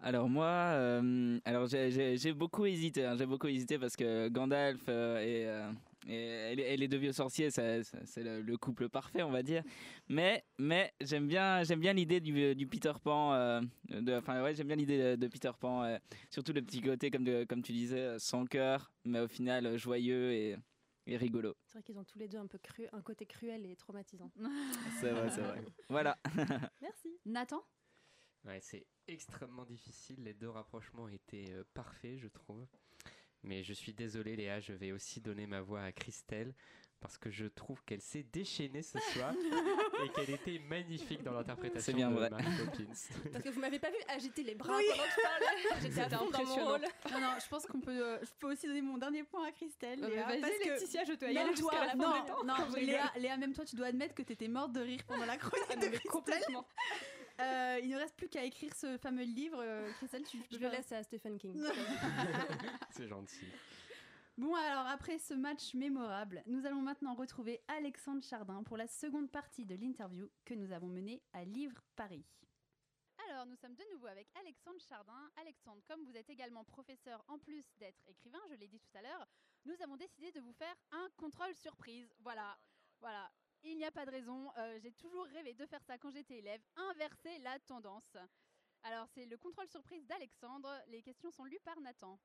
Alors 0.02 0.28
moi, 0.28 0.46
euh, 0.46 1.40
alors 1.46 1.68
j'ai- 1.68 2.34
beaucoup 2.34 2.66
hésité, 2.66 3.06
hein, 3.06 3.16
j'ai 3.18 3.26
beaucoup 3.26 3.48
hésité 3.48 3.80
parce 3.80 3.96
que 3.96 4.28
Gandalf 4.30 4.82
euh, 4.90 5.20
et, 5.22 5.48
euh, 5.48 5.72
et, 6.08 6.74
et 6.74 6.78
les 6.78 6.88
deux 6.88 6.98
vieux 6.98 7.12
sorciers, 7.14 7.52
c'est 7.52 7.84
le, 8.18 8.42
le 8.42 8.58
couple 8.58 8.90
parfait, 8.90 9.24
on 9.24 9.32
va 9.32 9.44
dire. 9.44 9.64
Mais 10.10 10.44
mais 10.58 10.94
j'aime 11.02 11.28
bien 11.28 11.64
j'aime 11.64 11.80
bien 11.80 11.94
l'idée 11.94 12.20
du, 12.20 12.56
du 12.56 12.68
Peter 12.68 12.94
Pan, 13.04 13.34
euh, 13.34 13.62
de- 13.90 14.14
enfin 14.16 14.42
ouais 14.44 14.54
j'aime 14.56 14.68
bien 14.68 14.76
l'idée 14.76 14.98
de, 14.98 15.16
de 15.16 15.28
Peter 15.28 15.52
Pan, 15.60 15.84
euh, 15.84 15.98
surtout 16.30 16.54
le 16.54 16.62
petit 16.62 16.82
côté 16.82 17.12
comme 17.12 17.24
de- 17.24 17.44
comme 17.46 17.62
tu 17.62 17.72
disais, 17.72 18.00
euh, 18.00 18.20
sans 18.20 18.46
cœur, 18.46 18.92
mais 19.06 19.20
au 19.20 19.28
final 19.28 19.78
joyeux 19.78 20.32
et, 20.34 20.58
et 21.08 21.18
rigolo. 21.18 21.56
C'est 21.68 21.74
vrai 21.80 21.84
qu'ils 21.84 21.98
ont 22.00 22.04
tous 22.04 22.20
les 22.20 22.28
deux 22.28 22.38
un 22.40 22.48
peu 22.48 22.58
cru, 22.58 22.88
un 22.92 23.02
côté 23.02 23.26
cruel 23.26 23.66
et 23.66 23.76
traumatisant. 23.76 24.32
C'est 25.02 25.12
vrai, 25.12 25.30
c'est 25.30 25.42
vrai. 25.42 25.64
Voilà. 25.90 26.18
Merci. 26.82 27.10
Nathan? 27.26 27.62
Ouais, 28.46 28.60
c'est 28.62 28.88
extrêmement 29.08 29.66
difficile. 29.66 30.24
Les 30.24 30.34
deux 30.34 30.50
rapprochements 30.50 31.08
étaient 31.08 31.52
euh, 31.52 31.64
parfaits, 31.76 32.18
je 32.18 32.28
trouve. 32.28 32.66
Mais 33.44 33.64
je 33.64 33.74
suis 33.74 33.94
désolé, 33.94 34.36
Léa, 34.36 34.60
je 34.60 34.74
vais 34.74 34.92
aussi 34.92 35.20
donner 35.22 35.48
ma 35.48 35.62
voix 35.62 35.82
à 35.82 35.92
Christelle 35.92 36.54
parce 37.00 37.18
que 37.18 37.32
je 37.32 37.46
trouve 37.48 37.84
qu'elle 37.84 38.02
s'est 38.02 38.28
déchaînée 38.32 38.84
ce 38.84 39.00
soir 39.00 39.34
et 40.06 40.10
qu'elle 40.10 40.30
était 40.30 40.60
magnifique 40.60 41.24
dans 41.24 41.32
l'interprétation 41.32 41.82
C'est 41.82 41.94
bien 41.94 42.12
de 42.12 42.16
vrai. 42.16 42.30
Mary 42.30 42.46
Poppins. 42.64 42.84
Parce 43.32 43.44
que 43.44 43.50
vous 43.50 43.60
m'avez 43.60 43.80
pas 43.80 43.90
vu 43.90 43.96
agiter 44.08 44.44
les 44.44 44.54
bras 44.54 44.78
Oui. 44.78 44.84
pendant 44.92 45.04
que 45.04 45.10
je 45.10 45.22
parlais. 45.24 45.82
J'étais 45.82 46.00
à 46.02 46.04
C'était 46.04 46.16
fond 46.18 46.30
dans 46.30 46.46
mon 46.46 46.66
rôle. 46.66 46.82
Non, 47.12 47.20
non, 47.20 47.34
je 47.44 47.48
pense 47.50 47.66
qu'on 47.66 47.80
peut, 47.82 48.06
euh, 48.06 48.20
je 48.22 48.30
peux 48.38 48.52
aussi 48.52 48.68
donner 48.68 48.84
mon 48.84 49.00
dernier 49.00 49.24
point 49.24 49.48
à 49.48 49.52
Christelle. 49.52 50.04
Euh, 50.04 50.10
Léa, 50.10 50.28
Vas-y, 50.28 50.42
parce 50.42 50.58
que 50.60 50.70
Laetitia, 50.70 51.04
je 51.06 51.14
te 51.14 51.26
même 51.26 51.38
haïs 51.50 51.56
toi, 51.60 51.72
la 51.74 51.90
fin 51.90 51.98
non, 51.98 52.44
non. 52.46 52.76
Léa, 52.76 53.12
Léa, 53.18 53.38
même 53.38 53.54
toi, 53.54 53.66
tu 53.66 53.76
dois 53.76 53.88
admettre 53.88 54.14
que 54.14 54.22
t'étais 54.22 54.48
morte 54.48 54.72
de 54.74 54.82
rire 54.82 55.00
pendant 55.08 55.26
la 55.26 55.38
chronique 55.38 55.66
Ah, 55.72 55.76
de 55.78 55.86
non, 55.86 55.90
Christelle. 55.90 56.12
complètement. 56.12 56.68
Euh, 57.42 57.80
il 57.82 57.90
ne 57.90 57.98
reste 57.98 58.16
plus 58.16 58.30
qu'à 58.30 58.44
écrire 58.44 58.74
ce 58.76 58.98
fameux 58.98 59.24
livre. 59.24 59.60
euh, 59.60 59.92
Christelle, 59.94 60.24
tu 60.24 60.38
peux 60.38 60.46
Je 60.52 60.56
le 60.56 60.62
faire- 60.62 60.72
laisse 60.72 60.92
à 60.92 61.04
Stephen 61.04 61.38
King. 61.38 61.62
C'est 62.92 63.08
gentil. 63.08 63.46
Bon, 64.38 64.56
alors 64.56 64.88
après 64.88 65.20
ce 65.20 65.34
match 65.34 65.74
mémorable, 65.74 66.42
nous 66.48 66.66
allons 66.66 66.82
maintenant 66.82 67.14
retrouver 67.14 67.62
Alexandre 67.68 68.24
Chardin 68.24 68.64
pour 68.64 68.78
la 68.78 68.88
seconde 68.88 69.30
partie 69.30 69.66
de 69.66 69.76
l'interview 69.76 70.30
que 70.46 70.54
nous 70.54 70.72
avons 70.72 70.88
menée 70.88 71.22
à 71.34 71.44
Livre 71.44 71.82
Paris. 71.96 72.26
Alors, 73.30 73.46
nous 73.46 73.56
sommes 73.56 73.76
de 73.76 73.84
nouveau 73.94 74.08
avec 74.08 74.28
Alexandre 74.40 74.80
Chardin. 74.88 75.32
Alexandre, 75.40 75.82
comme 75.88 76.04
vous 76.06 76.16
êtes 76.18 76.30
également 76.30 76.64
professeur 76.64 77.24
en 77.28 77.38
plus 77.38 77.64
d'être 77.78 78.02
écrivain, 78.08 78.40
je 78.50 78.56
l'ai 78.56 78.68
dit 78.68 78.80
tout 78.80 78.98
à 78.98 79.02
l'heure, 79.02 79.28
nous 79.66 79.76
avons 79.84 79.96
décidé 79.96 80.32
de 80.32 80.40
vous 80.42 80.54
faire 80.54 80.76
un 80.92 81.08
contrôle 81.18 81.54
surprise. 81.56 82.12
Voilà, 82.20 82.58
voilà. 83.00 83.32
Il 83.64 83.78
n'y 83.78 83.86
a 83.86 83.92
pas 83.92 84.06
de 84.06 84.12
raison. 84.12 84.52
euh, 84.58 84.80
J'ai 84.82 84.92
toujours 84.94 85.26
rêvé 85.28 85.54
de 85.54 85.66
faire 85.66 85.84
ça 85.84 85.98
quand 85.98 86.12
j'étais 86.12 86.38
élève, 86.40 86.62
inverser 86.76 87.38
la 87.40 87.60
tendance. 87.60 88.18
Alors, 88.84 89.08
c'est 89.14 89.26
le 89.26 89.38
contrôle 89.38 89.68
surprise 89.68 90.06
d'Alexandre. 90.08 90.70
Les 90.88 91.02
questions 91.04 91.30
sont 91.32 91.46
lues 91.46 91.60
par 91.60 91.80
Nathan. 91.82 92.18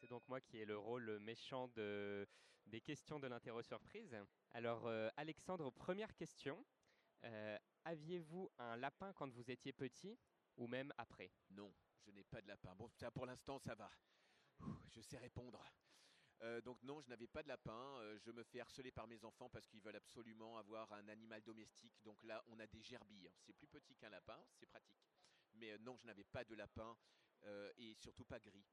C'est 0.00 0.08
donc 0.08 0.26
moi 0.28 0.40
qui 0.40 0.58
ai 0.58 0.64
le 0.64 0.76
rôle 0.76 1.18
méchant 1.20 1.68
de, 1.68 2.26
des 2.66 2.80
questions 2.80 3.20
de 3.20 3.28
l'interro 3.28 3.62
surprise. 3.62 4.16
Alors, 4.52 4.86
euh, 4.86 5.08
Alexandre, 5.16 5.70
première 5.70 6.14
question. 6.16 6.64
Euh, 7.24 7.58
Aviez-vous 7.84 8.50
un 8.58 8.76
lapin 8.76 9.12
quand 9.14 9.30
vous 9.30 9.50
étiez 9.50 9.72
petit 9.72 10.18
ou 10.56 10.66
même 10.66 10.92
après? 10.98 11.30
Non, 11.50 11.72
je 12.04 12.10
n'ai 12.10 12.24
pas 12.24 12.42
de 12.42 12.48
lapin. 12.48 12.74
Bon, 12.74 12.88
ça 12.90 13.10
pour 13.10 13.24
l'instant, 13.24 13.58
ça 13.58 13.74
va. 13.74 13.90
Ouh, 14.60 14.74
Je 14.88 15.00
sais 15.00 15.16
répondre. 15.18 15.64
Euh, 16.42 16.60
donc 16.62 16.82
non, 16.82 17.00
je 17.00 17.08
n'avais 17.08 17.26
pas 17.26 17.42
de 17.42 17.48
lapin. 17.48 17.98
Euh, 17.98 18.18
je 18.18 18.30
me 18.30 18.42
fais 18.42 18.60
harceler 18.60 18.90
par 18.90 19.06
mes 19.06 19.24
enfants 19.24 19.50
parce 19.50 19.66
qu'ils 19.66 19.82
veulent 19.82 19.96
absolument 19.96 20.56
avoir 20.58 20.90
un 20.92 21.08
animal 21.08 21.42
domestique. 21.42 22.00
Donc 22.02 22.22
là, 22.24 22.42
on 22.48 22.58
a 22.58 22.66
des 22.66 22.82
gerbilles. 22.82 23.30
C'est 23.40 23.52
plus 23.52 23.66
petit 23.66 23.94
qu'un 23.94 24.08
lapin, 24.08 24.38
c'est 24.52 24.66
pratique. 24.66 25.04
Mais 25.54 25.72
euh, 25.72 25.78
non, 25.78 25.96
je 25.98 26.06
n'avais 26.06 26.24
pas 26.24 26.44
de 26.44 26.54
lapin 26.54 26.96
et 27.78 27.94
surtout 27.94 28.26
pas 28.26 28.38
gris. 28.38 28.66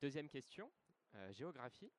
Deuxième 0.00 0.28
question, 0.28 0.72
géographie. 1.30 1.92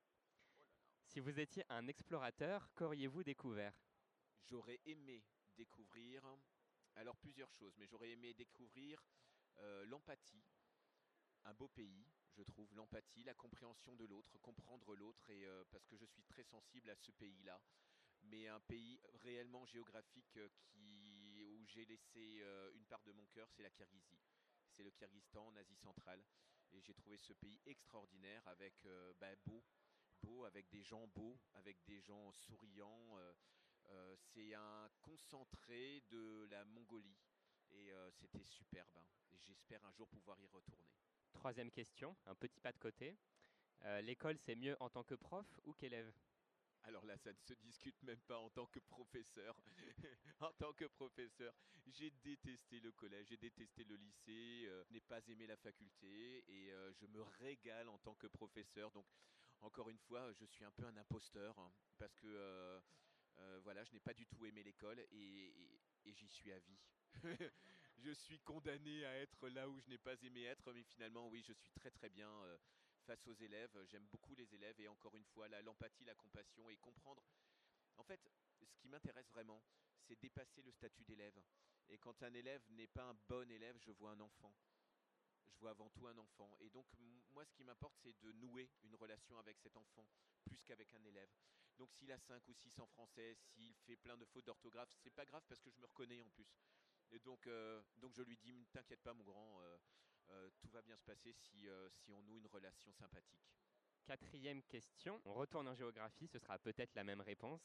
Si 1.03 1.19
vous 1.19 1.37
étiez 1.37 1.65
un 1.67 1.85
explorateur, 1.87 2.73
qu'auriez-vous 2.75 3.25
découvert? 3.25 3.77
J'aurais 4.45 4.79
aimé 4.85 5.21
découvrir, 5.57 6.25
alors 6.95 7.17
plusieurs 7.17 7.51
choses, 7.51 7.75
mais 7.77 7.87
j'aurais 7.87 8.11
aimé 8.11 8.33
découvrir 8.33 9.03
l'empathie, 9.87 10.45
un 11.43 11.53
beau 11.53 11.67
pays, 11.67 12.07
je 12.35 12.43
trouve, 12.43 12.73
l'empathie, 12.75 13.23
la 13.23 13.33
compréhension 13.33 13.95
de 13.95 14.05
l'autre, 14.05 14.37
comprendre 14.39 14.95
l'autre, 14.95 15.29
et 15.29 15.45
euh, 15.45 15.63
parce 15.71 15.85
que 15.85 15.97
je 15.97 16.05
suis 16.05 16.23
très 16.23 16.43
sensible 16.43 16.89
à 16.89 16.95
ce 16.95 17.11
pays-là. 17.11 17.61
Mais 18.23 18.47
un 18.47 18.59
pays 18.61 18.99
réellement 19.21 19.65
géographique 19.65 20.37
euh, 20.37 20.49
où 20.75 21.65
j'ai 21.67 21.85
laissé 21.85 22.41
euh, 22.41 22.71
une 22.73 22.85
part 22.85 23.03
de 23.03 23.11
mon 23.11 23.25
cœur, 23.27 23.49
c'est 23.51 23.63
la 23.63 23.69
Kirghizie. 23.69 24.21
C'est 24.69 24.83
le 24.83 24.91
Kyrgyzstan 24.91 25.47
en 25.47 25.55
Asie 25.55 25.75
centrale. 25.75 26.23
Et 26.71 26.81
j'ai 26.81 26.93
trouvé 26.95 27.17
ce 27.17 27.33
pays 27.33 27.61
extraordinaire 27.67 28.41
avec 28.47 28.87
bah, 29.19 29.35
beau, 29.45 29.63
beau, 30.23 30.43
avec 30.45 30.67
des 30.71 30.81
gens 30.81 31.05
beaux, 31.07 31.39
avec 31.53 31.83
des 31.85 32.01
gens 32.01 32.31
souriants. 32.31 33.15
c'est 34.17 34.55
un 34.55 34.89
concentré 35.01 36.01
de 36.09 36.47
la 36.49 36.65
Mongolie 36.65 37.19
et 37.69 37.91
c'était 38.13 38.43
superbe. 38.43 38.97
hein. 38.97 39.05
J'espère 39.37 39.85
un 39.85 39.91
jour 39.91 40.07
pouvoir 40.07 40.39
y 40.41 40.47
retourner. 40.47 40.89
Troisième 41.33 41.71
question, 41.71 42.15
un 42.25 42.35
petit 42.35 42.59
pas 42.59 42.71
de 42.71 42.77
côté. 42.77 43.17
Euh, 43.83 44.01
L'école, 44.01 44.37
c'est 44.37 44.55
mieux 44.55 44.77
en 44.79 44.89
tant 44.89 45.03
que 45.03 45.15
prof 45.15 45.45
ou 45.65 45.73
qu'élève? 45.73 46.11
Alors 46.83 47.05
là, 47.05 47.17
ça 47.17 47.31
ne 47.31 47.37
se 47.39 47.53
discute 47.53 48.01
même 48.03 48.21
pas 48.21 48.37
en 48.37 48.49
tant 48.49 48.65
que 48.67 48.79
professeur. 48.79 49.55
en 50.39 50.51
tant 50.53 50.73
que 50.73 50.85
professeur, 50.85 51.53
j'ai 51.87 52.11
détesté 52.11 52.79
le 52.79 52.91
collège, 52.91 53.27
j'ai 53.29 53.37
détesté 53.37 53.83
le 53.83 53.95
lycée, 53.95 54.65
euh, 54.67 54.83
n'ai 54.89 55.01
pas 55.01 55.25
aimé 55.27 55.47
la 55.47 55.57
faculté 55.57 56.43
et 56.47 56.71
euh, 56.71 56.93
je 56.93 57.05
me 57.07 57.21
régale 57.21 57.89
en 57.89 57.97
tant 57.99 58.15
que 58.15 58.27
professeur. 58.27 58.91
Donc, 58.91 59.05
encore 59.61 59.89
une 59.89 59.99
fois, 59.99 60.31
je 60.33 60.45
suis 60.45 60.65
un 60.65 60.71
peu 60.71 60.85
un 60.85 60.97
imposteur 60.97 61.57
hein, 61.59 61.73
parce 61.97 62.15
que 62.15 62.27
euh, 62.27 63.59
voilà, 63.63 63.83
je 63.83 63.93
n'ai 63.93 63.99
pas 63.99 64.13
du 64.13 64.25
tout 64.27 64.45
aimé 64.45 64.61
l'école 64.63 64.99
et 65.11 65.53
j'y 66.05 66.27
suis 66.29 66.51
à 66.51 66.59
vie. 66.59 66.79
je 68.03 68.11
suis 68.11 68.39
condamné 68.39 69.05
à 69.05 69.15
être 69.19 69.47
là 69.47 69.69
où 69.69 69.79
je 69.79 69.89
n'ai 69.89 69.97
pas 69.97 70.21
aimé 70.23 70.43
être, 70.43 70.73
mais 70.73 70.83
finalement, 70.83 71.27
oui, 71.29 71.41
je 71.41 71.53
suis 71.53 71.71
très 71.71 71.89
très 71.89 72.09
bien 72.09 72.29
euh, 72.29 72.57
face 73.05 73.25
aux 73.27 73.33
élèves. 73.33 73.71
J'aime 73.85 74.05
beaucoup 74.07 74.35
les 74.35 74.53
élèves 74.53 74.79
et 74.81 74.87
encore 74.89 75.15
une 75.15 75.23
fois, 75.25 75.47
l'empathie, 75.61 76.03
la 76.03 76.15
compassion 76.15 76.69
et 76.69 76.77
comprendre. 76.77 77.23
En 77.95 78.03
fait, 78.03 78.19
ce 78.61 78.75
qui 78.75 78.89
m'intéresse 78.89 79.29
vraiment, 79.29 79.63
c'est 80.01 80.19
dépasser 80.19 80.61
le 80.63 80.71
statut 80.71 81.05
d'élève. 81.05 81.41
Et 81.89 81.97
quand 81.97 82.21
un 82.23 82.33
élève 82.33 82.61
n'est 82.71 82.87
pas 82.87 83.03
un 83.03 83.15
bon 83.29 83.49
élève, 83.49 83.77
je 83.79 83.91
vois 83.91 84.11
un 84.11 84.19
enfant. 84.19 84.53
Je 85.53 85.59
vois 85.59 85.71
avant 85.71 85.89
tout 85.89 86.07
un 86.07 86.17
enfant. 86.17 86.57
Et 86.59 86.69
donc, 86.69 86.85
moi, 87.31 87.45
ce 87.45 87.53
qui 87.53 87.63
m'importe, 87.63 87.95
c'est 88.01 88.19
de 88.19 88.31
nouer 88.33 88.69
une 88.83 88.95
relation 88.95 89.37
avec 89.37 89.57
cet 89.59 89.77
enfant, 89.77 90.09
plus 90.43 90.61
qu'avec 90.65 90.93
un 90.93 91.03
élève. 91.05 91.29
Donc, 91.77 91.91
s'il 91.93 92.11
a 92.11 92.19
5 92.19 92.45
ou 92.49 92.53
6 92.53 92.79
en 92.79 92.87
français, 92.87 93.35
s'il 93.35 93.73
fait 93.75 93.95
plein 93.95 94.17
de 94.17 94.25
fautes 94.25 94.45
d'orthographe, 94.45 94.91
c'est 95.01 95.13
pas 95.13 95.25
grave 95.25 95.43
parce 95.47 95.61
que 95.61 95.71
je 95.71 95.79
me 95.79 95.85
reconnais 95.85 96.21
en 96.21 96.29
plus. 96.29 96.47
Et 97.13 97.19
donc, 97.19 97.45
euh, 97.45 97.79
donc 97.97 98.13
je 98.15 98.23
lui 98.23 98.37
dis, 98.37 98.53
Ne 98.53 98.65
t'inquiète 98.65 99.01
pas, 99.01 99.13
mon 99.13 99.23
grand, 99.23 99.61
euh, 99.61 99.77
euh, 100.29 100.49
tout 100.59 100.69
va 100.69 100.81
bien 100.81 100.97
se 100.97 101.03
passer 101.03 101.31
si, 101.31 101.67
si 101.91 102.11
on 102.11 102.21
noue 102.23 102.39
une 102.39 102.47
relation 102.47 102.91
sympathique. 102.91 103.53
Quatrième 104.05 104.63
question, 104.63 105.21
on 105.25 105.33
retourne 105.33 105.67
en 105.67 105.75
géographie, 105.75 106.27
ce 106.27 106.39
sera 106.39 106.57
peut-être 106.57 106.95
la 106.95 107.03
même 107.03 107.21
réponse. 107.21 107.61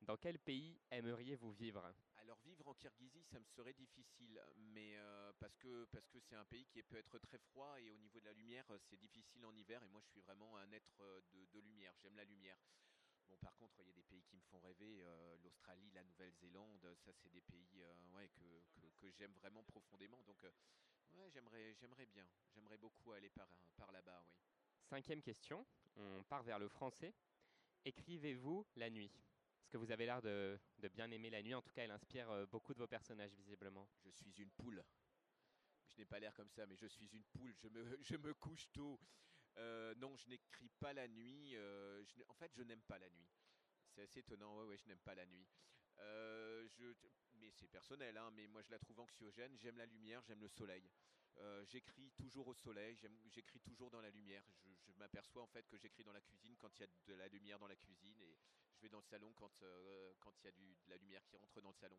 Dans 0.00 0.16
quel 0.16 0.38
pays 0.38 0.80
aimeriez-vous 0.90 1.52
vivre? 1.52 1.92
Alors 2.16 2.38
vivre 2.44 2.66
en 2.68 2.74
Kirghizie, 2.74 3.24
ça 3.24 3.40
me 3.40 3.44
serait 3.44 3.72
difficile, 3.72 4.40
mais 4.56 4.96
euh, 4.96 5.32
parce 5.40 5.56
que 5.58 5.84
parce 5.86 6.08
que 6.08 6.20
c'est 6.20 6.36
un 6.36 6.44
pays 6.44 6.64
qui 6.66 6.82
peut 6.82 6.96
être 6.96 7.18
très 7.18 7.38
froid 7.38 7.80
et 7.80 7.90
au 7.90 7.98
niveau 7.98 8.20
de 8.20 8.24
la 8.24 8.32
lumière, 8.32 8.64
c'est 8.88 8.96
difficile 8.96 9.44
en 9.44 9.54
hiver. 9.54 9.82
Et 9.82 9.88
moi, 9.88 10.00
je 10.00 10.08
suis 10.08 10.20
vraiment 10.20 10.56
un 10.56 10.70
être 10.72 11.02
de, 11.32 11.46
de 11.46 11.60
lumière. 11.60 11.92
J'aime 12.00 12.16
la 12.16 12.24
lumière. 12.24 12.56
Bon, 13.32 13.38
par 13.38 13.56
contre, 13.56 13.80
il 13.80 13.86
y 13.86 13.90
a 13.90 13.94
des 13.94 14.02
pays 14.02 14.22
qui 14.24 14.36
me 14.36 14.42
font 14.42 14.58
rêver. 14.58 15.00
euh, 15.04 15.36
L'Australie, 15.42 15.90
la 15.92 16.04
Nouvelle-Zélande, 16.04 16.86
ça, 17.02 17.12
c'est 17.14 17.30
des 17.30 17.40
pays 17.40 17.80
euh, 17.82 17.94
ouais, 18.14 18.28
que, 18.28 18.62
que, 18.74 18.86
que 18.98 19.10
j'aime 19.10 19.32
vraiment 19.32 19.62
profondément. 19.64 20.22
Donc, 20.24 20.44
euh, 20.44 20.50
ouais, 21.12 21.30
j'aimerais 21.30 21.74
j'aimerais 21.80 22.04
bien. 22.04 22.28
J'aimerais 22.52 22.76
beaucoup 22.76 23.12
aller 23.12 23.30
par 23.30 23.48
par 23.78 23.90
là-bas, 23.90 24.22
oui. 24.28 24.36
Cinquième 24.82 25.22
question, 25.22 25.66
on 25.96 26.22
part 26.24 26.42
vers 26.42 26.58
le 26.58 26.68
français. 26.68 27.14
Écrivez-vous 27.86 28.66
la 28.76 28.90
nuit? 28.90 29.10
Parce 29.60 29.70
que 29.70 29.78
vous 29.78 29.90
avez 29.90 30.04
l'air 30.04 30.20
de, 30.20 30.60
de 30.80 30.88
bien 30.88 31.10
aimer 31.10 31.30
la 31.30 31.42
nuit, 31.42 31.54
en 31.54 31.62
tout 31.62 31.72
cas 31.72 31.84
elle 31.84 31.90
inspire 31.90 32.46
beaucoup 32.48 32.74
de 32.74 32.78
vos 32.80 32.86
personnages 32.86 33.32
visiblement. 33.32 33.88
Je 34.04 34.10
suis 34.10 34.30
une 34.42 34.50
poule. 34.50 34.84
Je 35.88 35.96
n'ai 35.96 36.04
pas 36.04 36.18
l'air 36.20 36.34
comme 36.34 36.50
ça, 36.50 36.66
mais 36.66 36.76
je 36.76 36.86
suis 36.86 37.06
une 37.06 37.24
poule. 37.24 37.54
Je 37.54 37.68
me, 37.68 37.98
je 38.02 38.16
me 38.16 38.34
couche 38.34 38.70
tôt. 38.72 39.00
Euh, 39.58 39.94
non, 39.96 40.16
je 40.16 40.28
n'écris 40.28 40.68
pas 40.80 40.92
la 40.92 41.08
nuit. 41.08 41.56
euh, 41.56 42.04
en 42.28 42.34
fait, 42.34 42.52
je 42.54 42.62
n'aime 42.62 42.82
pas 42.82 42.98
la 42.98 43.10
nuit. 43.10 43.30
C'est 43.94 44.02
assez 44.02 44.20
étonnant. 44.20 44.56
Ouais, 44.58 44.64
ouais, 44.64 44.78
je 44.78 44.86
n'aime 44.86 45.00
pas 45.00 45.14
la 45.14 45.26
nuit. 45.26 45.46
Euh, 45.98 46.68
mais 47.34 47.50
c'est 47.50 47.68
personnel, 47.68 48.16
hein, 48.16 48.30
mais 48.32 48.46
moi 48.46 48.62
je 48.62 48.70
la 48.70 48.78
trouve 48.78 49.00
anxiogène. 49.00 49.56
J'aime 49.58 49.76
la 49.76 49.86
lumière, 49.86 50.22
j'aime 50.22 50.40
le 50.40 50.48
soleil. 50.48 50.90
J'écris 51.64 52.12
toujours 52.12 52.48
au 52.48 52.54
soleil, 52.54 52.96
j'écris 53.30 53.60
toujours 53.60 53.90
dans 53.90 54.00
la 54.00 54.10
lumière. 54.10 54.44
Je, 54.86 54.92
m'aperçois 54.98 55.42
en 55.42 55.46
fait 55.46 55.66
que 55.66 55.76
j'écris 55.76 56.04
dans 56.04 56.12
la 56.12 56.20
cuisine 56.20 56.56
quand 56.56 56.78
il 56.78 56.82
y 56.82 56.84
a 56.84 56.88
de 57.06 57.14
la 57.14 57.26
lumière 57.28 57.58
dans 57.58 57.66
la 57.66 57.74
cuisine 57.74 58.20
et 58.20 58.38
je 58.74 58.82
vais 58.82 58.88
dans 58.88 58.98
le 58.98 59.04
salon 59.04 59.32
quand 59.32 59.50
il 59.60 60.44
y 60.44 60.48
a 60.48 60.52
de 60.52 60.88
la 60.88 60.96
lumière 60.98 61.24
qui 61.26 61.36
rentre 61.36 61.60
dans 61.60 61.70
le 61.70 61.74
salon. 61.74 61.98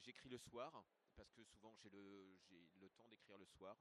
J'écris 0.00 0.28
le 0.28 0.38
soir 0.38 0.84
parce 1.16 1.32
que 1.32 1.44
souvent 1.44 1.76
j'ai 1.76 1.90
le, 1.90 2.88
temps 2.96 3.06
d'écrire 3.08 3.36
le 3.36 3.46
soir 3.46 3.76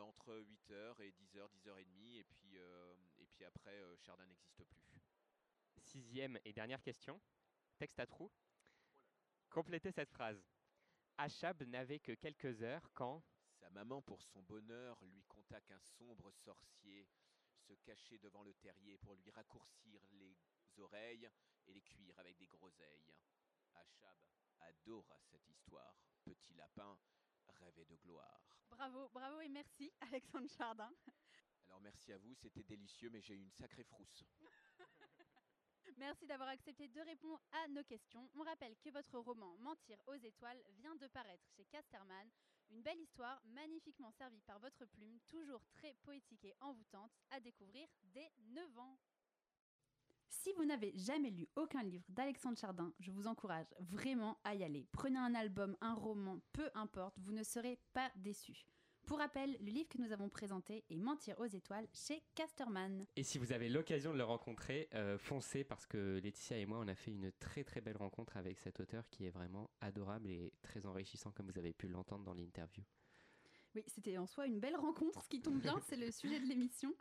entre 0.00 0.34
8h 0.34 1.00
et 1.02 1.12
10h, 1.12 1.48
10h30 1.50 2.18
et 2.18 2.24
puis, 2.24 2.58
euh, 2.58 2.94
et 3.18 3.26
puis 3.26 3.44
après 3.44 3.74
euh, 3.74 3.96
Chardin 3.96 4.26
n'existe 4.26 4.64
plus. 4.64 4.82
Sixième 5.80 6.38
et 6.44 6.52
dernière 6.52 6.82
question, 6.82 7.20
texte 7.78 7.98
à 7.98 8.06
trous. 8.06 8.30
Complétez 9.50 9.90
cette 9.90 10.10
phrase. 10.10 10.44
Achab 11.16 11.62
n'avait 11.64 11.98
que 11.98 12.12
quelques 12.12 12.62
heures 12.62 12.90
quand 12.94 13.22
Sa 13.60 13.70
maman, 13.70 14.02
pour 14.02 14.22
son 14.22 14.42
bonheur, 14.42 15.02
lui 15.04 15.24
conta 15.24 15.60
qu'un 15.60 15.80
sombre 15.80 16.30
sorcier 16.30 17.08
se 17.66 17.72
cachait 17.74 18.18
devant 18.18 18.42
le 18.42 18.54
terrier 18.54 18.98
pour 18.98 19.14
lui 19.16 19.30
raccourcir 19.30 20.00
les 20.12 20.36
oreilles 20.78 21.28
et 21.66 21.72
les 21.72 21.82
cuire 21.82 22.18
avec 22.18 22.36
des 22.36 22.46
groseilles. 22.46 23.14
Achab 23.74 24.16
adora 24.60 25.18
cette 25.22 25.48
histoire. 25.48 25.96
Petit 26.24 26.54
lapin 26.54 26.98
rêvait 27.56 27.84
de 27.84 27.96
gloire. 27.96 28.40
Bravo, 28.70 29.08
bravo 29.08 29.40
et 29.40 29.48
merci 29.48 29.92
Alexandre 30.00 30.48
Chardin. 30.48 30.92
Alors 31.66 31.80
merci 31.80 32.12
à 32.12 32.18
vous, 32.18 32.34
c'était 32.34 32.62
délicieux, 32.62 33.10
mais 33.10 33.20
j'ai 33.20 33.34
eu 33.34 33.40
une 33.40 33.52
sacrée 33.52 33.84
frousse. 33.84 34.24
Merci 35.96 36.26
d'avoir 36.26 36.50
accepté 36.50 36.86
de 36.86 37.00
répondre 37.00 37.40
à 37.50 37.66
nos 37.68 37.82
questions. 37.82 38.28
On 38.34 38.42
rappelle 38.42 38.76
que 38.76 38.90
votre 38.90 39.18
roman 39.18 39.56
Mentir 39.58 39.98
aux 40.06 40.14
étoiles 40.14 40.62
vient 40.76 40.94
de 40.96 41.06
paraître 41.08 41.48
chez 41.56 41.64
Casterman. 41.64 42.30
Une 42.70 42.82
belle 42.82 43.00
histoire, 43.00 43.40
magnifiquement 43.46 44.12
servie 44.12 44.42
par 44.42 44.58
votre 44.58 44.84
plume, 44.84 45.18
toujours 45.26 45.64
très 45.72 45.94
poétique 46.02 46.44
et 46.44 46.54
envoûtante, 46.60 47.10
à 47.30 47.40
découvrir 47.40 47.88
dès 48.02 48.30
9 48.38 48.78
ans. 48.78 48.98
Si 50.28 50.52
vous 50.52 50.64
n'avez 50.64 50.92
jamais 50.96 51.30
lu 51.30 51.48
aucun 51.56 51.82
livre 51.82 52.04
d'Alexandre 52.08 52.58
Chardin, 52.58 52.92
je 53.00 53.10
vous 53.10 53.26
encourage 53.26 53.66
vraiment 53.80 54.38
à 54.44 54.54
y 54.54 54.62
aller. 54.62 54.86
Prenez 54.92 55.18
un 55.18 55.34
album, 55.34 55.76
un 55.80 55.94
roman, 55.94 56.40
peu 56.52 56.70
importe, 56.74 57.18
vous 57.18 57.32
ne 57.32 57.42
serez 57.42 57.78
pas 57.92 58.10
déçus. 58.16 58.66
Pour 59.06 59.18
rappel, 59.18 59.56
le 59.60 59.70
livre 59.70 59.88
que 59.88 59.96
nous 59.96 60.12
avons 60.12 60.28
présenté 60.28 60.84
est 60.90 60.96
Mentir 60.96 61.34
aux 61.40 61.46
étoiles 61.46 61.88
chez 61.94 62.22
Casterman. 62.34 63.06
Et 63.16 63.22
si 63.22 63.38
vous 63.38 63.52
avez 63.52 63.70
l'occasion 63.70 64.12
de 64.12 64.18
le 64.18 64.24
rencontrer, 64.24 64.90
euh, 64.92 65.16
foncez 65.16 65.64
parce 65.64 65.86
que 65.86 66.20
Laetitia 66.22 66.58
et 66.58 66.66
moi, 66.66 66.78
on 66.78 66.88
a 66.88 66.94
fait 66.94 67.12
une 67.12 67.32
très 67.32 67.64
très 67.64 67.80
belle 67.80 67.96
rencontre 67.96 68.36
avec 68.36 68.58
cet 68.58 68.80
auteur 68.80 69.08
qui 69.08 69.24
est 69.24 69.30
vraiment 69.30 69.70
adorable 69.80 70.28
et 70.30 70.52
très 70.60 70.84
enrichissant 70.84 71.32
comme 71.32 71.46
vous 71.50 71.58
avez 71.58 71.72
pu 71.72 71.88
l'entendre 71.88 72.24
dans 72.24 72.34
l'interview. 72.34 72.84
Oui, 73.74 73.82
c'était 73.86 74.18
en 74.18 74.26
soi 74.26 74.46
une 74.46 74.60
belle 74.60 74.76
rencontre, 74.76 75.22
ce 75.22 75.28
qui 75.28 75.40
tombe 75.40 75.60
bien, 75.60 75.80
c'est 75.88 75.96
le 75.96 76.10
sujet 76.10 76.38
de 76.38 76.46
l'émission. 76.46 76.94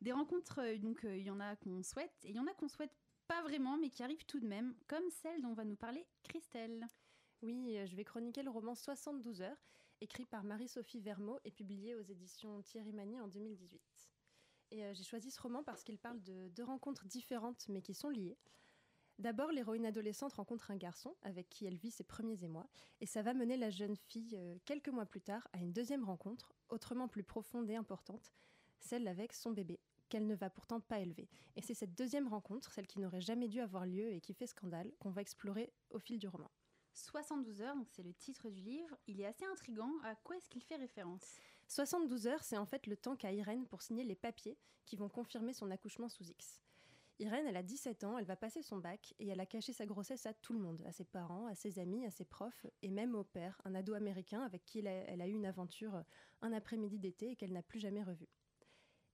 Des 0.00 0.12
rencontres, 0.12 0.60
euh, 0.60 0.78
donc 0.78 1.04
euh, 1.04 1.16
il 1.16 1.24
y 1.24 1.30
en 1.30 1.40
a 1.40 1.56
qu'on 1.56 1.82
souhaite 1.82 2.12
et 2.24 2.30
il 2.30 2.36
y 2.36 2.40
en 2.40 2.46
a 2.46 2.54
qu'on 2.54 2.68
souhaite 2.68 2.94
pas 3.26 3.42
vraiment, 3.42 3.78
mais 3.78 3.90
qui 3.90 4.02
arrivent 4.02 4.26
tout 4.26 4.40
de 4.40 4.46
même, 4.46 4.74
comme 4.86 5.08
celle 5.10 5.40
dont 5.40 5.54
va 5.54 5.64
nous 5.64 5.76
parler 5.76 6.06
Christelle. 6.22 6.86
Oui, 7.42 7.76
euh, 7.76 7.86
je 7.86 7.96
vais 7.96 8.04
chroniquer 8.04 8.42
le 8.42 8.50
roman 8.50 8.74
72 8.74 9.40
heures, 9.40 9.64
écrit 10.00 10.26
par 10.26 10.44
Marie-Sophie 10.44 11.00
Vermeau 11.00 11.38
et 11.44 11.50
publié 11.50 11.94
aux 11.94 12.02
éditions 12.02 12.60
Thierry 12.62 12.92
Magny 12.92 13.20
en 13.20 13.28
2018. 13.28 13.80
Et 14.72 14.92
j'ai 14.92 15.04
choisi 15.04 15.30
ce 15.30 15.40
roman 15.40 15.62
parce 15.62 15.84
qu'il 15.84 15.98
parle 15.98 16.20
de 16.22 16.48
deux 16.48 16.64
rencontres 16.64 17.06
différentes 17.06 17.68
mais 17.68 17.80
qui 17.80 17.94
sont 17.94 18.08
liées. 18.08 18.36
D'abord, 19.20 19.52
l'héroïne 19.52 19.86
adolescente 19.86 20.32
rencontre 20.32 20.72
un 20.72 20.76
garçon 20.76 21.14
avec 21.22 21.48
qui 21.48 21.64
elle 21.64 21.76
vit 21.76 21.92
ses 21.92 22.02
premiers 22.02 22.42
émois, 22.42 22.66
et 23.00 23.06
ça 23.06 23.22
va 23.22 23.34
mener 23.34 23.56
la 23.56 23.70
jeune 23.70 23.94
fille, 23.94 24.36
quelques 24.64 24.88
mois 24.88 25.06
plus 25.06 25.20
tard, 25.20 25.46
à 25.52 25.58
une 25.58 25.72
deuxième 25.72 26.02
rencontre, 26.02 26.52
autrement 26.70 27.06
plus 27.06 27.22
profonde 27.22 27.70
et 27.70 27.76
importante, 27.76 28.32
celle 28.78 29.08
avec 29.08 29.32
son 29.32 29.50
bébé, 29.50 29.80
qu'elle 30.08 30.26
ne 30.26 30.34
va 30.34 30.50
pourtant 30.50 30.80
pas 30.80 31.00
élever. 31.00 31.28
Et 31.56 31.62
c'est 31.62 31.74
cette 31.74 31.94
deuxième 31.94 32.28
rencontre, 32.28 32.72
celle 32.72 32.86
qui 32.86 33.00
n'aurait 33.00 33.20
jamais 33.20 33.48
dû 33.48 33.60
avoir 33.60 33.86
lieu 33.86 34.12
et 34.12 34.20
qui 34.20 34.34
fait 34.34 34.46
scandale, 34.46 34.92
qu'on 34.98 35.10
va 35.10 35.22
explorer 35.22 35.72
au 35.90 35.98
fil 35.98 36.18
du 36.18 36.28
roman. 36.28 36.50
72 36.94 37.60
heures, 37.60 37.76
donc 37.76 37.88
c'est 37.90 38.02
le 38.02 38.14
titre 38.14 38.50
du 38.50 38.60
livre. 38.60 38.96
Il 39.06 39.20
est 39.20 39.26
assez 39.26 39.44
intrigant. 39.44 39.90
À 40.04 40.14
quoi 40.14 40.36
est-ce 40.36 40.48
qu'il 40.48 40.62
fait 40.62 40.76
référence? 40.76 41.40
72 41.66 42.26
heures, 42.26 42.44
c'est 42.44 42.56
en 42.56 42.66
fait 42.66 42.86
le 42.86 42.96
temps 42.96 43.16
qu'a 43.16 43.32
Irène 43.32 43.66
pour 43.66 43.82
signer 43.82 44.04
les 44.04 44.14
papiers 44.14 44.56
qui 44.84 44.96
vont 44.96 45.08
confirmer 45.08 45.52
son 45.52 45.70
accouchement 45.70 46.08
sous 46.08 46.24
X. 46.24 46.60
Irène, 47.20 47.46
elle 47.46 47.56
a 47.56 47.62
17 47.62 48.04
ans, 48.04 48.18
elle 48.18 48.24
va 48.24 48.36
passer 48.36 48.60
son 48.62 48.78
bac 48.78 49.14
et 49.20 49.28
elle 49.28 49.40
a 49.40 49.46
caché 49.46 49.72
sa 49.72 49.86
grossesse 49.86 50.26
à 50.26 50.34
tout 50.34 50.52
le 50.52 50.58
monde, 50.58 50.82
à 50.84 50.92
ses 50.92 51.04
parents, 51.04 51.46
à 51.46 51.54
ses 51.54 51.78
amis, 51.78 52.04
à 52.04 52.10
ses 52.10 52.24
profs 52.24 52.66
et 52.82 52.90
même 52.90 53.14
au 53.14 53.22
père, 53.22 53.60
un 53.64 53.74
ado 53.74 53.94
américain 53.94 54.42
avec 54.42 54.64
qui 54.64 54.80
elle 54.80 54.88
a, 54.88 54.90
elle 54.90 55.22
a 55.22 55.28
eu 55.28 55.32
une 55.32 55.46
aventure 55.46 56.02
un 56.42 56.52
après-midi 56.52 56.98
d'été 56.98 57.30
et 57.30 57.36
qu'elle 57.36 57.52
n'a 57.52 57.62
plus 57.62 57.78
jamais 57.78 58.02
revu. 58.02 58.28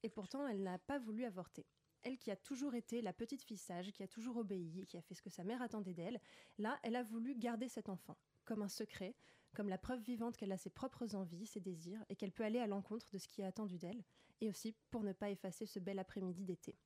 Et 0.02 0.08
pourtant, 0.08 0.46
elle 0.46 0.62
n'a 0.62 0.78
pas 0.78 0.98
voulu 0.98 1.24
avorter. 1.24 1.66
Elle 2.02 2.18
qui 2.18 2.30
a 2.30 2.36
toujours 2.36 2.74
été 2.74 3.02
la 3.02 3.12
petite 3.12 3.42
fille 3.42 3.58
sage, 3.58 3.92
qui 3.92 4.02
a 4.02 4.08
toujours 4.08 4.38
obéi 4.38 4.86
qui 4.86 4.96
a 4.96 5.02
fait 5.02 5.14
ce 5.14 5.22
que 5.22 5.28
sa 5.30 5.44
mère 5.44 5.60
attendait 5.60 5.92
d'elle, 5.92 6.20
là, 6.58 6.78
elle 6.82 6.96
a 6.96 7.02
voulu 7.02 7.34
garder 7.34 7.68
cet 7.68 7.88
enfant, 7.90 8.16
comme 8.44 8.62
un 8.62 8.68
secret, 8.68 9.14
comme 9.54 9.68
la 9.68 9.78
preuve 9.78 10.00
vivante 10.00 10.36
qu'elle 10.36 10.52
a 10.52 10.56
ses 10.56 10.70
propres 10.70 11.14
envies, 11.14 11.46
ses 11.46 11.60
désirs, 11.60 12.02
et 12.08 12.16
qu'elle 12.16 12.32
peut 12.32 12.44
aller 12.44 12.60
à 12.60 12.66
l'encontre 12.66 13.10
de 13.10 13.18
ce 13.18 13.28
qui 13.28 13.42
est 13.42 13.46
attendu 13.46 13.78
d'elle, 13.78 14.02
et 14.40 14.48
aussi 14.48 14.74
pour 14.90 15.02
ne 15.02 15.12
pas 15.12 15.30
effacer 15.30 15.66
ce 15.66 15.78
bel 15.78 15.98
après-midi 15.98 16.44
d'été. 16.44 16.76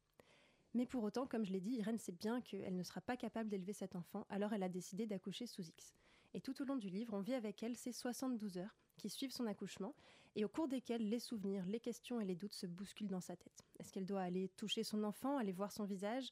Mais 0.72 0.86
pour 0.86 1.04
autant, 1.04 1.26
comme 1.26 1.44
je 1.44 1.52
l'ai 1.52 1.60
dit, 1.60 1.76
Irène 1.76 1.98
sait 1.98 2.12
bien 2.12 2.40
qu'elle 2.40 2.74
ne 2.74 2.82
sera 2.82 3.00
pas 3.00 3.16
capable 3.16 3.48
d'élever 3.48 3.72
cet 3.72 3.94
enfant, 3.94 4.26
alors 4.28 4.52
elle 4.52 4.64
a 4.64 4.68
décidé 4.68 5.06
d'accoucher 5.06 5.46
sous 5.46 5.62
X. 5.62 5.94
Et 6.32 6.40
tout 6.40 6.60
au 6.60 6.64
long 6.64 6.76
du 6.76 6.90
livre, 6.90 7.14
on 7.14 7.20
vit 7.20 7.34
avec 7.34 7.62
elle 7.62 7.76
ces 7.76 7.92
72 7.92 8.58
heures 8.58 8.76
qui 8.96 9.08
suivent 9.08 9.32
son 9.32 9.46
accouchement, 9.46 9.94
et 10.36 10.44
au 10.44 10.48
cours 10.48 10.68
desquelles 10.68 11.08
les 11.08 11.20
souvenirs, 11.20 11.64
les 11.66 11.80
questions 11.80 12.20
et 12.20 12.24
les 12.24 12.34
doutes 12.34 12.54
se 12.54 12.66
bousculent 12.66 13.08
dans 13.08 13.20
sa 13.20 13.36
tête. 13.36 13.64
Est-ce 13.78 13.92
qu'elle 13.92 14.06
doit 14.06 14.22
aller 14.22 14.48
toucher 14.56 14.82
son 14.82 15.04
enfant, 15.04 15.36
aller 15.36 15.52
voir 15.52 15.72
son 15.72 15.84
visage, 15.84 16.30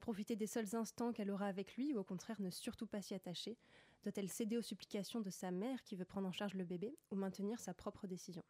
profiter 0.00 0.36
des 0.36 0.46
seuls 0.46 0.74
instants 0.74 1.12
qu'elle 1.12 1.30
aura 1.30 1.46
avec 1.46 1.76
lui, 1.76 1.94
ou 1.94 1.98
au 1.98 2.04
contraire 2.04 2.40
ne 2.40 2.50
surtout 2.50 2.86
pas 2.86 3.02
s'y 3.02 3.14
attacher? 3.14 3.56
Doit-elle 4.02 4.28
céder 4.28 4.56
aux 4.56 4.62
supplications 4.62 5.20
de 5.20 5.30
sa 5.30 5.50
mère 5.50 5.82
qui 5.84 5.96
veut 5.96 6.04
prendre 6.04 6.28
en 6.28 6.32
charge 6.32 6.54
le 6.54 6.64
bébé, 6.64 6.96
ou 7.10 7.16
maintenir 7.16 7.60
sa 7.60 7.74
propre 7.74 8.06
décision? 8.06 8.44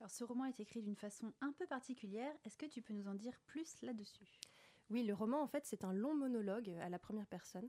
Alors 0.00 0.10
ce 0.10 0.24
roman 0.24 0.44
est 0.44 0.60
écrit 0.60 0.82
d'une 0.82 0.96
façon 0.96 1.32
un 1.40 1.52
peu 1.52 1.66
particulière. 1.66 2.34
Est-ce 2.44 2.58
que 2.58 2.66
tu 2.66 2.82
peux 2.82 2.92
nous 2.92 3.08
en 3.08 3.14
dire 3.14 3.38
plus 3.46 3.80
là-dessus? 3.82 4.40
Oui, 4.90 5.02
le 5.02 5.14
roman, 5.14 5.42
en 5.42 5.46
fait, 5.46 5.64
c'est 5.64 5.84
un 5.84 5.92
long 5.92 6.14
monologue 6.14 6.70
à 6.82 6.88
la 6.88 6.98
première 6.98 7.26
personne, 7.26 7.68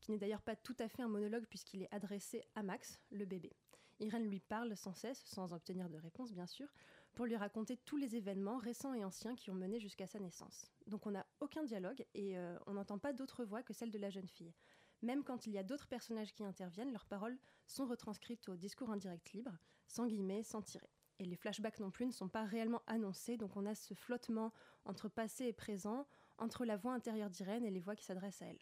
qui 0.00 0.10
n'est 0.10 0.18
d'ailleurs 0.18 0.42
pas 0.42 0.56
tout 0.56 0.76
à 0.78 0.88
fait 0.88 1.02
un 1.02 1.08
monologue 1.08 1.46
puisqu'il 1.46 1.82
est 1.82 1.94
adressé 1.94 2.42
à 2.54 2.62
Max, 2.62 3.00
le 3.10 3.24
bébé. 3.24 3.52
Irène 4.00 4.26
lui 4.26 4.40
parle 4.40 4.76
sans 4.76 4.94
cesse, 4.94 5.22
sans 5.26 5.52
obtenir 5.52 5.88
de 5.88 5.98
réponse 5.98 6.32
bien 6.32 6.46
sûr, 6.46 6.68
pour 7.14 7.26
lui 7.26 7.36
raconter 7.36 7.76
tous 7.76 7.96
les 7.96 8.16
événements 8.16 8.58
récents 8.58 8.94
et 8.94 9.04
anciens 9.04 9.36
qui 9.36 9.50
ont 9.50 9.54
mené 9.54 9.78
jusqu'à 9.78 10.06
sa 10.06 10.18
naissance. 10.18 10.70
Donc 10.86 11.06
on 11.06 11.10
n'a 11.10 11.26
aucun 11.40 11.64
dialogue 11.64 12.04
et 12.14 12.38
euh, 12.38 12.58
on 12.66 12.74
n'entend 12.74 12.98
pas 12.98 13.12
d'autre 13.12 13.44
voix 13.44 13.62
que 13.62 13.72
celle 13.72 13.90
de 13.90 13.98
la 13.98 14.10
jeune 14.10 14.28
fille. 14.28 14.54
Même 15.02 15.24
quand 15.24 15.46
il 15.46 15.52
y 15.52 15.58
a 15.58 15.62
d'autres 15.62 15.88
personnages 15.88 16.32
qui 16.32 16.44
interviennent, 16.44 16.92
leurs 16.92 17.06
paroles 17.06 17.38
sont 17.66 17.86
retranscrites 17.86 18.48
au 18.48 18.56
discours 18.56 18.90
indirect 18.90 19.32
libre, 19.32 19.56
sans 19.86 20.06
guillemets, 20.06 20.42
sans 20.42 20.62
tirer. 20.62 20.90
Et 21.18 21.24
les 21.24 21.36
flashbacks 21.36 21.80
non 21.80 21.90
plus 21.90 22.06
ne 22.06 22.12
sont 22.12 22.28
pas 22.28 22.44
réellement 22.44 22.82
annoncés, 22.86 23.36
donc 23.36 23.56
on 23.56 23.66
a 23.66 23.74
ce 23.74 23.94
flottement 23.94 24.52
entre 24.84 25.08
passé 25.08 25.46
et 25.46 25.52
présent, 25.52 26.06
entre 26.38 26.64
la 26.64 26.76
voix 26.76 26.94
intérieure 26.94 27.30
d'Irène 27.30 27.64
et 27.64 27.70
les 27.70 27.80
voix 27.80 27.96
qui 27.96 28.04
s'adressent 28.04 28.42
à 28.42 28.46
elle. 28.46 28.58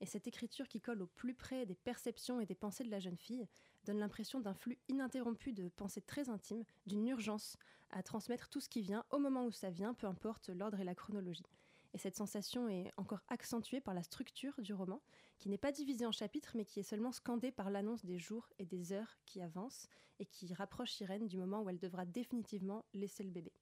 Et 0.00 0.06
cette 0.06 0.28
écriture 0.28 0.68
qui 0.68 0.80
colle 0.80 1.02
au 1.02 1.08
plus 1.08 1.34
près 1.34 1.66
des 1.66 1.74
perceptions 1.74 2.40
et 2.40 2.46
des 2.46 2.54
pensées 2.54 2.84
de 2.84 2.90
la 2.90 3.00
jeune 3.00 3.16
fille 3.16 3.48
donne 3.84 3.98
l'impression 3.98 4.40
d'un 4.40 4.54
flux 4.54 4.78
ininterrompu 4.88 5.52
de 5.52 5.68
pensées 5.68 6.02
très 6.02 6.28
intimes, 6.28 6.64
d'une 6.86 7.06
urgence 7.08 7.56
à 7.90 8.02
transmettre 8.02 8.48
tout 8.48 8.60
ce 8.60 8.68
qui 8.68 8.82
vient 8.82 9.04
au 9.10 9.18
moment 9.18 9.46
où 9.46 9.52
ça 9.52 9.70
vient, 9.70 9.94
peu 9.94 10.06
importe 10.06 10.50
l'ordre 10.50 10.80
et 10.80 10.84
la 10.84 10.94
chronologie. 10.94 11.46
Et 11.94 11.98
cette 11.98 12.16
sensation 12.16 12.68
est 12.68 12.92
encore 12.96 13.22
accentuée 13.28 13.80
par 13.80 13.94
la 13.94 14.02
structure 14.02 14.60
du 14.60 14.74
roman, 14.74 15.00
qui 15.38 15.48
n'est 15.48 15.56
pas 15.56 15.72
divisée 15.72 16.04
en 16.04 16.12
chapitres, 16.12 16.52
mais 16.54 16.64
qui 16.64 16.80
est 16.80 16.82
seulement 16.84 17.12
scandée 17.12 17.50
par 17.50 17.70
l'annonce 17.70 18.04
des 18.04 18.18
jours 18.18 18.48
et 18.58 18.66
des 18.66 18.92
heures 18.92 19.16
qui 19.24 19.40
avancent 19.40 19.88
et 20.18 20.26
qui 20.26 20.52
rapproche 20.52 21.00
Irène 21.00 21.28
du 21.28 21.38
moment 21.38 21.62
où 21.62 21.70
elle 21.70 21.78
devra 21.78 22.04
définitivement 22.04 22.84
laisser 22.92 23.22
le 23.22 23.30
bébé. 23.30 23.52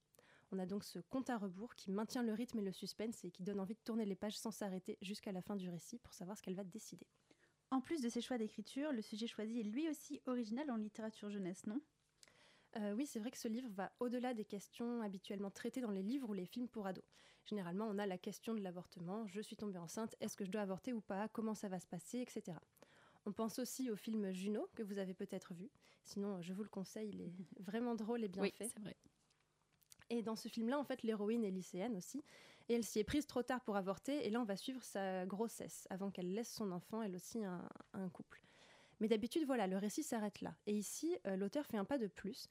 On 0.51 0.59
a 0.59 0.65
donc 0.65 0.83
ce 0.83 0.99
compte 0.99 1.29
à 1.29 1.37
rebours 1.37 1.75
qui 1.75 1.91
maintient 1.91 2.23
le 2.23 2.33
rythme 2.33 2.59
et 2.59 2.63
le 2.63 2.71
suspense 2.71 3.23
et 3.25 3.31
qui 3.31 3.43
donne 3.43 3.59
envie 3.59 3.75
de 3.75 3.83
tourner 3.83 4.05
les 4.05 4.15
pages 4.15 4.37
sans 4.37 4.51
s'arrêter 4.51 4.97
jusqu'à 5.01 5.31
la 5.31 5.41
fin 5.41 5.55
du 5.55 5.69
récit 5.69 5.99
pour 5.99 6.13
savoir 6.13 6.37
ce 6.37 6.41
qu'elle 6.41 6.55
va 6.55 6.63
décider. 6.63 7.05
En 7.71 7.81
plus 7.81 8.01
de 8.01 8.09
ses 8.09 8.21
choix 8.21 8.37
d'écriture, 8.37 8.91
le 8.91 9.01
sujet 9.01 9.27
choisi 9.27 9.59
est 9.59 9.63
lui 9.63 9.89
aussi 9.89 10.21
original 10.25 10.71
en 10.71 10.77
littérature 10.77 11.29
jeunesse, 11.29 11.65
non? 11.67 11.81
Euh, 12.77 12.93
oui, 12.93 13.05
c'est 13.05 13.19
vrai 13.19 13.31
que 13.31 13.37
ce 13.37 13.47
livre 13.47 13.69
va 13.71 13.91
au-delà 13.99 14.33
des 14.33 14.45
questions 14.45 15.01
habituellement 15.01 15.51
traitées 15.51 15.81
dans 15.81 15.91
les 15.91 16.03
livres 16.03 16.29
ou 16.29 16.33
les 16.33 16.45
films 16.45 16.67
pour 16.67 16.87
ados. 16.87 17.03
Généralement, 17.45 17.87
on 17.87 17.97
a 17.97 18.05
la 18.05 18.17
question 18.17 18.53
de 18.53 18.61
l'avortement, 18.61 19.25
je 19.27 19.41
suis 19.41 19.55
tombée 19.55 19.77
enceinte, 19.77 20.15
est-ce 20.19 20.35
que 20.35 20.45
je 20.45 20.51
dois 20.51 20.61
avorter 20.61 20.93
ou 20.93 21.01
pas, 21.01 21.27
comment 21.29 21.55
ça 21.55 21.69
va 21.69 21.79
se 21.79 21.87
passer, 21.87 22.19
etc. 22.19 22.57
On 23.25 23.31
pense 23.33 23.59
aussi 23.59 23.89
au 23.89 23.95
film 23.95 24.31
Juno, 24.31 24.69
que 24.75 24.83
vous 24.83 24.97
avez 24.97 25.13
peut-être 25.13 25.53
vu. 25.53 25.69
Sinon, 26.03 26.41
je 26.41 26.53
vous 26.53 26.63
le 26.63 26.69
conseille, 26.69 27.09
il 27.09 27.21
est 27.21 27.33
vraiment 27.59 27.95
drôle 27.95 28.23
et 28.23 28.27
bien 28.27 28.43
oui, 28.43 28.53
fait. 28.57 28.67
c'est 28.67 28.79
vrai. 28.79 28.95
Et 30.09 30.21
dans 30.21 30.35
ce 30.35 30.47
film-là, 30.47 30.79
en 30.79 30.85
fait, 30.85 31.03
l'héroïne 31.03 31.43
est 31.43 31.51
lycéenne 31.51 31.97
aussi. 31.97 32.23
Et 32.69 32.73
elle 32.73 32.83
s'y 32.83 32.99
est 32.99 33.03
prise 33.03 33.25
trop 33.25 33.43
tard 33.43 33.61
pour 33.61 33.77
avorter. 33.77 34.25
Et 34.25 34.29
là, 34.29 34.41
on 34.41 34.45
va 34.45 34.55
suivre 34.55 34.83
sa 34.83 35.25
grossesse 35.25 35.87
avant 35.89 36.11
qu'elle 36.11 36.33
laisse 36.33 36.53
son 36.53 36.71
enfant, 36.71 37.01
elle 37.01 37.15
aussi, 37.15 37.43
un, 37.43 37.67
un 37.93 38.09
couple. 38.09 38.41
Mais 38.99 39.07
d'habitude, 39.07 39.45
voilà, 39.45 39.67
le 39.67 39.77
récit 39.77 40.03
s'arrête 40.03 40.41
là. 40.41 40.55
Et 40.65 40.73
ici, 40.73 41.15
euh, 41.27 41.35
l'auteur 41.35 41.65
fait 41.65 41.77
un 41.77 41.85
pas 41.85 41.97
de 41.97 42.07
plus. 42.07 42.47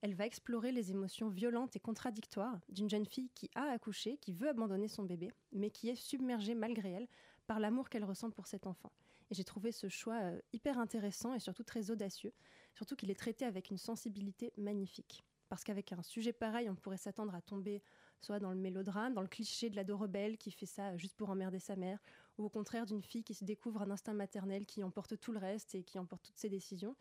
Elle 0.00 0.14
va 0.14 0.26
explorer 0.26 0.70
les 0.70 0.92
émotions 0.92 1.28
violentes 1.28 1.74
et 1.74 1.80
contradictoires 1.80 2.60
d'une 2.68 2.88
jeune 2.88 3.06
fille 3.06 3.30
qui 3.34 3.50
a 3.56 3.64
accouché, 3.64 4.16
qui 4.18 4.32
veut 4.32 4.48
abandonner 4.48 4.86
son 4.86 5.02
bébé, 5.02 5.32
mais 5.52 5.70
qui 5.70 5.88
est 5.88 5.96
submergée 5.96 6.54
malgré 6.54 6.90
elle 6.90 7.08
par 7.48 7.58
l'amour 7.58 7.88
qu'elle 7.88 8.04
ressent 8.04 8.30
pour 8.30 8.46
cet 8.46 8.66
enfant. 8.66 8.92
Et 9.30 9.34
j'ai 9.34 9.44
trouvé 9.44 9.72
ce 9.72 9.88
choix 9.88 10.20
euh, 10.22 10.40
hyper 10.52 10.78
intéressant 10.78 11.34
et 11.34 11.40
surtout 11.40 11.64
très 11.64 11.90
audacieux, 11.90 12.32
surtout 12.74 12.94
qu'il 12.94 13.10
est 13.10 13.18
traité 13.18 13.44
avec 13.44 13.70
une 13.70 13.76
sensibilité 13.76 14.52
magnifique. 14.56 15.24
Parce 15.48 15.64
qu'avec 15.64 15.92
un 15.92 16.02
sujet 16.02 16.32
pareil, 16.32 16.70
on 16.70 16.76
pourrait 16.76 16.96
s'attendre 16.96 17.34
à 17.34 17.40
tomber 17.40 17.82
soit 18.20 18.38
dans 18.38 18.50
le 18.50 18.58
mélodrame, 18.58 19.14
dans 19.14 19.22
le 19.22 19.28
cliché 19.28 19.70
de 19.70 19.76
l'ado 19.76 19.96
rebelle 19.96 20.38
qui 20.38 20.50
fait 20.50 20.66
ça 20.66 20.96
juste 20.96 21.16
pour 21.16 21.30
emmerder 21.30 21.58
sa 21.58 21.76
mère, 21.76 21.98
ou 22.36 22.44
au 22.44 22.48
contraire 22.48 22.86
d'une 22.86 23.02
fille 23.02 23.24
qui 23.24 23.34
se 23.34 23.44
découvre 23.44 23.82
un 23.82 23.90
instinct 23.90 24.14
maternel 24.14 24.66
qui 24.66 24.82
emporte 24.82 25.18
tout 25.18 25.32
le 25.32 25.38
reste 25.38 25.74
et 25.74 25.82
qui 25.82 25.98
emporte 25.98 26.22
toutes 26.24 26.38
ses 26.38 26.48
décisions. 26.48 26.96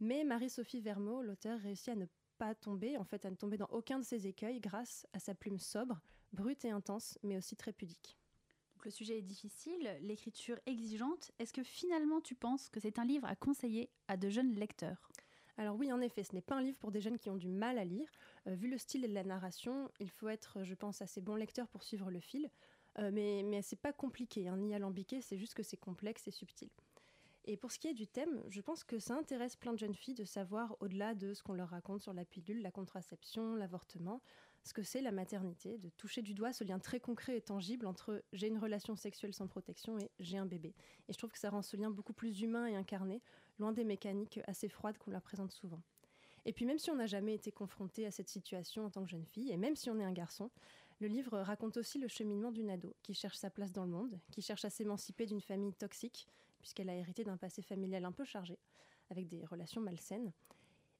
Mais 0.00 0.24
Marie-Sophie 0.24 0.80
Vermeau, 0.80 1.22
l'auteur, 1.22 1.58
réussit 1.60 1.88
à 1.88 1.96
ne 1.96 2.06
pas 2.38 2.54
tomber, 2.54 2.96
en 2.96 3.04
fait 3.04 3.24
à 3.24 3.30
ne 3.30 3.36
tomber 3.36 3.56
dans 3.56 3.68
aucun 3.70 3.98
de 3.98 4.04
ces 4.04 4.26
écueils 4.26 4.60
grâce 4.60 5.06
à 5.12 5.18
sa 5.18 5.34
plume 5.34 5.58
sobre, 5.58 6.00
brute 6.32 6.64
et 6.64 6.70
intense, 6.70 7.18
mais 7.22 7.36
aussi 7.36 7.56
très 7.56 7.72
pudique. 7.72 8.16
Donc 8.74 8.84
le 8.84 8.90
sujet 8.92 9.18
est 9.18 9.22
difficile, 9.22 9.98
l'écriture 10.02 10.58
exigeante. 10.66 11.32
Est-ce 11.40 11.52
que 11.52 11.64
finalement 11.64 12.20
tu 12.20 12.36
penses 12.36 12.68
que 12.68 12.78
c'est 12.78 13.00
un 13.00 13.04
livre 13.04 13.26
à 13.26 13.34
conseiller 13.34 13.90
à 14.06 14.16
de 14.16 14.28
jeunes 14.28 14.54
lecteurs? 14.54 15.07
Alors 15.58 15.76
oui, 15.76 15.92
en 15.92 16.00
effet, 16.00 16.22
ce 16.22 16.34
n'est 16.34 16.40
pas 16.40 16.54
un 16.54 16.62
livre 16.62 16.78
pour 16.78 16.92
des 16.92 17.00
jeunes 17.00 17.18
qui 17.18 17.30
ont 17.30 17.36
du 17.36 17.48
mal 17.48 17.78
à 17.78 17.84
lire. 17.84 18.08
Euh, 18.46 18.54
vu 18.54 18.70
le 18.70 18.78
style 18.78 19.04
et 19.04 19.08
la 19.08 19.24
narration, 19.24 19.90
il 19.98 20.08
faut 20.08 20.28
être, 20.28 20.62
je 20.62 20.74
pense, 20.74 21.02
assez 21.02 21.20
bon 21.20 21.34
lecteur 21.34 21.66
pour 21.66 21.82
suivre 21.82 22.12
le 22.12 22.20
fil. 22.20 22.48
Euh, 23.00 23.10
mais 23.12 23.42
mais 23.44 23.60
c'est 23.60 23.80
pas 23.80 23.92
compliqué, 23.92 24.48
hein, 24.48 24.56
ni 24.56 24.72
alambiqué, 24.74 25.20
c'est 25.20 25.36
juste 25.36 25.54
que 25.54 25.64
c'est 25.64 25.76
complexe 25.76 26.28
et 26.28 26.30
subtil. 26.30 26.70
Et 27.44 27.56
pour 27.56 27.72
ce 27.72 27.78
qui 27.78 27.88
est 27.88 27.94
du 27.94 28.06
thème, 28.06 28.42
je 28.48 28.60
pense 28.60 28.84
que 28.84 28.98
ça 29.00 29.14
intéresse 29.14 29.56
plein 29.56 29.72
de 29.72 29.78
jeunes 29.78 29.94
filles 29.94 30.14
de 30.14 30.24
savoir, 30.24 30.76
au-delà 30.80 31.14
de 31.14 31.34
ce 31.34 31.42
qu'on 31.42 31.54
leur 31.54 31.70
raconte 31.70 32.02
sur 32.02 32.12
la 32.12 32.24
pilule, 32.24 32.62
la 32.62 32.70
contraception, 32.70 33.54
l'avortement, 33.54 34.20
ce 34.64 34.74
que 34.74 34.82
c'est 34.82 35.00
la 35.00 35.12
maternité, 35.12 35.78
de 35.78 35.88
toucher 35.90 36.22
du 36.22 36.34
doigt 36.34 36.52
ce 36.52 36.64
lien 36.64 36.78
très 36.78 37.00
concret 37.00 37.36
et 37.36 37.40
tangible 37.40 37.86
entre 37.86 38.22
j'ai 38.32 38.48
une 38.48 38.58
relation 38.58 38.96
sexuelle 38.96 39.32
sans 39.32 39.46
protection 39.46 39.98
et 39.98 40.10
j'ai 40.18 40.36
un 40.36 40.46
bébé. 40.46 40.74
Et 41.08 41.12
je 41.12 41.18
trouve 41.18 41.30
que 41.30 41.38
ça 41.38 41.50
rend 41.50 41.62
ce 41.62 41.76
lien 41.76 41.90
beaucoup 41.90 42.12
plus 42.12 42.40
humain 42.42 42.66
et 42.66 42.76
incarné, 42.76 43.22
loin 43.58 43.72
des 43.72 43.84
mécaniques 43.84 44.40
assez 44.46 44.68
froides 44.68 44.98
qu'on 44.98 45.10
leur 45.10 45.22
présente 45.22 45.52
souvent. 45.52 45.80
Et 46.44 46.52
puis 46.52 46.64
même 46.64 46.78
si 46.78 46.90
on 46.90 46.96
n'a 46.96 47.06
jamais 47.06 47.34
été 47.34 47.52
confronté 47.52 48.06
à 48.06 48.10
cette 48.10 48.28
situation 48.28 48.86
en 48.86 48.90
tant 48.90 49.04
que 49.04 49.10
jeune 49.10 49.26
fille, 49.26 49.50
et 49.50 49.56
même 49.56 49.76
si 49.76 49.90
on 49.90 49.98
est 49.98 50.04
un 50.04 50.12
garçon, 50.12 50.50
le 51.00 51.06
livre 51.06 51.38
raconte 51.38 51.76
aussi 51.76 51.98
le 51.98 52.08
cheminement 52.08 52.50
d'une 52.50 52.70
ado 52.70 52.94
qui 53.02 53.14
cherche 53.14 53.36
sa 53.36 53.50
place 53.50 53.72
dans 53.72 53.84
le 53.84 53.90
monde, 53.90 54.18
qui 54.30 54.42
cherche 54.42 54.64
à 54.64 54.70
s'émanciper 54.70 55.26
d'une 55.26 55.40
famille 55.40 55.74
toxique, 55.74 56.26
puisqu'elle 56.60 56.90
a 56.90 56.94
hérité 56.94 57.24
d'un 57.24 57.36
passé 57.36 57.62
familial 57.62 58.04
un 58.04 58.12
peu 58.12 58.24
chargé, 58.24 58.58
avec 59.10 59.28
des 59.28 59.44
relations 59.44 59.80
malsaines, 59.80 60.32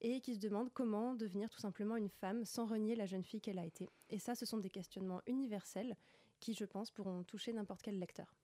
et 0.01 0.21
qui 0.21 0.35
se 0.35 0.41
demande 0.41 0.73
comment 0.73 1.15
devenir 1.15 1.49
tout 1.51 1.61
simplement 1.61 1.97
une 1.97 2.09
femme 2.09 2.45
sans 2.45 2.67
renier 2.67 2.95
la 2.95 3.07
jeune 3.07 3.25
fille 3.25 3.41
qu'elle 3.41 3.59
a 3.59 3.65
été. 3.65 3.89
Et 4.11 4.19
ça, 4.19 4.35
ce 4.35 4.47
sont 4.47 4.59
des 4.59 4.71
questionnements 4.71 5.23
universels 5.27 5.97
qui, 6.41 6.55
je 6.55 6.65
pense, 6.65 6.91
pourront 6.91 7.25
toucher 7.25 7.53
n'importe 7.53 7.83
quel 7.83 7.99
lecteur. 7.99 8.35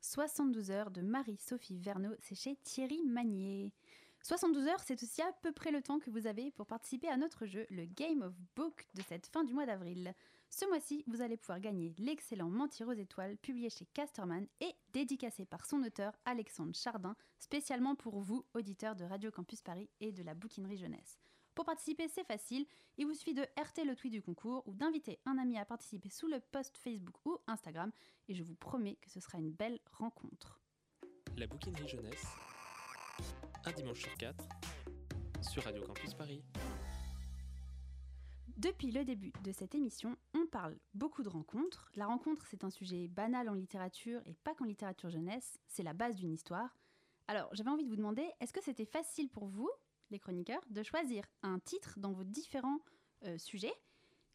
72 0.00 0.70
heures 0.70 0.90
de 0.90 1.00
Marie-Sophie 1.00 1.78
Verneau, 1.78 2.14
c'est 2.20 2.34
chez 2.34 2.56
Thierry 2.56 3.02
Magnier. 3.02 3.72
72 4.22 4.66
heures, 4.68 4.82
c'est 4.82 5.02
aussi 5.02 5.22
à 5.22 5.32
peu 5.42 5.52
près 5.52 5.70
le 5.70 5.82
temps 5.82 5.98
que 5.98 6.10
vous 6.10 6.26
avez 6.26 6.50
pour 6.50 6.66
participer 6.66 7.08
à 7.08 7.16
notre 7.16 7.46
jeu, 7.46 7.66
le 7.70 7.84
Game 7.84 8.22
of 8.22 8.34
Book 8.56 8.86
de 8.94 9.02
cette 9.02 9.26
fin 9.26 9.44
du 9.44 9.54
mois 9.54 9.66
d'avril. 9.66 10.14
Ce 10.56 10.64
mois-ci, 10.66 11.02
vous 11.08 11.20
allez 11.20 11.36
pouvoir 11.36 11.58
gagner 11.58 11.92
l'excellent 11.98 12.48
Mentir 12.48 12.86
aux 12.86 12.92
étoiles 12.92 13.36
publié 13.38 13.70
chez 13.70 13.86
Casterman 13.86 14.46
et 14.60 14.72
dédicacé 14.92 15.44
par 15.44 15.66
son 15.66 15.82
auteur 15.82 16.12
Alexandre 16.24 16.76
Chardin, 16.76 17.16
spécialement 17.40 17.96
pour 17.96 18.20
vous, 18.20 18.46
auditeurs 18.54 18.94
de 18.94 19.02
Radio 19.02 19.32
Campus 19.32 19.62
Paris 19.62 19.90
et 19.98 20.12
de 20.12 20.22
la 20.22 20.34
bouquinerie 20.34 20.76
jeunesse. 20.76 21.18
Pour 21.56 21.64
participer, 21.64 22.06
c'est 22.06 22.22
facile. 22.22 22.66
Il 22.98 23.06
vous 23.06 23.14
suffit 23.14 23.34
de 23.34 23.42
RT 23.42 23.84
le 23.84 23.96
tweet 23.96 24.12
du 24.12 24.22
concours 24.22 24.62
ou 24.68 24.74
d'inviter 24.74 25.18
un 25.26 25.38
ami 25.38 25.58
à 25.58 25.64
participer 25.64 26.08
sous 26.08 26.28
le 26.28 26.38
post 26.38 26.78
Facebook 26.78 27.16
ou 27.26 27.36
Instagram. 27.48 27.90
Et 28.28 28.34
je 28.36 28.44
vous 28.44 28.54
promets 28.54 28.94
que 29.02 29.10
ce 29.10 29.18
sera 29.18 29.38
une 29.38 29.50
belle 29.50 29.80
rencontre. 29.90 30.60
La 31.36 31.48
bouquinerie 31.48 31.88
jeunesse, 31.88 32.26
un 33.64 33.72
dimanche 33.72 34.02
sur 34.02 34.14
quatre, 34.14 34.46
sur 35.42 35.64
Radio 35.64 35.82
Campus 35.82 36.14
Paris. 36.14 36.44
Depuis 38.56 38.92
le 38.92 39.04
début 39.04 39.32
de 39.42 39.50
cette 39.50 39.74
émission, 39.74 40.16
on 40.32 40.46
parle 40.46 40.76
beaucoup 40.94 41.24
de 41.24 41.28
rencontres. 41.28 41.90
La 41.96 42.06
rencontre, 42.06 42.46
c'est 42.46 42.62
un 42.62 42.70
sujet 42.70 43.08
banal 43.08 43.48
en 43.48 43.54
littérature 43.54 44.20
et 44.26 44.34
pas 44.44 44.54
qu'en 44.54 44.64
littérature 44.64 45.10
jeunesse, 45.10 45.58
c'est 45.66 45.82
la 45.82 45.92
base 45.92 46.14
d'une 46.16 46.32
histoire. 46.32 46.76
Alors, 47.26 47.48
j'avais 47.52 47.70
envie 47.70 47.82
de 47.82 47.88
vous 47.88 47.96
demander, 47.96 48.24
est-ce 48.40 48.52
que 48.52 48.62
c'était 48.62 48.84
facile 48.84 49.28
pour 49.28 49.46
vous, 49.46 49.70
les 50.10 50.20
chroniqueurs, 50.20 50.62
de 50.70 50.82
choisir 50.84 51.24
un 51.42 51.58
titre 51.58 51.98
dans 51.98 52.12
vos 52.12 52.22
différents 52.22 52.78
euh, 53.24 53.36
sujets? 53.38 53.74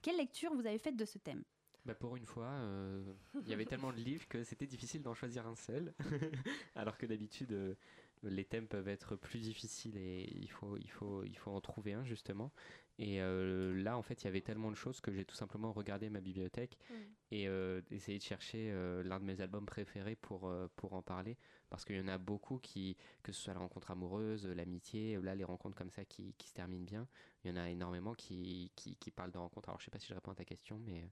Quelle 0.01 0.17
lecture 0.17 0.53
vous 0.53 0.67
avez 0.67 0.79
faite 0.79 0.97
de 0.97 1.05
ce 1.05 1.17
thème? 1.17 1.43
Bah 1.85 1.95
pour 1.95 2.17
une 2.17 2.25
fois, 2.25 2.49
euh, 2.49 3.01
il 3.41 3.47
y 3.47 3.53
avait 3.53 3.65
tellement 3.65 3.93
de 3.93 3.97
livres 3.97 4.27
que 4.27 4.43
c'était 4.43 4.67
difficile 4.67 5.01
d'en 5.01 5.13
choisir 5.13 5.47
un 5.47 5.55
seul. 5.55 5.93
Alors 6.75 6.97
que 6.97 7.05
d'habitude, 7.05 7.53
euh, 7.53 7.75
les 8.23 8.45
thèmes 8.45 8.67
peuvent 8.67 8.87
être 8.87 9.15
plus 9.15 9.39
difficiles 9.39 9.97
et 9.97 10.29
il 10.35 10.49
faut, 10.49 10.77
il 10.77 10.89
faut, 10.89 11.23
il 11.23 11.37
faut 11.37 11.51
en 11.51 11.61
trouver 11.61 11.93
un 11.93 12.03
justement. 12.03 12.51
Et 12.97 13.21
euh, 13.21 13.81
là, 13.81 13.97
en 13.97 14.01
fait, 14.01 14.21
il 14.21 14.25
y 14.25 14.27
avait 14.27 14.41
tellement 14.41 14.69
de 14.71 14.75
choses 14.75 14.99
que 14.99 15.13
j'ai 15.13 15.23
tout 15.23 15.35
simplement 15.35 15.71
regardé 15.71 16.09
ma 16.09 16.19
bibliothèque 16.19 16.77
Mm. 16.89 16.93
et 17.31 17.47
euh, 17.47 17.81
essayé 17.91 18.17
de 18.17 18.23
chercher 18.23 18.71
euh, 18.71 19.03
l'un 19.03 19.19
de 19.19 19.25
mes 19.25 19.39
albums 19.39 19.65
préférés 19.65 20.15
pour, 20.15 20.47
euh, 20.47 20.67
pour 20.75 20.93
en 20.93 21.01
parler. 21.01 21.37
Parce 21.69 21.85
qu'il 21.85 21.95
y 21.95 22.01
en 22.01 22.07
a 22.07 22.17
beaucoup 22.17 22.57
qui, 22.57 22.97
que 23.23 23.31
ce 23.31 23.41
soit 23.41 23.53
la 23.53 23.59
rencontre 23.59 23.91
amoureuse, 23.91 24.47
l'amitié, 24.47 25.17
là, 25.21 25.35
les 25.35 25.43
rencontres 25.43 25.77
comme 25.77 25.91
ça 25.91 26.03
qui, 26.03 26.33
qui 26.37 26.49
se 26.49 26.53
terminent 26.53 26.85
bien. 26.85 27.07
Il 27.43 27.51
y 27.51 27.53
en 27.53 27.57
a 27.57 27.69
énormément 27.69 28.15
qui, 28.15 28.71
qui, 28.75 28.95
qui 28.95 29.11
parlent 29.11 29.31
de 29.31 29.37
rencontres. 29.37 29.69
Alors, 29.69 29.79
je 29.79 29.85
sais 29.85 29.91
pas 29.91 29.99
si 29.99 30.07
je 30.07 30.13
réponds 30.13 30.31
à 30.31 30.35
ta 30.35 30.45
question, 30.45 30.79
mais. 30.85 31.09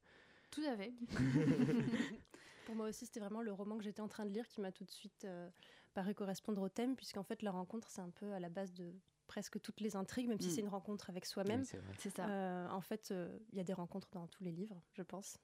Tout 0.49 0.63
à 0.67 0.75
fait. 0.75 0.93
Pour 2.65 2.75
moi 2.75 2.89
aussi, 2.89 3.05
c'était 3.05 3.21
vraiment 3.21 3.41
le 3.41 3.53
roman 3.53 3.77
que 3.77 3.83
j'étais 3.85 4.01
en 4.01 4.09
train 4.09 4.25
de 4.25 4.31
lire 4.31 4.45
qui 4.49 4.59
m'a 4.59 4.73
tout 4.73 4.83
de 4.83 4.91
suite 4.91 5.23
euh, 5.23 5.49
paru 5.97 6.13
correspondre 6.13 6.61
au 6.61 6.69
thème, 6.69 6.95
puisqu'en 6.95 7.23
fait, 7.23 7.41
la 7.41 7.49
rencontre, 7.49 7.87
c'est 7.89 8.01
un 8.01 8.11
peu 8.11 8.31
à 8.31 8.39
la 8.39 8.49
base 8.49 8.71
de 8.71 8.93
presque 9.25 9.59
toutes 9.59 9.81
les 9.81 9.95
intrigues, 9.95 10.27
même 10.27 10.39
si 10.39 10.49
Mm. 10.49 10.51
c'est 10.51 10.61
une 10.61 10.67
rencontre 10.67 11.09
avec 11.09 11.25
soi-même. 11.25 11.61
Oui, 11.61 11.79
c'est 11.97 12.11
ça. 12.11 12.29
Euh, 12.29 12.69
en 12.69 12.81
fait, 12.81 13.09
euh, 13.09 13.35
il 13.51 13.57
y 13.57 13.61
a 13.61 13.63
des 13.63 13.73
rencontres 13.73 14.07
dans 14.11 14.27
tous 14.27 14.43
les 14.43 14.51
livres, 14.51 14.79
je 14.93 15.01
pense. 15.01 15.39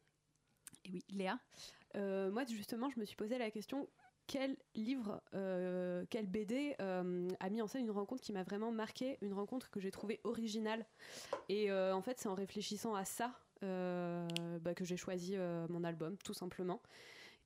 Et 0.85 0.91
oui, 0.91 1.03
Léa? 1.09 1.39
Euh, 1.95 2.29
moi, 2.29 2.45
justement, 2.45 2.91
je 2.91 2.99
me 2.99 3.05
suis 3.05 3.15
posé 3.15 3.39
la 3.39 3.49
question 3.49 3.89
quel 4.27 4.55
livre, 4.75 5.23
euh, 5.33 6.05
quel 6.11 6.27
BD 6.27 6.75
euh, 6.79 7.27
a 7.39 7.49
mis 7.49 7.63
en 7.63 7.67
scène 7.67 7.81
une 7.81 7.91
rencontre 7.91 8.21
qui 8.21 8.31
m'a 8.31 8.43
vraiment 8.43 8.71
marqué, 8.71 9.17
une 9.21 9.33
rencontre 9.33 9.71
que 9.71 9.79
j'ai 9.79 9.89
trouvée 9.89 10.21
originale? 10.23 10.85
Et 11.49 11.71
euh, 11.71 11.95
en 11.95 12.03
fait, 12.03 12.19
c'est 12.19 12.29
en 12.29 12.35
réfléchissant 12.35 12.93
à 12.93 13.05
ça 13.05 13.31
euh, 13.63 14.27
bah, 14.59 14.75
que 14.75 14.85
j'ai 14.85 14.97
choisi 14.97 15.35
euh, 15.35 15.65
mon 15.69 15.83
album, 15.83 16.15
tout 16.23 16.35
simplement. 16.35 16.79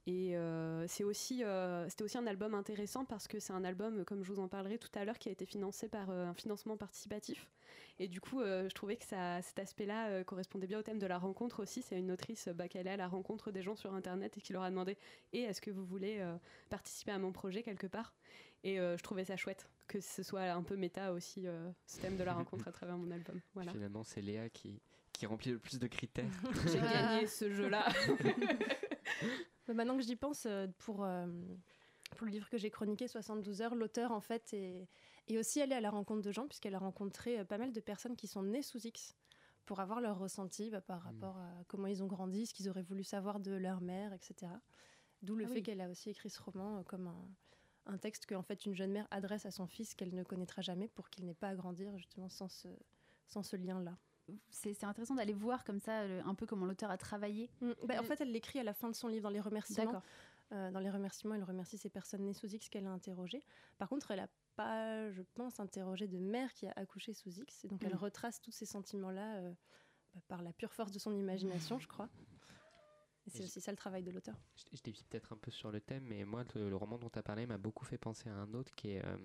Et 0.08 0.36
euh, 0.36 0.88
c'est 0.88 1.04
aussi, 1.04 1.44
euh, 1.44 1.88
c'était 1.90 2.04
aussi 2.04 2.18
un 2.18 2.26
album 2.26 2.56
intéressant 2.56 3.06
parce 3.06 3.28
que 3.28 3.40
c'est 3.40 3.54
un 3.54 3.64
album, 3.64 4.06
comme 4.06 4.24
je 4.24 4.32
vous 4.32 4.40
en 4.40 4.48
parlerai 4.48 4.78
tout 4.78 4.90
à 4.96 5.06
l'heure, 5.06 5.20
qui 5.20 5.30
a 5.30 5.32
été 5.32 5.46
financé 5.46 5.88
par 5.88 6.10
euh, 6.10 6.28
un 6.28 6.34
financement 6.34 6.78
participatif. 6.78 7.48
Et 8.00 8.08
du 8.08 8.22
coup, 8.22 8.42
euh, 8.42 8.70
je 8.70 8.76
trouvais 8.76 8.96
que 8.96 9.06
ça, 9.06 9.42
cet 9.42 9.60
aspect-là 9.60 10.10
euh, 10.10 10.24
correspondait 10.24 10.68
bien 10.68 10.80
au 10.80 10.84
thème 10.84 11.00
de 11.00 11.08
la 11.08 11.18
rencontre 11.18 11.64
aussi. 11.64 11.82
C'est 11.82 11.98
une 11.98 12.12
autrice 12.12 12.48
bah, 12.50 12.68
qui 12.68 12.78
allait 12.78 12.92
à 12.92 12.98
la 12.98 13.08
rencontre 13.08 13.52
des 13.52 13.64
gens 13.64 13.76
sur 13.76 13.94
Internet 13.94 14.38
et 14.38 14.42
qui 14.42 14.54
leur 14.54 14.64
a 14.64 14.70
demandé 14.70 14.98
Et 15.34 15.42
est-ce 15.42 15.62
que 15.62 15.72
vous 15.72 15.86
voulez 15.86 16.18
euh, 16.20 16.38
participer 16.70 17.12
à 17.12 17.18
mon 17.18 17.32
projet 17.32 17.64
quelque 17.64 17.88
part? 17.88 18.14
Et 18.64 18.80
euh, 18.80 18.98
je 18.98 19.04
trouvais 19.04 19.26
ça 19.26 19.38
chouette 19.38 19.68
que 19.88 20.02
ce 20.02 20.22
soit 20.22 20.42
un 20.42 20.64
peu 20.64 20.76
méta 20.76 21.14
aussi, 21.14 21.48
euh, 21.48 21.72
ce 21.86 22.02
thème 22.02 22.18
de 22.18 22.24
la 22.26 22.34
rencontre 22.34 22.68
à 22.68 22.74
travers 22.74 22.98
mon 22.98 23.10
album. 23.10 23.40
Voilà. 23.54 23.72
Finalement, 23.72 24.04
c'est 24.04 24.22
Léa 24.22 24.50
qui, 24.50 24.82
qui 25.14 25.26
remplit 25.26 25.52
le 25.52 25.60
plus 25.60 25.80
de 25.80 25.88
critères. 25.88 26.26
J'ai 26.66 26.80
gagné 26.80 27.26
ce 27.28 27.50
jeu-là. 27.50 27.88
Mais 29.68 29.74
maintenant 29.74 29.98
que 29.98 30.04
j'y 30.04 30.16
pense, 30.16 30.46
euh, 30.46 30.68
pour, 30.80 31.04
euh, 31.04 31.28
pour 32.16 32.26
le 32.26 32.32
livre 32.32 32.50
que 32.50 32.58
j'ai 32.58 32.70
chroniqué, 32.70 33.08
72 33.08 33.62
heures, 33.62 33.76
l'auteur, 33.76 34.12
en 34.12 34.22
fait, 34.22 34.54
est, 34.54 34.88
est 35.28 35.38
aussi 35.38 35.62
allée 35.62 35.76
à 35.76 35.82
la 35.82 35.90
rencontre 35.90 36.22
de 36.22 36.32
gens, 36.32 36.48
puisqu'elle 36.48 36.76
a 36.76 36.80
rencontré 36.80 37.40
euh, 37.40 37.46
pas 37.46 37.58
mal 37.58 37.72
de 37.74 37.80
personnes 37.80 38.16
qui 38.16 38.28
sont 38.28 38.44
nées 38.44 38.62
sous 38.62 38.80
X 38.86 39.16
pour 39.66 39.80
avoir 39.82 40.00
leur 40.00 40.18
ressenti 40.18 40.70
bah, 40.70 40.80
par 40.82 41.02
rapport 41.02 41.38
à 41.38 41.64
comment 41.68 41.88
ils 41.88 42.02
ont 42.02 42.08
grandi, 42.08 42.46
ce 42.46 42.54
qu'ils 42.54 42.70
auraient 42.70 42.82
voulu 42.84 43.04
savoir 43.04 43.40
de 43.42 43.52
leur 43.52 43.82
mère, 43.82 44.14
etc. 44.14 44.52
D'où 45.22 45.36
le 45.36 45.46
Ah 45.46 45.50
fait 45.50 45.54
oui. 45.56 45.64
qu'elle 45.64 45.82
a 45.82 45.90
aussi 45.90 46.10
écrit 46.10 46.30
ce 46.30 46.42
roman 46.42 46.78
euh, 46.78 46.84
comme 46.84 47.08
un, 47.08 47.30
un 47.88 47.98
texte 47.98 48.26
qu'en 48.26 48.44
fait 48.44 48.66
une 48.66 48.76
jeune 48.76 48.92
mère 48.92 49.08
adresse 49.12 49.46
à 49.46 49.52
son 49.52 49.68
fils 49.68 49.94
qu'elle 49.96 50.14
ne 50.16 50.24
connaîtra 50.24 50.62
jamais 50.62 50.88
pour 50.88 51.10
qu'il 51.10 51.26
n'ait 51.26 51.34
pas 51.34 51.50
à 51.50 51.56
grandir 51.56 51.98
justement 51.98 52.30
sans 52.30 52.48
ce, 52.48 52.70
sans 53.26 53.44
ce 53.44 53.58
lien-là. 53.58 53.98
C'est 54.50 54.84
intéressant 54.84 55.16
d'aller 55.16 55.34
voir 55.34 55.64
comme 55.64 55.80
ça 55.80 56.02
un 56.02 56.36
peu 56.36 56.46
comment 56.46 56.66
l'auteur 56.66 56.92
a 56.92 56.98
travaillé. 56.98 57.50
Mm. 57.62 57.72
Bah, 57.86 57.96
en 58.00 58.04
fait, 58.04 58.20
elle 58.22 58.32
l'écrit 58.32 58.60
à 58.60 58.64
la 58.64 58.74
fin 58.74 58.90
de 58.90 58.96
son 58.96 59.08
livre 59.08 59.24
dans 59.24 59.30
les 59.30 59.40
remerciements. 59.40 60.02
Euh, 60.54 60.72
dans 60.72 60.80
les 60.80 60.90
remerciements, 60.90 61.36
elle 61.36 61.44
remercie 61.44 61.78
ces 61.78 61.90
personnes 61.90 62.24
nées 62.24 62.34
sous 62.34 62.48
X 62.48 62.70
qu'elle 62.70 62.88
a 62.88 62.92
interrogées. 62.92 63.44
Par 63.78 63.90
contre, 63.90 64.12
elle 64.12 64.20
n'a 64.22 64.30
pas, 64.56 65.12
je 65.12 65.22
pense, 65.34 65.60
interrogé 65.60 66.08
de 66.08 66.18
mère 66.20 66.54
qui 66.54 66.68
a 66.68 66.74
accouché 66.78 67.14
sous 67.14 67.30
X. 67.40 67.66
Et 67.66 67.68
donc, 67.68 67.84
elle 67.84 67.94
Mm. 67.94 67.98
retrace 67.98 68.40
tous 68.42 68.52
ces 68.52 68.66
sentiments-là 68.66 69.36
euh, 69.38 69.54
bah, 70.16 70.22
par 70.30 70.42
la 70.42 70.54
pure 70.54 70.74
force 70.74 70.92
de 70.92 71.00
son 71.00 71.14
imagination, 71.14 71.80
je 71.80 71.88
crois. 71.88 72.08
Et 73.26 73.30
c'est 73.30 73.44
aussi 73.44 73.60
ça 73.60 73.72
le 73.72 73.78
travail 73.78 74.04
de 74.04 74.12
l'auteur. 74.12 74.36
Je, 74.56 74.64
je 74.78 74.82
dévie 74.82 75.04
peut-être 75.04 75.34
un 75.34 75.38
peu 75.38 75.52
sur 75.52 75.70
le 75.70 75.82
thème, 75.82 76.06
mais 76.06 76.24
moi, 76.24 76.46
le, 76.56 76.70
le 76.70 76.76
roman 76.78 76.98
dont 76.98 77.10
tu 77.10 77.20
as 77.20 77.24
parlé 77.24 77.46
m'a 77.46 77.58
beaucoup 77.58 77.84
fait 77.84 77.98
penser 77.98 78.30
à 78.30 78.34
un 78.36 78.54
autre 78.54 78.74
qui 78.76 78.92
est 78.92 79.06
euh, 79.06 79.18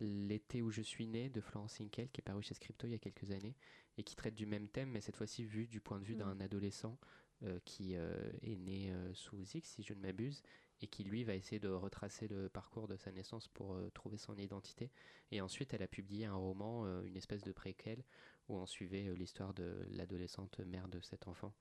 L'été 0.00 0.62
où 0.62 0.70
je 0.70 0.82
suis 0.82 1.06
né 1.06 1.28
de 1.28 1.40
Florence 1.40 1.80
Hinkel, 1.80 2.08
qui 2.10 2.20
est 2.20 2.24
paru 2.24 2.42
chez 2.42 2.54
Scripto 2.54 2.86
il 2.86 2.92
y 2.92 2.94
a 2.94 2.98
quelques 2.98 3.30
années, 3.30 3.54
et 3.98 4.02
qui 4.02 4.16
traite 4.16 4.34
du 4.34 4.46
même 4.46 4.68
thème, 4.68 4.90
mais 4.90 5.00
cette 5.00 5.16
fois-ci 5.16 5.44
vu 5.44 5.66
du 5.66 5.80
point 5.80 5.98
de 6.00 6.04
vue 6.04 6.14
Mm. 6.14 6.18
d'un 6.18 6.40
adolescent 6.40 6.98
euh, 7.42 7.58
qui 7.64 7.96
euh, 7.96 8.30
est 8.42 8.56
né 8.56 8.92
euh, 8.92 9.12
sous 9.14 9.42
X, 9.54 9.68
si 9.68 9.82
je 9.82 9.94
ne 9.94 10.00
m'abuse, 10.00 10.42
et 10.82 10.86
qui 10.86 11.04
lui 11.04 11.24
va 11.24 11.34
essayer 11.34 11.58
de 11.58 11.68
retracer 11.68 12.28
le 12.28 12.48
parcours 12.48 12.88
de 12.88 12.96
sa 12.96 13.12
naissance 13.12 13.48
pour 13.48 13.78
trouver 13.92 14.16
son 14.16 14.36
identité. 14.38 14.90
Et 15.30 15.42
ensuite, 15.42 15.74
elle 15.74 15.82
a 15.82 15.86
publié 15.88 16.24
un 16.24 16.34
roman, 16.34 16.86
une 17.02 17.16
espèce 17.18 17.42
de 17.42 17.52
préquel, 17.52 18.02
où 18.48 18.56
on 18.56 18.64
suivait 18.64 19.14
l'histoire 19.14 19.52
de 19.52 19.86
l'adolescente 19.90 20.58
mère 20.60 20.88
de 20.88 21.00
cet 21.00 21.28
enfant. 21.28 21.52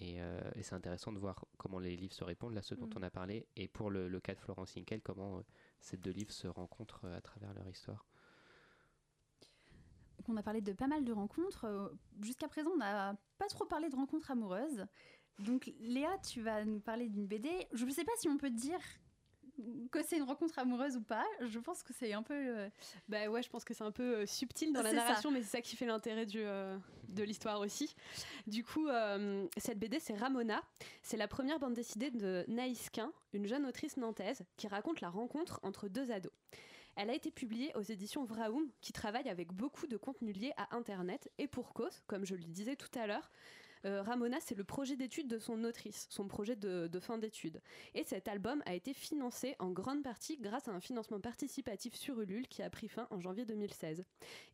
Et, 0.00 0.20
euh, 0.20 0.40
et 0.54 0.62
c'est 0.62 0.74
intéressant 0.74 1.12
de 1.12 1.18
voir 1.18 1.44
comment 1.56 1.78
les 1.80 1.96
livres 1.96 2.14
se 2.14 2.24
répondent, 2.24 2.54
là, 2.54 2.62
ce 2.62 2.74
dont 2.74 2.86
Mm. 2.86 2.94
on 2.96 3.02
a 3.02 3.10
parlé, 3.10 3.46
et 3.56 3.66
pour 3.68 3.90
le, 3.90 4.08
le 4.08 4.20
cas 4.20 4.34
de 4.34 4.40
Florence 4.40 4.76
Hinkel, 4.76 5.02
comment 5.02 5.38
euh, 5.38 5.42
ces 5.84 5.98
deux 5.98 6.10
livres 6.10 6.32
se 6.32 6.46
rencontrent 6.46 7.04
euh, 7.04 7.16
à 7.16 7.20
travers 7.20 7.52
leur 7.52 7.68
histoire. 7.68 8.06
On 10.26 10.36
a 10.38 10.42
parlé 10.42 10.62
de 10.62 10.72
pas 10.72 10.86
mal 10.86 11.04
de 11.04 11.12
rencontres. 11.12 11.66
Euh, 11.66 11.88
Jusqu'à 12.22 12.48
présent, 12.48 12.70
on 12.72 12.78
n'a 12.78 13.14
pas 13.36 13.46
trop 13.48 13.66
parlé 13.66 13.90
de 13.90 13.96
rencontres 13.96 14.30
amoureuses. 14.30 14.86
Donc, 15.38 15.70
Léa, 15.80 16.16
tu 16.18 16.40
vas 16.40 16.64
nous 16.64 16.80
parler 16.80 17.10
d'une 17.10 17.26
BD. 17.26 17.50
Je 17.72 17.84
ne 17.84 17.90
sais 17.90 18.04
pas 18.04 18.12
si 18.16 18.28
on 18.28 18.38
peut 18.38 18.50
dire 18.50 18.80
que 19.90 20.02
c'est 20.02 20.16
une 20.16 20.22
rencontre 20.24 20.58
amoureuse 20.58 20.96
ou 20.96 21.00
pas. 21.02 21.24
Je 21.40 21.58
pense 21.58 21.82
que 21.82 21.92
c'est 21.92 22.12
un 22.12 22.22
peu. 22.22 22.34
euh, 22.34 22.68
Bah 23.08 23.28
ouais, 23.28 23.42
je 23.42 23.48
pense 23.50 23.64
que 23.64 23.74
c'est 23.74 23.84
un 23.84 23.92
peu 23.92 24.16
euh, 24.16 24.26
subtil 24.26 24.72
dans 24.72 24.82
la 24.82 24.90
ça. 24.90 24.96
narration, 24.96 25.30
mais 25.30 25.42
c'est 25.42 25.48
ça 25.56 25.60
qui 25.60 25.76
fait 25.76 25.86
l'intérêt 25.86 26.26
du, 26.26 26.38
euh, 26.40 26.76
de 27.08 27.22
l'histoire 27.22 27.60
aussi. 27.60 27.94
Du 28.46 28.64
coup, 28.64 28.88
cette 29.56 29.78
BD, 29.78 30.00
c'est 30.00 30.16
Ramona. 30.16 30.62
C'est 31.02 31.16
la 31.16 31.28
première 31.28 31.58
bande 31.58 31.74
dessinée 31.74 32.10
de 32.10 32.44
Naïs 32.48 32.90
Quin, 32.90 33.12
une 33.32 33.46
jeune 33.46 33.66
autrice 33.66 33.96
nantaise, 33.96 34.44
qui 34.56 34.68
raconte 34.68 35.00
la 35.00 35.08
rencontre 35.10 35.60
entre 35.62 35.88
deux 35.88 36.10
ados. 36.10 36.32
Elle 36.96 37.10
a 37.10 37.14
été 37.14 37.32
publiée 37.32 37.72
aux 37.76 37.82
éditions 37.82 38.24
Vraoum, 38.24 38.68
qui 38.80 38.92
travaillent 38.92 39.28
avec 39.28 39.52
beaucoup 39.52 39.86
de 39.88 39.96
contenus 39.96 40.36
liés 40.36 40.52
à 40.56 40.76
Internet, 40.76 41.28
et 41.38 41.48
pour 41.48 41.72
cause, 41.72 42.02
comme 42.06 42.24
je 42.24 42.34
le 42.36 42.44
disais 42.44 42.76
tout 42.76 42.96
à 42.98 43.06
l'heure. 43.08 43.32
Euh, 43.84 44.02
Ramona, 44.02 44.38
c'est 44.40 44.54
le 44.54 44.64
projet 44.64 44.96
d'étude 44.96 45.28
de 45.28 45.38
son 45.38 45.64
autrice, 45.64 46.06
son 46.10 46.26
projet 46.26 46.56
de, 46.56 47.00
fin 47.00 47.18
d'études. 47.18 47.60
Et 47.94 48.04
cet 48.04 48.28
album 48.28 48.62
a 48.66 48.74
été 48.74 48.94
financé 48.94 49.56
en 49.58 49.70
grande 49.70 50.02
partie 50.02 50.38
grâce 50.38 50.68
à 50.68 50.72
un 50.72 50.80
financement 50.80 51.20
participatif 51.20 51.94
sur 51.94 52.20
Ulule 52.20 52.48
qui 52.48 52.62
a 52.62 52.70
pris 52.70 52.88
fin 52.88 53.06
en 53.10 53.20
janvier 53.20 53.44
2016. 53.44 54.04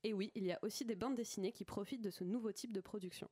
Et 0.04 0.12
oui, 0.12 0.32
il 0.34 0.44
y 0.44 0.52
a 0.52 0.58
aussi 0.62 0.84
des 0.84 0.96
bandes 0.96 1.14
dessinées 1.14 1.52
qui 1.52 1.64
profitent 1.64 2.02
de 2.02 2.10
ce 2.10 2.24
nouveau 2.24 2.52
type 2.52 2.72
de 2.72 2.80
production. 2.80 3.28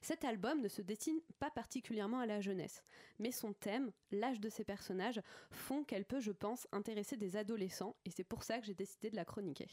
Cet 0.00 0.24
album 0.24 0.60
ne 0.60 0.68
se 0.68 0.82
destine 0.82 1.20
pas 1.38 1.50
particulièrement 1.50 2.20
à 2.20 2.26
la 2.26 2.40
jeunesse, 2.40 2.84
mais 3.18 3.32
son 3.32 3.52
thème, 3.52 3.90
l'âge 4.10 4.40
de 4.40 4.48
ses 4.48 4.64
personnages, 4.64 5.20
font 5.50 5.82
qu'elle 5.82 6.04
peut, 6.04 6.20
je 6.20 6.32
pense, 6.32 6.68
intéresser 6.72 7.16
des 7.16 7.36
adolescents, 7.36 7.96
et 8.04 8.10
c'est 8.10 8.24
pour 8.24 8.44
ça 8.44 8.58
que 8.58 8.66
j'ai 8.66 8.74
décidé 8.74 9.10
de 9.10 9.16
la 9.16 9.24
chroniquer. 9.24 9.68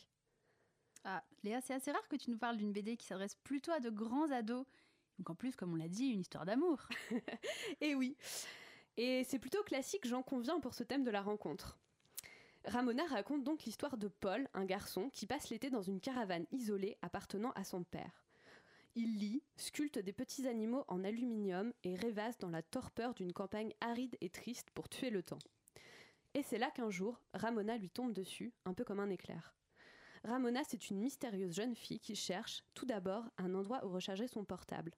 Ah, 1.07 1.23
Léa, 1.43 1.61
c'est 1.61 1.75
assez 1.75 1.91
rare 1.91 2.07
que 2.07 2.15
tu 2.15 2.31
nous 2.31 2.37
parles 2.39 2.57
d'une 2.57 2.73
BD 2.73 2.97
qui 2.97 3.05
s'adresse 3.05 3.35
plutôt 3.35 3.71
à 3.71 3.79
de 3.79 3.91
grands 3.91 4.31
ados. 4.31 4.65
Donc, 5.17 5.29
en 5.29 5.35
plus, 5.35 5.55
comme 5.55 5.73
on 5.73 5.77
l'a 5.77 5.87
dit, 5.87 6.07
une 6.07 6.19
histoire 6.19 6.45
d'amour. 6.45 6.87
Et 7.81 7.95
oui. 7.95 8.17
Et 8.97 9.23
c'est 9.25 9.39
plutôt 9.39 9.63
classique, 9.63 10.07
j'en 10.07 10.23
conviens, 10.23 10.59
pour 10.59 10.73
ce 10.73 10.83
thème 10.83 11.03
de 11.03 11.11
la 11.11 11.21
rencontre. 11.21 11.77
Ramona 12.65 13.05
raconte 13.05 13.43
donc 13.43 13.63
l'histoire 13.63 13.97
de 13.97 14.07
Paul, 14.07 14.47
un 14.53 14.65
garçon 14.65 15.09
qui 15.09 15.27
passe 15.27 15.49
l'été 15.49 15.69
dans 15.69 15.83
une 15.83 15.99
caravane 15.99 16.45
isolée 16.51 16.97
appartenant 17.01 17.51
à 17.51 17.63
son 17.63 17.83
père. 17.83 18.23
Il 18.95 19.19
lit, 19.19 19.43
sculpte 19.57 19.99
des 19.99 20.13
petits 20.13 20.47
animaux 20.47 20.85
en 20.87 21.03
aluminium 21.03 21.73
et 21.83 21.95
rêvasse 21.95 22.37
dans 22.37 22.49
la 22.49 22.63
torpeur 22.63 23.13
d'une 23.13 23.33
campagne 23.33 23.73
aride 23.81 24.17
et 24.21 24.29
triste 24.29 24.69
pour 24.73 24.87
tuer 24.87 25.09
le 25.09 25.21
temps. 25.21 25.39
Et 26.33 26.43
c'est 26.43 26.57
là 26.57 26.71
qu'un 26.71 26.89
jour, 26.89 27.21
Ramona 27.33 27.77
lui 27.77 27.89
tombe 27.89 28.13
dessus, 28.13 28.53
un 28.65 28.73
peu 28.73 28.83
comme 28.83 28.99
un 29.01 29.09
éclair. 29.09 29.53
Ramona, 30.23 30.63
c'est 30.63 30.89
une 30.89 30.99
mystérieuse 30.99 31.53
jeune 31.53 31.75
fille 31.75 31.99
qui 31.99 32.15
cherche, 32.15 32.63
tout 32.73 32.85
d'abord, 32.85 33.25
un 33.37 33.53
endroit 33.53 33.85
où 33.85 33.89
recharger 33.89 34.27
son 34.27 34.43
portable. 34.43 34.91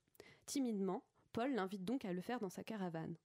Timidement, 0.48 1.04
Paul 1.34 1.54
l'invite 1.54 1.86
donc 1.86 2.06
à 2.06 2.14
le 2.14 2.22
faire 2.22 2.39
dans 2.39 2.50
sa 2.50 2.64
caravane. 2.64 3.16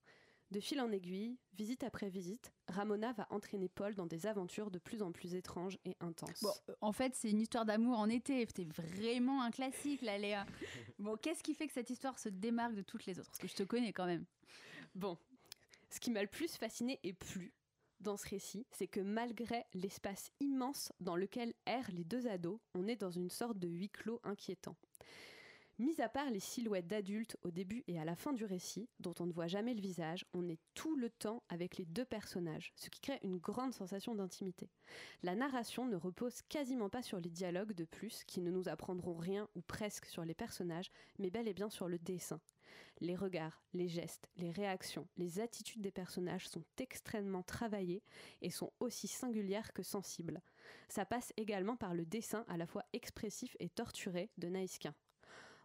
De 0.51 0.61
fil 0.61 0.83
en 0.83 0.93
aiguille, 0.93 1.39
visite 1.55 1.83
après 1.83 2.11
visite, 2.11 2.53
Ramona 2.69 3.15
va 3.15 3.27
entraîner 3.31 3.71
Paul 3.71 3.95
dans 3.95 4.05
des 4.05 4.27
aventures 4.27 4.71
de 4.71 4.79
plus 4.79 5.01
en 5.01 5.11
plus 5.11 5.35
étranges 5.35 5.79
et 5.87 5.97
intenses. 6.01 6.43
Bon, 6.43 6.53
euh, 6.69 6.75
en 6.83 6.93
fait, 6.93 7.15
c'est 7.15 7.31
une 7.31 7.41
histoire 7.41 7.65
d'amour 7.65 7.99
en 7.99 8.11
été. 8.11 8.47
C'est 8.55 8.71
vraiment 8.71 9.43
un 9.43 9.51
classique, 9.51 10.03
là, 10.03 10.19
Léa. 10.19 10.45
Bon, 10.99 11.17
qu'est-ce 11.17 11.43
qui 11.43 11.55
fait 11.55 11.67
que 11.69 11.73
cette 11.73 11.89
histoire 11.89 12.19
se 12.19 12.29
démarque 12.29 12.75
de 12.75 12.83
toutes 12.83 13.07
les 13.07 13.19
autres? 13.19 13.31
Parce 13.31 13.39
que 13.39 13.49
je 13.49 13.55
te 13.55 13.63
connais 13.63 13.95
quand 13.95 14.05
même. 14.05 14.27
Bon, 14.95 15.17
ce 15.89 16.01
qui 16.01 16.11
m'a 16.11 16.21
le 16.21 16.29
plus 16.29 16.55
fasciné 16.57 17.01
et 17.03 17.15
plu 17.15 17.55
dans 18.01 18.19
ce 18.19 18.29
récit, 18.29 18.67
c'est 18.73 18.89
que 18.89 19.01
malgré 19.01 19.65
l'espace 19.73 20.33
immense 20.41 20.93
dans 21.01 21.17
lequel 21.17 21.55
errent 21.67 21.93
les 21.93 22.05
deux 22.05 22.27
ados, 22.27 22.59
on 22.75 22.89
est 22.89 22.97
dans 22.97 23.11
une 23.11 23.31
sorte 23.31 23.59
de 23.59 23.69
huis 23.69 23.89
clos 23.89 24.21
inquiétant. 24.25 24.77
Mis 25.83 26.01
à 26.01 26.09
part 26.09 26.31
les 26.31 26.39
silhouettes 26.39 26.87
d'adultes 26.87 27.37
au 27.43 27.51
début 27.51 27.83
et 27.89 27.99
à 27.99 28.05
la 28.05 28.15
fin 28.15 28.33
du 28.33 28.45
récit, 28.45 28.89
dont 29.01 29.15
on 29.19 29.27
ne 29.27 29.33
voit 29.33 29.49
jamais 29.49 29.75
le 29.75 29.81
visage, 29.81 30.25
on 30.33 30.49
est 30.49 30.61
tout 30.75 30.95
le 30.95 31.11
temps 31.11 31.43
avec 31.49 31.77
les 31.77 31.85
deux 31.85 32.05
personnages, 32.05 32.73
ce 32.77 32.89
qui 32.89 33.01
crée 33.01 33.19
une 33.25 33.39
grande 33.39 33.75
sensation 33.75 34.15
d'intimité. 34.15 34.71
La 35.25 35.35
narration 35.35 35.85
ne 35.85 35.97
repose 35.97 36.41
quasiment 36.43 36.89
pas 36.89 37.03
sur 37.03 37.19
les 37.19 37.31
dialogues 37.31 37.73
de 37.73 37.85
plus, 37.85 38.23
qui 38.29 38.41
ne 38.41 38.53
nous 38.53 38.69
apprendront 38.69 39.17
rien 39.17 39.49
ou 39.57 39.61
presque 39.61 40.07
sur 40.07 40.25
les 40.25 40.37
personnages, 40.37 40.93
mais 41.19 41.31
bel 41.31 41.49
et 41.49 41.53
bien 41.53 41.69
sur 41.69 41.89
le 41.89 41.99
dessin. 41.99 42.41
Les 43.01 43.17
regards, 43.17 43.65
les 43.73 43.89
gestes, 43.89 44.31
les 44.37 44.53
réactions, 44.53 45.09
les 45.17 45.41
attitudes 45.41 45.83
des 45.83 45.91
personnages 45.91 46.49
sont 46.49 46.63
extrêmement 46.79 47.43
travaillés 47.43 48.05
et 48.41 48.51
sont 48.51 48.73
aussi 48.79 49.09
singulières 49.09 49.73
que 49.73 49.83
sensibles. 49.83 50.43
Ça 50.89 51.05
passe 51.05 51.33
également 51.37 51.77
par 51.77 51.93
le 51.93 52.07
dessin 52.07 52.45
à 52.47 52.57
la 52.57 52.69
fois 52.69 52.85
expressif 52.93 53.57
et 53.59 53.69
torturé 53.69 54.31
de 54.39 54.47
Naïsquin. 54.47 54.95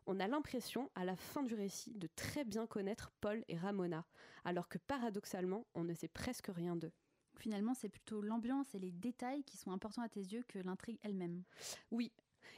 On 0.09 0.21
a 0.21 0.27
l'impression, 0.27 0.89
à 0.95 1.03
la 1.03 1.17
fin 1.17 1.43
du 1.43 1.53
récit, 1.53 1.91
de 1.93 2.07
très 2.15 2.45
bien 2.45 2.65
connaître 2.65 3.11
Paul 3.19 3.43
et 3.49 3.57
Ramona, 3.57 4.05
alors 4.45 4.69
que 4.69 4.77
paradoxalement, 4.77 5.67
on 5.75 5.83
ne 5.83 5.93
sait 5.93 6.07
presque 6.07 6.47
rien 6.47 6.77
d'eux. 6.77 6.93
Finalement, 7.35 7.73
c'est 7.73 7.89
plutôt 7.89 8.21
l'ambiance 8.21 8.73
et 8.73 8.79
les 8.79 8.93
détails 8.93 9.43
qui 9.43 9.57
sont 9.57 9.71
importants 9.71 10.01
à 10.01 10.07
tes 10.07 10.21
yeux 10.21 10.45
que 10.47 10.59
l'intrigue 10.59 10.97
elle-même. 11.03 11.43
Oui, 11.91 12.13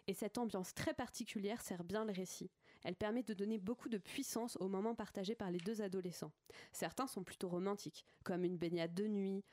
et 0.05 0.13
cette 0.13 0.37
ambiance 0.37 0.75
très 0.75 0.93
particulière 0.93 1.61
sert 1.61 1.83
bien 1.83 2.05
le 2.05 2.11
récit. 2.11 2.51
Elle 2.83 2.95
permet 2.95 3.23
de 3.23 3.33
donner 3.33 3.57
beaucoup 3.57 3.89
de 3.89 3.97
puissance 3.97 4.55
aux 4.59 4.69
moments 4.69 4.93
partagés 4.93 5.35
par 5.35 5.49
les 5.49 5.57
deux 5.57 5.81
adolescents. 5.81 6.31
Certains 6.71 7.07
sont 7.07 7.23
plutôt 7.23 7.49
romantiques, 7.49 8.05
comme 8.23 8.43
une 8.43 8.57
baignade 8.57 8.93
de 8.93 9.07
nuit, 9.07 9.43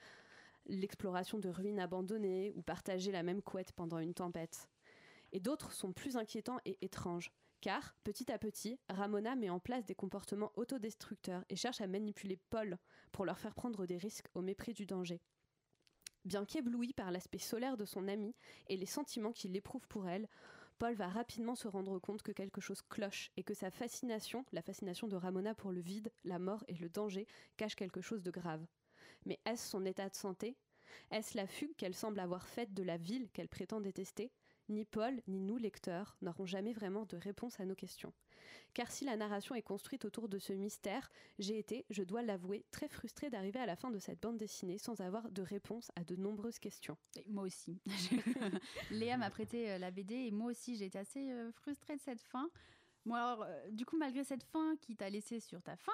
l'exploration 0.66 1.38
de 1.38 1.48
ruines 1.48 1.80
abandonnées 1.80 2.52
ou 2.56 2.60
partager 2.60 3.10
la 3.10 3.22
même 3.22 3.40
couette 3.40 3.72
pendant 3.72 3.98
une 3.98 4.12
tempête. 4.12 4.68
Et 5.32 5.40
d'autres 5.40 5.72
sont 5.72 5.92
plus 5.92 6.18
inquiétants 6.18 6.60
et 6.66 6.76
étranges, 6.82 7.32
car, 7.60 7.96
petit 8.04 8.30
à 8.30 8.38
petit, 8.38 8.78
Ramona 8.88 9.36
met 9.36 9.50
en 9.50 9.58
place 9.60 9.84
des 9.84 9.94
comportements 9.94 10.52
autodestructeurs 10.56 11.44
et 11.48 11.56
cherche 11.56 11.80
à 11.80 11.86
manipuler 11.86 12.38
Paul 12.50 12.78
pour 13.12 13.24
leur 13.24 13.38
faire 13.38 13.54
prendre 13.54 13.86
des 13.86 13.96
risques 13.96 14.28
au 14.34 14.42
mépris 14.42 14.74
du 14.74 14.86
danger. 14.86 15.20
Bien 16.24 16.44
qu'ébloui 16.44 16.92
par 16.92 17.10
l'aspect 17.10 17.38
solaire 17.38 17.76
de 17.76 17.84
son 17.84 18.08
amie 18.08 18.34
et 18.68 18.76
les 18.76 18.86
sentiments 18.86 19.32
qu'il 19.32 19.56
éprouve 19.56 19.86
pour 19.86 20.08
elle, 20.08 20.28
Paul 20.78 20.94
va 20.94 21.08
rapidement 21.08 21.54
se 21.54 21.68
rendre 21.68 21.98
compte 21.98 22.22
que 22.22 22.32
quelque 22.32 22.60
chose 22.60 22.82
cloche 22.82 23.30
et 23.36 23.42
que 23.42 23.54
sa 23.54 23.70
fascination, 23.70 24.44
la 24.52 24.60
fascination 24.60 25.08
de 25.08 25.16
Ramona 25.16 25.54
pour 25.54 25.72
le 25.72 25.80
vide, 25.80 26.12
la 26.24 26.38
mort 26.38 26.64
et 26.68 26.74
le 26.74 26.88
danger, 26.88 27.26
cache 27.56 27.76
quelque 27.76 28.00
chose 28.02 28.22
de 28.22 28.30
grave. 28.30 28.66
Mais 29.24 29.40
est-ce 29.46 29.70
son 29.70 29.86
état 29.86 30.08
de 30.08 30.14
santé? 30.14 30.56
Est-ce 31.10 31.36
la 31.36 31.46
fugue 31.46 31.74
qu'elle 31.76 31.94
semble 31.94 32.20
avoir 32.20 32.46
faite 32.46 32.74
de 32.74 32.82
la 32.82 32.96
ville 32.96 33.30
qu'elle 33.30 33.48
prétend 33.48 33.80
détester? 33.80 34.32
Ni 34.68 34.84
Paul, 34.84 35.22
ni 35.26 35.40
nous, 35.40 35.56
lecteurs, 35.56 36.16
n'aurons 36.22 36.46
jamais 36.46 36.72
vraiment 36.72 37.06
de 37.06 37.16
réponse 37.16 37.60
à 37.60 37.64
nos 37.64 37.74
questions. 37.74 38.12
Car 38.74 38.90
si 38.90 39.04
la 39.04 39.16
narration 39.16 39.54
est 39.54 39.62
construite 39.62 40.04
autour 40.04 40.28
de 40.28 40.38
ce 40.38 40.52
mystère, 40.52 41.10
j'ai 41.38 41.58
été, 41.58 41.86
je 41.90 42.02
dois 42.02 42.22
l'avouer, 42.22 42.64
très 42.70 42.88
frustrée 42.88 43.30
d'arriver 43.30 43.60
à 43.60 43.66
la 43.66 43.76
fin 43.76 43.90
de 43.90 43.98
cette 43.98 44.20
bande 44.20 44.36
dessinée 44.36 44.78
sans 44.78 45.00
avoir 45.00 45.30
de 45.30 45.42
réponse 45.42 45.90
à 45.96 46.04
de 46.04 46.16
nombreuses 46.16 46.58
questions. 46.58 46.96
Et 47.16 47.24
moi 47.28 47.44
aussi. 47.44 47.80
Léa 48.90 49.16
m'a 49.16 49.30
prêté 49.30 49.70
euh, 49.70 49.78
la 49.78 49.90
BD 49.90 50.14
et 50.14 50.30
moi 50.30 50.50
aussi 50.50 50.76
j'ai 50.76 50.86
été 50.86 50.98
assez 50.98 51.30
euh, 51.30 51.50
frustrée 51.52 51.96
de 51.96 52.02
cette 52.02 52.20
fin. 52.20 52.50
Bon 53.06 53.14
alors, 53.14 53.44
euh, 53.44 53.70
du 53.70 53.86
coup, 53.86 53.96
malgré 53.96 54.24
cette 54.24 54.42
fin 54.42 54.76
qui 54.82 54.96
t'a 54.96 55.08
laissé 55.08 55.40
sur 55.40 55.62
ta 55.62 55.76
fin, 55.76 55.92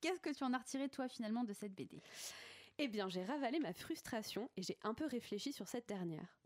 qu'est-ce 0.00 0.20
que 0.20 0.30
tu 0.30 0.44
en 0.44 0.52
as 0.52 0.58
retiré 0.58 0.88
toi 0.88 1.08
finalement 1.08 1.44
de 1.44 1.52
cette 1.52 1.74
BD 1.74 2.02
Eh 2.78 2.88
bien, 2.88 3.08
j'ai 3.08 3.24
ravalé 3.24 3.60
ma 3.60 3.72
frustration 3.72 4.50
et 4.56 4.62
j'ai 4.62 4.76
un 4.82 4.92
peu 4.92 5.06
réfléchi 5.06 5.52
sur 5.52 5.68
cette 5.68 5.88
dernière. 5.88 6.39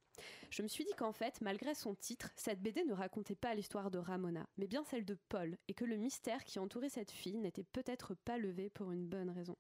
Je 0.51 0.63
me 0.63 0.69
suis 0.69 0.85
dit 0.85 0.95
qu'en 0.97 1.13
fait, 1.13 1.41
malgré 1.41 1.75
son 1.75 1.95
titre, 1.95 2.31
cette 2.37 2.63
BD 2.63 2.85
ne 2.85 2.93
racontait 2.93 3.35
pas 3.35 3.55
l'histoire 3.55 3.91
de 3.91 3.99
Ramona, 3.99 4.47
mais 4.57 4.67
bien 4.67 4.85
celle 4.85 5.05
de 5.05 5.19
Paul, 5.29 5.59
et 5.69 5.75
que 5.75 5.85
le 5.85 5.97
mystère 5.97 6.45
qui 6.45 6.59
entourait 6.59 6.89
cette 6.89 7.11
fille 7.11 7.39
n'était 7.39 7.65
peut-être 7.65 8.15
pas 8.15 8.39
levé 8.39 8.71
pour 8.71 8.93
une 8.93 9.07
bonne 9.07 9.31
raison. 9.31 9.57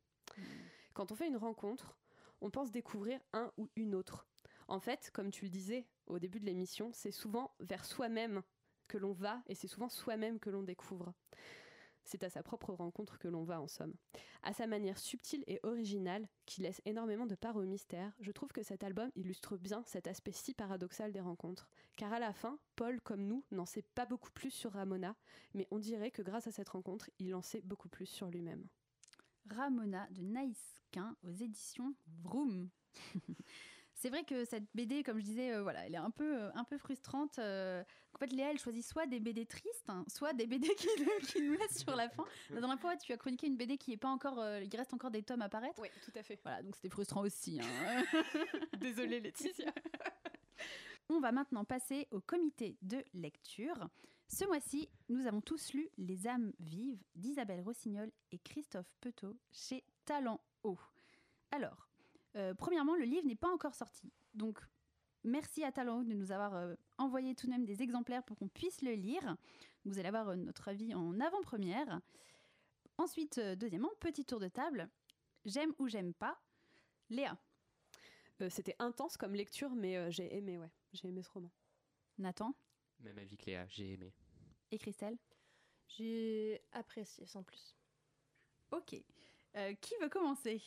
Quand 0.93 1.11
on 1.11 1.17
fait 1.17 1.29
une 1.29 1.37
rencontre, 1.37 1.99
on 2.41 2.51
pense 2.51 2.71
découvrir 2.71 3.21
un 3.33 3.51
ou 3.57 3.69
une 3.77 3.95
autre. 3.95 4.27
En 4.69 4.81
fait, 4.81 5.11
comme 5.13 5.31
tu 5.31 5.45
le 5.45 5.51
disais 5.51 5.87
au 6.07 6.19
début 6.19 6.41
de 6.41 6.47
l'émission, 6.47 6.91
c'est 6.93 7.11
souvent 7.11 7.55
vers 7.61 7.85
soi-même 7.85 8.43
que 8.87 8.99
l'on 8.99 9.13
va, 9.13 9.43
et 9.47 9.55
c'est 9.55 9.69
souvent 9.69 9.89
soi-même 9.89 10.39
que 10.39 10.51
l'on 10.51 10.63
découvre. 10.63 11.13
C'est 12.05 12.25
à 12.25 12.31
sa 12.31 12.43
propre 12.43 12.73
rencontre 12.73 13.19
que 13.19 13.29
l'on 13.29 13.45
va 13.45 13.61
en 13.61 13.69
somme. 13.69 13.95
À 14.43 14.53
sa 14.53 14.67
manière 14.67 14.99
subtile 14.99 15.45
et 15.47 15.61
originale, 15.63 16.29
qui 16.47 16.61
laisse 16.61 16.83
énormément 16.85 17.27
de 17.27 17.35
part 17.35 17.57
au 17.57 17.63
mystère, 17.63 18.13
je 18.21 18.31
trouve 18.31 18.53
que 18.53 18.63
cet 18.63 18.85
album 18.85 19.11
illustre 19.17 19.57
bien 19.57 19.83
cet 19.87 20.07
aspect 20.07 20.33
si 20.33 20.55
paradoxal 20.55 21.13
des 21.13 21.21
rencontres. 21.21 21.71
Car 21.97 22.13
à 22.13 22.19
la 22.19 22.33
fin, 22.33 22.59
Paul, 22.77 23.01
comme 23.01 23.27
nous, 23.27 23.45
n'en 23.51 23.67
sait 23.67 23.83
pas 23.83 24.07
beaucoup 24.07 24.31
plus 24.31 24.51
sur 24.51 24.73
Ramona, 24.73 25.17
mais 25.55 25.67
on 25.71 25.79
dirait 25.79 26.11
que 26.11 26.23
grâce 26.23 26.47
à 26.47 26.53
cette 26.53 26.69
rencontre, 26.69 27.11
il 27.19 27.35
en 27.35 27.43
sait 27.43 27.63
beaucoup 27.63 27.89
plus 27.89 28.07
sur 28.07 28.29
lui-même. 28.29 28.67
Ramona 29.51 30.09
de 30.11 30.23
Naïsquin 30.23 31.17
aux 31.23 31.31
éditions 31.31 31.95
Vroom. 32.23 32.69
C'est 33.97 34.11
vrai 34.11 34.25
que 34.25 34.45
cette 34.45 34.65
BD, 34.75 35.03
comme 35.03 35.19
je 35.19 35.25
disais, 35.25 35.53
euh, 35.53 35.63
voilà, 35.63 35.87
elle 35.87 35.95
est 35.95 35.99
un 35.99 36.11
peu, 36.11 36.37
euh, 36.43 36.51
un 36.55 36.65
peu 36.65 36.77
frustrante. 36.79 37.39
euh. 37.39 37.83
en 38.15 38.19
fait, 38.19 38.33
Léa, 38.33 38.51
elle 38.51 38.59
choisit 38.59 38.85
soit 38.85 39.07
des 39.07 39.21
BD 39.21 39.47
tristes, 39.47 39.89
hein, 39.89 40.05
soit 40.09 40.33
des 40.33 40.47
BD 40.47 40.69
qui, 40.77 40.89
nous- 40.99 41.27
qui 41.27 41.41
nous 41.43 41.53
laissent 41.55 41.79
sur 41.79 41.95
la 41.97 42.09
fin. 42.09 42.25
La 42.51 42.61
dernière 42.61 42.79
fois, 42.81 42.97
tu 42.97 43.13
as 43.13 43.17
chroniqué 43.17 43.47
une 43.47 43.57
BD 43.57 43.79
qui 43.79 43.93
est 43.93 43.97
pas 43.97 44.09
encore, 44.09 44.41
euh, 44.41 44.63
il 44.63 44.77
reste 44.77 44.93
encore 44.95 45.11
des 45.11 45.23
tomes 45.23 45.43
à 45.43 45.49
paraître. 45.49 45.81
Oui, 45.81 45.89
tout 46.05 46.13
à 46.17 46.23
fait. 46.23 46.39
Voilà, 46.43 46.63
donc 46.63 46.75
c'était 46.77 46.91
frustrant 46.91 47.23
aussi. 47.23 47.61
hein. 47.61 48.03
Désolée 48.79 49.21
Laetitia. 49.21 49.73
On 51.09 51.21
va 51.21 51.33
maintenant 51.33 51.65
passer 51.65 52.09
au 52.11 52.21
comité 52.21 52.77
de 52.83 53.05
lecture. 53.15 53.89
Ce 54.29 54.45
mois-ci, 54.47 54.89
nous 55.09 55.27
avons 55.27 55.41
tous 55.41 55.73
lu 55.75 55.89
Les 55.99 56.27
âmes 56.27 56.53
vives 56.59 57.03
d'Isabelle 57.15 57.61
Rossignol 57.61 58.11
et 58.33 58.39
Christophe 58.39 58.93
Petot 59.01 59.37
chez 59.53 59.85
Talent 60.07 60.41
Haut. 60.65 60.79
Alors, 61.51 61.89
euh, 62.37 62.55
premièrement, 62.55 62.95
le 62.97 63.05
livre 63.05 63.27
n'est 63.27 63.37
pas 63.37 63.49
encore 63.53 63.75
sorti. 63.75 64.13
Donc, 64.35 64.59
merci 65.23 65.65
à 65.65 65.73
Talent 65.73 66.01
Haut 66.01 66.05
de 66.05 66.15
nous 66.15 66.33
avoir 66.33 66.55
euh, 66.55 66.75
envoyé 66.99 67.35
tout 67.35 67.47
de 67.47 67.53
même 67.53 67.65
des 67.65 67.83
exemplaires 67.83 68.23
pour 68.25 68.37
qu'on 68.37 68.49
puisse 68.49 68.83
le 68.83 68.93
lire. 68.95 69.37
Vous 69.85 69.99
allez 69.99 70.09
avoir 70.09 70.29
euh, 70.31 70.37
notre 70.37 70.69
avis 70.69 70.95
en 70.95 71.19
avant-première. 71.21 72.01
Ensuite, 72.99 73.39
euh, 73.39 73.57
deuxièmement, 73.57 73.91
petit 74.01 74.25
tour 74.25 74.41
de 74.41 74.49
table. 74.49 74.89
J'aime 75.45 75.75
ou 75.79 75.89
j'aime 75.89 76.15
pas. 76.15 76.41
Léa, 77.11 77.37
Euh, 78.41 78.49
C'était 78.51 78.75
intense 78.81 79.17
comme 79.17 79.35
lecture, 79.35 79.71
mais 79.75 79.97
euh, 79.97 80.11
j'ai 80.11 80.35
aimé, 80.37 80.59
ouais. 80.59 80.71
J'ai 80.93 81.09
aimé 81.09 81.23
ce 81.23 81.31
roman. 81.31 81.51
Nathan 82.19 82.55
Même 83.01 83.19
avis 83.19 83.37
que 83.37 83.47
Léa, 83.47 83.67
j'ai 83.69 83.93
aimé. 83.93 84.13
et 84.71 84.79
Christelle. 84.79 85.19
J'ai 85.89 86.61
apprécié 86.73 87.27
sans 87.27 87.43
plus. 87.45 87.77
Ok. 88.73 88.97
Euh, 89.57 89.75
qui 89.75 89.95
veut 90.01 90.09
commencer? 90.09 90.61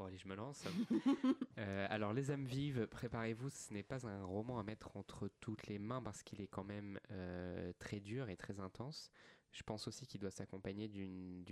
Bon, 0.00 0.06
allez, 0.06 0.16
je 0.16 0.28
me 0.28 0.34
lance. 0.34 0.64
Euh, 1.58 1.86
alors, 1.90 2.14
Les 2.14 2.30
âmes 2.30 2.46
vives, 2.46 2.86
préparez-vous, 2.86 3.50
ce 3.50 3.74
n'est 3.74 3.82
pas 3.82 4.06
un 4.06 4.24
roman 4.24 4.58
à 4.58 4.62
mettre 4.62 4.96
entre 4.96 5.28
toutes 5.40 5.66
les 5.66 5.78
mains 5.78 6.00
parce 6.00 6.22
qu'il 6.22 6.40
est 6.40 6.46
quand 6.46 6.64
même 6.64 6.98
euh, 7.10 7.70
très 7.78 8.00
dur 8.00 8.30
et 8.30 8.36
très 8.38 8.60
intense. 8.60 9.10
Je 9.52 9.62
pense 9.62 9.86
aussi 9.88 10.06
qu'il 10.06 10.18
doit 10.22 10.30
s'accompagner 10.30 10.88
d'une 10.88 11.44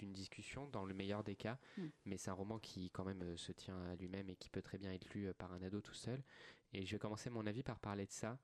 discussion 0.00 0.66
dans 0.66 0.84
le 0.84 0.94
meilleur 0.94 1.22
des 1.22 1.36
cas, 1.36 1.60
Mm. 1.76 1.82
mais 2.06 2.16
c'est 2.16 2.30
un 2.30 2.34
roman 2.34 2.58
qui 2.58 2.90
quand 2.90 3.04
même 3.04 3.22
euh, 3.22 3.36
se 3.36 3.52
tient 3.52 3.80
à 3.84 3.94
lui-même 3.94 4.28
et 4.30 4.34
qui 4.34 4.50
peut 4.50 4.62
très 4.62 4.78
bien 4.78 4.92
être 4.92 5.08
lu 5.14 5.32
par 5.34 5.52
un 5.52 5.62
ado 5.62 5.80
tout 5.80 5.94
seul. 5.94 6.24
Et 6.72 6.84
je 6.84 6.90
vais 6.90 6.98
commencer 6.98 7.30
mon 7.30 7.46
avis 7.46 7.62
par 7.62 7.78
parler 7.78 8.04
de 8.04 8.12
ça. 8.12 8.40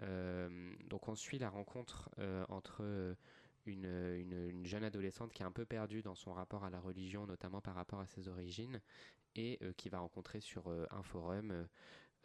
Euh, 0.00 0.74
donc 0.88 1.06
on 1.06 1.14
suit 1.14 1.38
la 1.38 1.50
rencontre 1.50 2.08
entre 2.48 3.14
une, 3.66 3.86
une- 3.86 4.48
une 4.50 4.66
jeune 4.66 4.84
adolescente 4.84 5.32
qui 5.32 5.42
est 5.42 5.46
un 5.46 5.52
peu 5.52 5.64
perdue 5.64 6.02
dans 6.02 6.14
son 6.14 6.32
rapport 6.32 6.64
à 6.64 6.70
la 6.70 6.80
religion, 6.80 7.26
notamment 7.26 7.60
par 7.60 7.74
rapport 7.74 8.00
à 8.00 8.06
ses 8.06 8.28
origines, 8.28 8.80
et 9.36 9.58
euh, 9.62 9.72
qui 9.76 9.88
va 9.88 9.98
rencontrer 10.00 10.40
sur 10.40 10.68
euh, 10.68 10.86
un 10.90 11.02
forum 11.02 11.66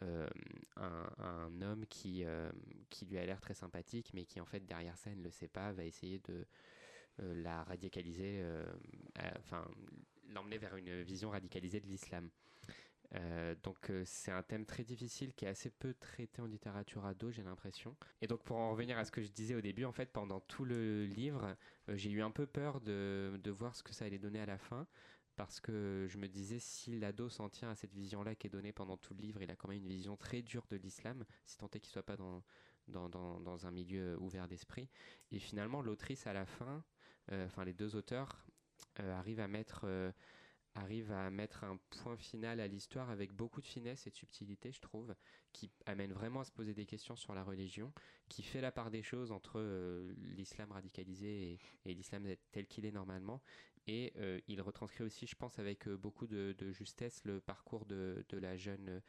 euh, 0.02 0.28
un, 0.76 1.62
homme 1.62 1.86
qui, 1.86 2.24
lui 3.08 3.18
a 3.18 3.24
l'air 3.26 3.40
très 3.40 3.54
sympathique, 3.54 4.10
mais 4.12 4.26
qui 4.26 4.40
en 4.40 4.44
fait 4.46 4.60
derrière 4.66 4.98
ça, 4.98 5.14
ne 5.14 5.22
le 5.22 5.30
sait 5.30 5.48
pas, 5.48 5.72
va 5.72 5.84
essayer 5.84 6.18
de 6.20 6.46
la 7.18 7.64
radicaliser, 7.64 8.44
enfin 9.38 9.66
l'emmener 10.28 10.58
vers 10.58 10.76
une 10.76 11.00
vision 11.02 11.30
radicalisée 11.30 11.80
de 11.80 11.86
l'islam. 11.86 12.28
Euh, 13.16 13.54
donc 13.62 13.90
euh, 13.90 14.02
c'est 14.04 14.30
un 14.30 14.42
thème 14.42 14.66
très 14.66 14.84
difficile 14.84 15.32
qui 15.34 15.44
est 15.44 15.48
assez 15.48 15.70
peu 15.70 15.94
traité 15.94 16.42
en 16.42 16.46
littérature 16.46 17.04
ado, 17.06 17.30
j'ai 17.30 17.42
l'impression. 17.42 17.96
Et 18.20 18.26
donc 18.26 18.42
pour 18.42 18.56
en 18.56 18.70
revenir 18.70 18.98
à 18.98 19.04
ce 19.04 19.10
que 19.10 19.22
je 19.22 19.28
disais 19.28 19.54
au 19.54 19.60
début, 19.60 19.84
en 19.84 19.92
fait, 19.92 20.12
pendant 20.12 20.40
tout 20.40 20.64
le 20.64 21.06
livre, 21.06 21.56
euh, 21.88 21.96
j'ai 21.96 22.10
eu 22.10 22.22
un 22.22 22.30
peu 22.30 22.46
peur 22.46 22.80
de, 22.80 23.40
de 23.42 23.50
voir 23.50 23.74
ce 23.74 23.82
que 23.82 23.92
ça 23.92 24.04
allait 24.04 24.18
donner 24.18 24.40
à 24.40 24.46
la 24.46 24.58
fin. 24.58 24.86
Parce 25.36 25.60
que 25.60 26.06
je 26.08 26.16
me 26.16 26.28
disais, 26.28 26.58
si 26.58 26.98
l'ado 26.98 27.28
s'en 27.28 27.50
tient 27.50 27.68
à 27.68 27.74
cette 27.74 27.92
vision-là 27.92 28.34
qui 28.34 28.46
est 28.46 28.50
donnée 28.50 28.72
pendant 28.72 28.96
tout 28.96 29.12
le 29.12 29.20
livre, 29.20 29.42
il 29.42 29.50
a 29.50 29.56
quand 29.56 29.68
même 29.68 29.82
une 29.82 29.88
vision 29.88 30.16
très 30.16 30.40
dure 30.40 30.66
de 30.70 30.76
l'islam, 30.76 31.26
si 31.44 31.58
tant 31.58 31.68
est 31.74 31.80
qu'il 31.80 31.92
soit 31.92 32.02
pas 32.02 32.16
dans, 32.16 32.42
dans, 32.88 33.10
dans 33.10 33.66
un 33.66 33.70
milieu 33.70 34.16
ouvert 34.18 34.48
d'esprit. 34.48 34.88
Et 35.30 35.38
finalement, 35.38 35.82
l'autrice 35.82 36.26
à 36.26 36.32
la 36.32 36.46
fin, 36.46 36.82
enfin 37.30 37.66
les 37.66 37.74
deux 37.74 37.96
auteurs, 37.96 38.46
arrivent 38.96 39.40
à 39.40 39.48
mettre 39.48 39.84
arrive 40.76 41.10
à 41.12 41.30
mettre 41.30 41.64
un 41.64 41.78
point 42.02 42.16
final 42.16 42.60
à 42.60 42.66
l'histoire 42.66 43.10
avec 43.10 43.32
beaucoup 43.32 43.60
de 43.60 43.66
finesse 43.66 44.06
et 44.06 44.10
de 44.10 44.14
subtilité, 44.16 44.72
je 44.72 44.80
trouve, 44.80 45.14
qui 45.52 45.70
amène 45.86 46.12
vraiment 46.12 46.40
à 46.40 46.44
se 46.44 46.52
poser 46.52 46.74
des 46.74 46.86
questions 46.86 47.16
sur 47.16 47.34
la 47.34 47.42
religion, 47.42 47.92
qui 48.28 48.42
fait 48.42 48.60
la 48.60 48.72
part 48.72 48.90
des 48.90 49.02
choses 49.02 49.32
entre 49.32 49.58
euh, 49.58 50.14
l'islam 50.18 50.70
radicalisé 50.72 51.58
et, 51.84 51.94
l'islam 51.94 52.26
tel 52.52 52.66
qu'il 52.66 52.84
est 52.84 52.92
normalement. 52.92 53.42
Et 53.86 54.12
euh, 54.16 54.40
il 54.48 54.60
retranscrit 54.60 55.04
aussi, 55.04 55.26
je 55.26 55.36
pense, 55.36 55.58
avec 55.58 55.88
euh, 55.88 55.96
beaucoup 55.96 56.26
de, 56.26 56.54
justesse 56.72 57.24
le 57.24 57.40
parcours 57.40 57.86
de, 57.86 58.24
la, 58.32 58.56
jeune, 58.56 59.00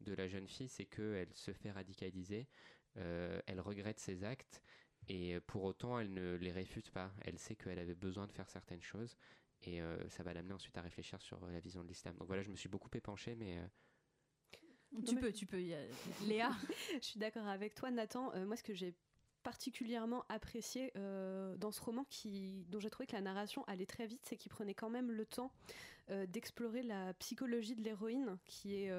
de 0.00 0.14
la 0.14 0.28
jeune 0.28 0.46
fille, 0.46 0.68
c'est 0.68 0.86
qu'elle 0.86 1.32
se 1.34 1.52
fait 1.52 1.70
radicaliser, 1.70 2.48
elle 2.94 3.60
regrette 3.60 3.98
ses 4.00 4.24
actes. 4.24 4.62
Et 5.08 5.38
pour 5.40 5.64
autant, 5.64 6.00
elle 6.00 6.12
ne 6.14 6.36
les 6.36 6.50
réfute 6.50 6.90
pas. 6.90 7.12
Elle 7.20 7.38
sait 7.38 7.54
qu'elle 7.54 7.78
avait 7.78 7.94
besoin 7.94 8.26
de 8.26 8.32
faire 8.32 8.48
certaines 8.48 8.82
choses 8.82 9.16
et 9.66 9.80
euh, 9.80 9.96
ça 10.08 10.22
va 10.22 10.32
l'amener 10.32 10.54
ensuite 10.54 10.76
à 10.78 10.82
réfléchir 10.82 11.20
sur 11.20 11.42
euh, 11.44 11.52
la 11.52 11.60
vision 11.60 11.82
de 11.82 11.88
l'islam. 11.88 12.14
Donc 12.16 12.28
voilà, 12.28 12.42
je 12.42 12.50
me 12.50 12.56
suis 12.56 12.68
beaucoup 12.68 12.90
épanché, 12.94 13.34
mais 13.34 13.58
euh, 13.58 15.02
tu 15.06 15.16
peux, 15.16 15.32
tu 15.32 15.46
peux. 15.46 15.58
Léa 16.26 16.50
Je 16.94 17.04
suis 17.04 17.18
d'accord 17.18 17.46
avec 17.46 17.74
toi, 17.74 17.90
Nathan. 17.90 18.32
moi, 18.46 18.56
ce 18.56 18.62
que 18.62 18.74
j'ai 18.74 18.94
particulièrement 19.42 20.24
apprécié 20.28 20.92
dans 20.94 21.70
ce 21.70 21.80
roman, 21.80 22.04
qui, 22.10 22.64
dont 22.68 22.80
j'ai 22.80 22.90
trouvé 22.90 23.06
que 23.06 23.14
la 23.14 23.20
narration 23.20 23.62
allait 23.64 23.86
très 23.86 24.06
vite, 24.06 24.22
c'est 24.24 24.36
qu'il 24.36 24.50
prenait 24.50 24.74
quand 24.74 24.90
même 24.90 25.12
le 25.12 25.24
temps 25.24 25.52
d'explorer 26.08 26.82
la 26.82 27.14
psychologie 27.14 27.76
de 27.76 27.82
l'héroïne, 27.82 28.38
qui 28.44 28.74
est, 28.74 28.92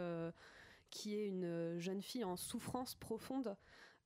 qui 0.89 1.15
est 1.15 1.27
une 1.27 1.79
jeune 1.79 2.01
fille 2.01 2.23
en 2.23 2.37
souffrance 2.37 2.95
profonde. 2.95 3.57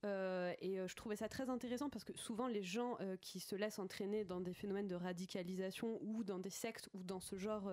Euh, 0.04 0.54
et 0.62 0.80
euh, 0.80 0.88
je 0.88 0.95
trouvais 0.95 1.16
ça 1.16 1.30
très 1.30 1.49
intéressant 1.49 1.89
parce 1.89 2.04
que 2.04 2.18
souvent 2.18 2.47
les 2.47 2.64
gens 2.64 2.97
euh, 3.02 3.18
qui 3.22 3.39
se 3.39 3.56
laissent 3.56 3.78
entraîner 3.78 4.26
dans 4.26 4.41
des 4.41 4.54
phénomènes 4.54 4.88
de 4.88 4.95
radicalisation 4.95 5.99
ou 6.02 6.24
dans 6.24 6.39
des 6.39 6.49
sectes 6.49 6.89
ou 6.93 7.04
dans 7.04 7.20
ce 7.20 7.38
genre 7.38 7.70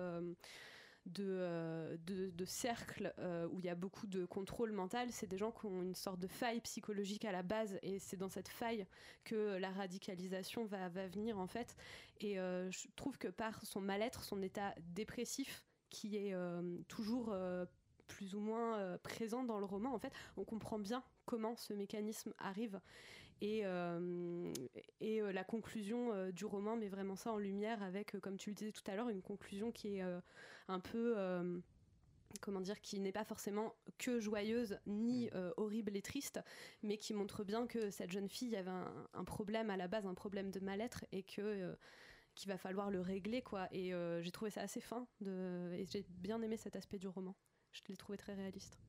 de, 1.05 1.97
de, 2.05 2.45
cercle 2.45 3.13
où 3.51 3.59
il 3.59 3.65
y 3.65 3.69
a 3.69 3.75
beaucoup 3.75 4.05
de 4.05 4.25
contrôle 4.25 4.71
mental, 4.71 5.11
c'est 5.11 5.27
des 5.27 5.37
gens 5.37 5.51
qui 5.51 5.65
ont 5.65 5.81
une 5.81 5.95
sorte 5.95 6.19
de 6.19 6.27
faille 6.27 6.61
psychologique 6.61 7.25
à 7.25 7.31
la 7.31 7.41
base 7.41 7.79
et 7.81 7.97
c'est 7.99 8.17
dans 8.17 8.29
cette 8.29 8.47
faille 8.47 8.85
que 9.23 9.57
la 9.57 9.71
radicalisation 9.71 10.65
va, 10.65 10.89
va 10.89 11.07
venir 11.07 11.39
en 11.39 11.47
fait. 11.47 11.75
Et 12.19 12.35
je 12.35 12.87
trouve 12.95 13.17
que 13.17 13.27
par 13.27 13.65
son 13.65 13.81
mal-être, 13.81 14.23
son 14.23 14.41
état 14.41 14.75
dépressif 14.93 15.63
qui 15.89 16.17
est 16.17 16.35
toujours 16.87 17.33
plus 18.07 18.35
ou 18.35 18.39
moins 18.39 18.97
présent 18.99 19.43
dans 19.43 19.59
le 19.59 19.65
roman, 19.65 19.93
en 19.95 19.99
fait, 19.99 20.13
on 20.37 20.43
comprend 20.43 20.77
bien 20.77 21.03
comment 21.29 21.55
ce 21.55 21.73
mécanisme 21.73 22.33
arrive. 22.39 22.81
Et, 23.41 23.61
euh, 23.63 24.51
et 24.99 25.21
euh, 25.21 25.31
la 25.31 25.43
conclusion 25.43 26.11
euh, 26.11 26.31
du 26.31 26.43
roman 26.43 26.75
met 26.75 26.89
vraiment 26.89 27.15
ça 27.15 27.31
en 27.31 27.37
lumière 27.37 27.83
avec, 27.83 28.19
comme 28.19 28.35
tu 28.35 28.49
le 28.49 28.55
disais 28.55 28.71
tout 28.71 28.81
à 28.89 28.95
l'heure, 28.95 29.09
une 29.09 29.21
conclusion 29.21 29.71
qui 29.71 29.97
est 29.97 30.03
un 30.67 30.79
peu 30.79 31.15
comment 32.41 32.61
dire, 32.61 32.81
qui 32.81 32.99
n'est 32.99 33.11
pas 33.11 33.25
forcément 33.25 33.75
que 33.99 34.19
joyeuse 34.19 34.79
ni 34.87 35.27
mm. 35.27 35.53
horrible 35.57 35.95
et 35.95 36.01
triste, 36.01 36.39
mais 36.81 36.97
qui 36.97 37.13
montre 37.13 37.43
bien 37.43 37.67
que 37.67 37.91
cette 37.91 38.11
jeune 38.11 38.27
fille 38.27 38.55
avait 38.55 38.71
un, 39.13 39.23
problème 39.23 39.69
à 39.69 39.77
la 39.77 39.87
base, 39.87 40.07
un 40.07 40.15
problème 40.15 40.49
de 40.49 40.59
mal-être 40.59 41.05
et 41.11 41.21
que 41.21 41.77
qu'il 42.33 42.49
va 42.49 42.57
falloir 42.57 42.89
le 42.89 43.01
régler 43.01 43.43
quoi. 43.43 43.67
Et 43.71 43.91
j'ai 44.21 44.31
trouvé 44.31 44.49
ça 44.49 44.61
assez 44.61 44.81
fin 44.81 45.07
de, 45.21 45.71
et 45.73 45.85
j'ai 45.85 46.05
bien 46.09 46.41
aimé 46.41 46.57
cet 46.57 46.75
aspect 46.75 46.97
du 46.97 47.07
roman. 47.07 47.35
Je 47.71 47.81
l'ai 47.87 47.97
trouvé 47.97 48.17
très 48.17 48.33
réaliste. 48.33 48.79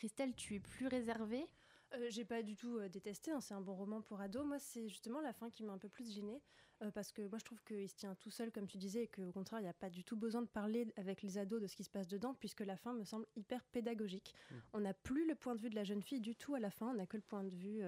Christelle, 0.00 0.34
tu 0.34 0.54
es 0.54 0.60
plus 0.60 0.86
réservée? 0.86 1.46
Euh, 1.92 2.06
j'ai 2.08 2.24
pas 2.24 2.42
du 2.42 2.56
tout 2.56 2.78
euh, 2.78 2.88
détesté, 2.88 3.32
hein, 3.32 3.40
c'est 3.42 3.52
un 3.52 3.60
bon 3.60 3.74
roman 3.74 4.00
pour 4.00 4.18
ado. 4.18 4.42
Moi, 4.44 4.58
c'est 4.58 4.88
justement 4.88 5.20
la 5.20 5.34
fin 5.34 5.50
qui 5.50 5.62
m'a 5.62 5.74
un 5.74 5.78
peu 5.78 5.90
plus 5.90 6.10
gênée, 6.10 6.40
euh, 6.80 6.90
parce 6.90 7.12
que 7.12 7.20
moi, 7.28 7.38
je 7.38 7.44
trouve 7.44 7.62
qu'il 7.64 7.86
se 7.86 7.96
tient 7.96 8.14
tout 8.14 8.30
seul, 8.30 8.50
comme 8.50 8.66
tu 8.66 8.78
disais, 8.78 9.02
et 9.02 9.08
qu'au 9.08 9.30
contraire, 9.30 9.60
il 9.60 9.64
n'y 9.64 9.68
a 9.68 9.74
pas 9.74 9.90
du 9.90 10.02
tout 10.02 10.16
besoin 10.16 10.40
de 10.40 10.46
parler 10.46 10.90
avec 10.96 11.20
les 11.20 11.36
ados 11.36 11.60
de 11.60 11.66
ce 11.66 11.76
qui 11.76 11.84
se 11.84 11.90
passe 11.90 12.08
dedans, 12.08 12.32
puisque 12.32 12.60
la 12.60 12.78
fin 12.78 12.94
me 12.94 13.04
semble 13.04 13.26
hyper 13.36 13.62
pédagogique. 13.64 14.34
Mmh. 14.50 14.54
On 14.72 14.80
n'a 14.80 14.94
plus 14.94 15.28
le 15.28 15.34
point 15.34 15.54
de 15.54 15.60
vue 15.60 15.68
de 15.68 15.74
la 15.74 15.84
jeune 15.84 16.00
fille 16.00 16.22
du 16.22 16.34
tout 16.34 16.54
à 16.54 16.60
la 16.60 16.70
fin, 16.70 16.88
on 16.88 16.94
n'a 16.94 17.06
que 17.06 17.18
le 17.18 17.22
point 17.22 17.44
de 17.44 17.54
vue, 17.54 17.82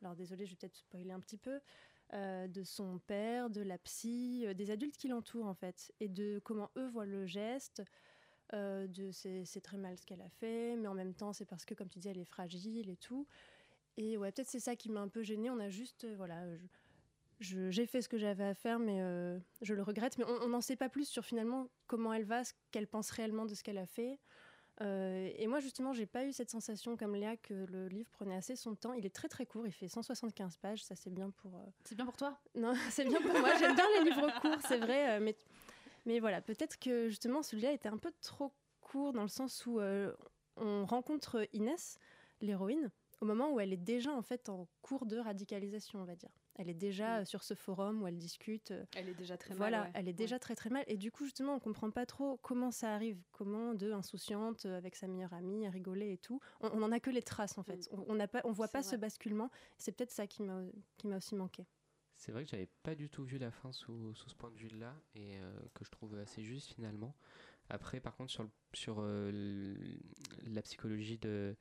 alors 0.00 0.16
désolé, 0.16 0.46
je 0.46 0.52
vais 0.52 0.56
peut-être 0.56 0.76
spoiler 0.76 1.12
un 1.12 1.20
petit 1.20 1.36
peu, 1.36 1.60
de 2.14 2.62
son 2.64 2.98
père, 2.98 3.50
de 3.50 3.60
la 3.60 3.76
psy, 3.76 4.46
des 4.54 4.70
adultes 4.70 4.96
qui 4.96 5.08
l'entourent 5.08 5.48
en 5.48 5.54
fait, 5.54 5.92
et 6.00 6.08
de 6.08 6.38
comment 6.38 6.70
eux 6.78 6.88
voient 6.88 7.04
le 7.04 7.26
geste. 7.26 7.82
Euh, 8.54 8.86
de 8.86 9.10
c'est 9.12 9.60
très 9.62 9.78
mal 9.78 9.96
ce 9.96 10.04
qu'elle 10.04 10.20
a 10.20 10.28
fait, 10.28 10.76
mais 10.76 10.86
en 10.86 10.94
même 10.94 11.14
temps 11.14 11.32
c'est 11.32 11.46
parce 11.46 11.64
que 11.64 11.72
comme 11.72 11.88
tu 11.88 11.98
dis 11.98 12.08
elle 12.08 12.18
est 12.18 12.24
fragile 12.24 12.90
et 12.90 12.96
tout. 12.96 13.26
Et 13.96 14.18
ouais 14.18 14.30
peut-être 14.30 14.48
c'est 14.48 14.60
ça 14.60 14.76
qui 14.76 14.90
m'a 14.90 15.00
un 15.00 15.08
peu 15.08 15.22
gênée. 15.22 15.48
On 15.48 15.58
a 15.58 15.70
juste 15.70 16.04
euh, 16.04 16.14
voilà 16.16 16.42
j'ai 17.40 17.86
fait 17.86 18.02
ce 18.02 18.08
que 18.08 18.18
j'avais 18.18 18.44
à 18.44 18.54
faire, 18.54 18.78
mais 18.78 19.00
euh, 19.00 19.38
je 19.62 19.74
le 19.74 19.82
regrette. 19.82 20.16
Mais 20.18 20.24
on 20.24 20.48
n'en 20.48 20.60
sait 20.60 20.76
pas 20.76 20.88
plus 20.88 21.08
sur 21.08 21.24
finalement 21.24 21.68
comment 21.86 22.12
elle 22.12 22.24
va, 22.24 22.44
ce 22.44 22.52
qu'elle 22.70 22.86
pense 22.86 23.10
réellement 23.10 23.46
de 23.46 23.54
ce 23.54 23.64
qu'elle 23.64 23.78
a 23.78 23.86
fait. 23.86 24.20
et 24.80 25.46
moi, 25.48 25.58
justement, 25.58 25.92
j'ai 25.92 26.06
pas 26.06 26.24
eu 26.24 26.32
cette 26.32 26.50
sensation 26.50 26.96
comme 26.96 27.16
Léa 27.16 27.36
que 27.36 27.54
le 27.54 27.88
livre 27.88 28.08
prenait 28.12 28.36
assez 28.36 28.54
son 28.54 28.76
temps. 28.76 28.92
Il 28.92 29.06
est 29.06 29.14
très 29.14 29.28
très 29.28 29.44
court, 29.44 29.66
il 29.66 29.72
fait 29.72 29.88
175 29.88 30.56
pages, 30.58 30.84
ça 30.84 30.94
c'est 30.94 31.10
bien 31.10 31.30
pour. 31.30 31.60
C'est 31.84 31.96
bien 31.96 32.04
pour 32.04 32.16
toi? 32.16 32.38
Non, 32.54 32.74
c'est 32.90 33.06
bien 33.06 33.20
pour 33.20 33.36
moi. 33.36 33.56
J'aime 33.58 33.74
bien 33.74 33.86
les 33.98 34.10
livres 34.10 34.40
courts, 34.40 34.60
c'est 34.68 34.78
vrai, 34.78 35.18
mais 35.18 35.34
mais 36.04 36.20
voilà, 36.20 36.40
peut-être 36.40 36.78
que 36.78 37.08
justement 37.08 37.42
celui-là 37.42 37.72
était 37.72 37.88
un 37.88 37.98
peu 37.98 38.12
trop 38.20 38.52
court 38.80 39.12
dans 39.12 39.22
le 39.22 39.28
sens 39.28 39.66
où 39.66 39.80
euh, 39.80 40.12
on 40.56 40.84
rencontre 40.84 41.46
Inès, 41.52 41.98
l'héroïne, 42.40 42.90
au 43.20 43.24
moment 43.24 43.52
où 43.52 43.60
elle 43.60 43.72
est 43.72 43.76
déjà 43.76 44.12
en 44.12 44.22
fait 44.22 44.48
en 44.48 44.68
cours 44.82 45.06
de 45.06 45.16
radicalisation, 45.16 46.00
on 46.00 46.04
va 46.04 46.16
dire. 46.16 46.30
Elle 46.56 46.68
est 46.68 46.74
déjà 46.74 47.22
mm. 47.22 47.24
sur 47.24 47.42
ce 47.42 47.54
forum 47.54 48.02
où 48.02 48.06
elle 48.06 48.18
discute. 48.18 48.72
Euh, 48.72 48.84
elle 48.94 49.08
est 49.08 49.14
déjà 49.14 49.36
très 49.36 49.54
voilà, 49.54 49.78
mal. 49.78 49.86
Voilà, 49.86 49.98
elle 49.98 50.08
est 50.08 50.12
déjà 50.12 50.38
très 50.38 50.54
très 50.54 50.70
mal. 50.70 50.84
Et 50.86 50.96
du 50.96 51.10
coup, 51.10 51.24
justement, 51.24 51.54
on 51.54 51.60
comprend 51.60 51.90
pas 51.90 52.04
trop 52.04 52.38
comment 52.42 52.70
ça 52.70 52.94
arrive. 52.94 53.18
Comment 53.32 53.74
de 53.74 53.92
insouciante 53.92 54.66
euh, 54.66 54.76
avec 54.76 54.96
sa 54.96 55.06
meilleure 55.06 55.32
amie, 55.32 55.66
à 55.66 55.70
rigoler 55.70 56.12
et 56.12 56.18
tout. 56.18 56.40
On 56.60 56.76
n'en 56.76 56.92
a 56.92 57.00
que 57.00 57.10
les 57.10 57.22
traces 57.22 57.56
en 57.58 57.62
fait. 57.62 57.90
Mm. 57.92 58.04
On, 58.08 58.14
n'a 58.14 58.28
pas, 58.28 58.42
on 58.44 58.52
voit 58.52 58.68
pas 58.68 58.82
ce 58.82 58.96
basculement. 58.96 59.50
C'est 59.78 59.92
peut-être 59.92 60.10
ça 60.10 60.26
qui 60.26 60.42
m'a 60.42 61.16
aussi 61.16 61.34
manqué. 61.34 61.66
C'est 62.22 62.30
vrai 62.30 62.44
que 62.44 62.50
j'avais 62.50 62.68
pas 62.84 62.94
du 62.94 63.08
tout 63.08 63.24
vu 63.24 63.36
la 63.36 63.50
fin 63.50 63.72
sous, 63.72 64.14
sous 64.14 64.28
ce 64.28 64.36
point 64.36 64.52
de 64.52 64.56
vue-là 64.56 64.94
et 65.16 65.38
euh, 65.38 65.52
que 65.74 65.84
je 65.84 65.90
trouve 65.90 66.16
assez 66.18 66.44
juste 66.44 66.72
finalement. 66.72 67.16
Après, 67.68 67.98
par 67.98 68.14
contre, 68.14 68.30
sur, 68.30 68.48
sur 68.74 68.98
euh, 69.00 69.74
la 70.46 70.62
psychologie 70.62 71.18
de, 71.18 71.56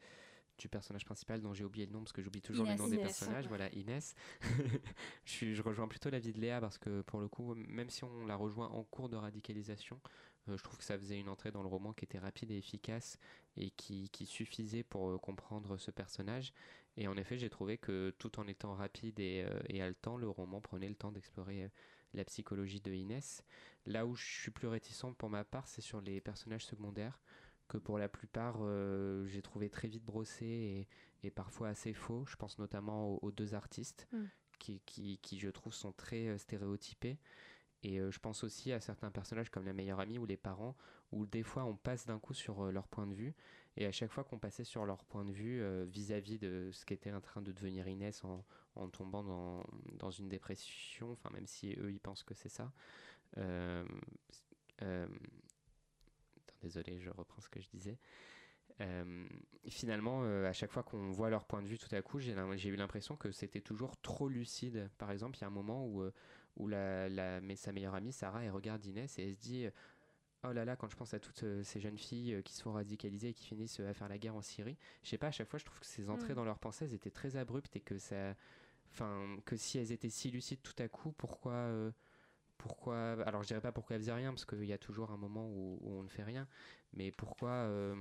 du 0.59 0.69
personnage 0.69 1.03
principal 1.03 1.41
dont 1.41 1.55
j'ai 1.55 1.63
oublié 1.63 1.87
le 1.87 1.91
nom 1.91 2.01
parce 2.01 2.13
que 2.13 2.21
j'oublie 2.21 2.43
toujours 2.43 2.67
le 2.67 2.75
nom 2.75 2.87
des 2.87 2.99
personnages, 2.99 3.47
voilà 3.47 3.73
Inès. 3.73 4.13
je, 5.25 5.51
je, 5.55 5.61
rejoins 5.63 5.87
plutôt 5.87 6.11
l'avis 6.11 6.31
de 6.31 6.39
Léa 6.39 6.61
parce 6.61 6.77
que 6.77 7.01
pour 7.01 7.21
le 7.21 7.27
coup, 7.27 7.55
même 7.55 7.89
si 7.89 8.03
on 8.03 8.27
la 8.27 8.35
rejoint 8.35 8.67
en 8.67 8.83
cours 8.83 9.09
de 9.09 9.15
radicalisation, 9.15 9.99
euh, 10.47 10.57
je 10.57 10.63
trouve 10.63 10.77
que 10.77 10.85
ça 10.85 10.95
faisait 10.95 11.19
une 11.19 11.29
entrée 11.29 11.49
dans 11.49 11.63
le 11.63 11.69
roman 11.69 11.91
qui 11.91 12.05
était 12.05 12.19
rapide 12.19 12.51
et 12.51 12.57
efficace 12.57 13.17
et 13.57 13.71
qui, 13.71 14.11
qui 14.11 14.27
suffisait 14.27 14.83
pour 14.83 15.19
comprendre 15.21 15.77
ce 15.77 15.89
personnage. 15.89 16.53
Et 16.97 17.07
en 17.07 17.15
effet, 17.17 17.37
j'ai 17.37 17.49
trouvé 17.49 17.77
que 17.77 18.13
tout 18.17 18.39
en 18.39 18.47
étant 18.47 18.73
rapide 18.73 19.19
et, 19.19 19.45
euh, 19.47 19.59
et 19.67 19.81
haletant, 19.81 20.17
le 20.17 20.29
roman 20.29 20.61
prenait 20.61 20.89
le 20.89 20.95
temps 20.95 21.11
d'explorer 21.11 21.63
euh, 21.63 21.69
la 22.13 22.25
psychologie 22.25 22.81
de 22.81 22.91
Inès. 22.91 23.43
Là 23.85 24.05
où 24.05 24.15
je 24.15 24.25
suis 24.25 24.51
plus 24.51 24.67
réticent 24.67 25.15
pour 25.17 25.29
ma 25.29 25.43
part, 25.43 25.67
c'est 25.67 25.81
sur 25.81 26.01
les 26.01 26.19
personnages 26.19 26.65
secondaires, 26.65 27.19
que 27.69 27.77
pour 27.77 27.97
la 27.97 28.09
plupart, 28.09 28.57
euh, 28.61 29.25
j'ai 29.27 29.41
trouvé 29.41 29.69
très 29.69 29.87
vite 29.87 30.03
brossés 30.03 30.87
et, 31.23 31.27
et, 31.27 31.31
parfois 31.31 31.69
assez 31.69 31.93
faux. 31.93 32.25
Je 32.27 32.35
pense 32.35 32.59
notamment 32.59 33.23
aux, 33.23 33.31
deux 33.31 33.53
artistes, 33.53 34.07
mm. 34.11 34.23
qui, 34.59 34.81
qui, 34.85 35.17
qui, 35.19 35.39
je 35.39 35.49
trouve, 35.49 35.73
sont 35.73 35.93
très 35.93 36.37
stéréotypés. 36.37 37.17
Et 37.83 37.97
je 37.97 38.19
pense 38.19 38.43
aussi 38.43 38.71
à 38.71 38.79
certains 38.79 39.09
personnages 39.09 39.49
comme 39.49 39.65
la 39.65 39.73
meilleure 39.73 39.99
amie 39.99 40.19
ou 40.19 40.25
les 40.25 40.37
parents, 40.37 40.75
où 41.11 41.25
des 41.25 41.43
fois 41.43 41.63
on 41.63 41.75
passe 41.75 42.05
d'un 42.05 42.19
coup 42.19 42.33
sur 42.33 42.71
leur 42.71 42.87
point 42.87 43.07
de 43.07 43.13
vue 43.13 43.33
et 43.77 43.85
à 43.85 43.91
chaque 43.91 44.11
fois 44.11 44.23
qu'on 44.23 44.37
passait 44.37 44.63
sur 44.63 44.85
leur 44.85 45.05
point 45.05 45.23
de 45.23 45.31
vue 45.31 45.61
euh, 45.61 45.85
vis-à-vis 45.85 46.37
de 46.37 46.69
ce 46.71 46.85
qu'était 46.85 47.11
en 47.11 47.21
train 47.21 47.41
de 47.41 47.51
devenir 47.51 47.87
Inès 47.87 48.23
en, 48.23 48.89
tombant 48.89 49.23
dans, 49.23 49.63
dans, 49.93 50.11
une 50.11 50.27
dépression, 50.27 51.11
enfin 51.11 51.29
même 51.31 51.47
si 51.47 51.73
eux 51.77 51.91
ils 51.91 51.99
pensent 51.99 52.23
que 52.23 52.33
c'est 52.33 52.49
ça. 52.49 52.71
Euh, 53.37 53.85
euh, 54.81 55.07
désolé, 56.61 56.99
je 56.99 57.09
reprends 57.09 57.41
ce 57.41 57.49
que 57.49 57.61
je 57.61 57.69
disais. 57.69 57.97
finalement, 59.69 60.23
à 60.23 60.53
chaque 60.53 60.71
fois 60.71 60.83
qu'on 60.83 61.11
voit 61.11 61.29
leur 61.29 61.45
point 61.45 61.61
de 61.61 61.67
vue, 61.67 61.77
tout 61.77 61.93
à 61.93 62.01
coup, 62.01 62.19
j'ai 62.19 62.33
eu 62.69 62.75
l'impression 62.75 63.15
que 63.15 63.31
c'était 63.31 63.61
toujours 63.61 63.95
trop 64.01 64.27
lucide. 64.27 64.89
Par 64.97 65.11
exemple, 65.11 65.37
il 65.37 65.41
y 65.41 65.43
a 65.43 65.47
un 65.47 65.51
moment 65.51 65.85
où, 65.85 66.03
où 66.57 66.67
la, 66.67 67.09
la, 67.09 67.39
sa 67.55 67.71
meilleure 67.71 67.95
amie, 67.95 68.11
Sarah, 68.11 68.43
elle 68.43 68.51
regarde 68.51 68.85
Inès 68.85 69.17
et 69.19 69.23
elle 69.23 69.33
se 69.33 69.39
dit 69.39 69.67
oh 70.43 70.51
là 70.53 70.65
là, 70.65 70.75
quand 70.75 70.89
je 70.89 70.95
pense 70.95 71.13
à 71.13 71.19
toutes 71.19 71.43
euh, 71.43 71.63
ces 71.63 71.79
jeunes 71.79 71.97
filles 71.99 72.33
euh, 72.33 72.41
qui 72.41 72.53
se 72.53 72.63
font 72.63 72.71
radicaliser 72.73 73.29
et 73.29 73.33
qui 73.33 73.45
finissent 73.45 73.79
euh, 73.79 73.89
à 73.89 73.93
faire 73.93 74.09
la 74.09 74.17
guerre 74.17 74.35
en 74.35 74.41
Syrie, 74.41 74.77
je 75.03 75.09
sais 75.09 75.17
pas, 75.19 75.27
à 75.27 75.31
chaque 75.31 75.47
fois, 75.49 75.59
je 75.59 75.65
trouve 75.65 75.79
que 75.79 75.85
ces 75.85 76.09
entrées 76.09 76.33
Mm. 76.33 76.35
dans 76.37 76.45
leurs 76.45 76.57
pensées, 76.59 76.85
elles 76.85 76.93
étaient 76.95 77.11
très 77.11 77.35
abruptes 77.35 77.75
et 77.75 77.79
que 77.81 77.97
ça. 77.99 78.35
Enfin, 78.91 79.37
que 79.45 79.55
si 79.55 79.77
elles 79.77 79.91
étaient 79.91 80.09
si 80.09 80.31
lucides 80.31 80.61
tout 80.63 80.73
à 80.79 80.87
coup, 80.87 81.11
pourquoi. 81.11 81.53
euh, 81.53 81.91
pourquoi. 82.57 83.21
Alors, 83.25 83.41
je 83.43 83.47
dirais 83.47 83.61
pas 83.61 83.71
pourquoi 83.71 83.95
elles 83.95 84.01
faisaient 84.01 84.11
rien, 84.13 84.31
parce 84.33 84.45
qu'il 84.45 84.65
y 84.65 84.73
a 84.73 84.77
toujours 84.77 85.11
un 85.11 85.17
moment 85.17 85.47
où, 85.47 85.77
où 85.81 85.91
on 85.93 86.03
ne 86.03 86.09
fait 86.09 86.23
rien, 86.23 86.47
mais 86.93 87.11
pourquoi. 87.11 87.49
euh, 87.51 87.95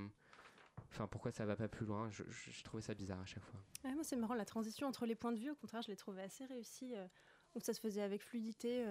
Enfin, 0.93 1.07
pourquoi 1.07 1.31
ça 1.31 1.45
va 1.47 1.57
pas 1.57 1.69
plus 1.69 1.87
loin? 1.87 2.11
Je, 2.11 2.23
je, 2.31 2.51
je 2.51 2.65
trouvais 2.65 2.83
ça 2.83 2.95
bizarre 2.95 3.21
à 3.21 3.25
chaque 3.27 3.45
fois. 3.45 3.61
Ouais, 3.85 3.95
moi, 3.95 4.03
c'est 4.03 4.17
marrant, 4.17 4.35
la 4.35 4.45
transition 4.45 4.87
entre 4.89 5.07
les 5.07 5.15
points 5.15 5.33
de 5.33 5.39
vue, 5.39 5.51
au 5.51 5.55
contraire, 5.55 5.83
je 5.83 5.89
l'ai 5.89 5.97
trouvée 5.97 6.23
assez 6.23 6.45
réussie. 6.47 6.95
euh, 6.97 7.07
où 7.55 7.61
ça 7.61 7.73
se 7.75 7.81
faisait 7.81 8.03
avec 8.03 8.23
fluidité. 8.23 8.83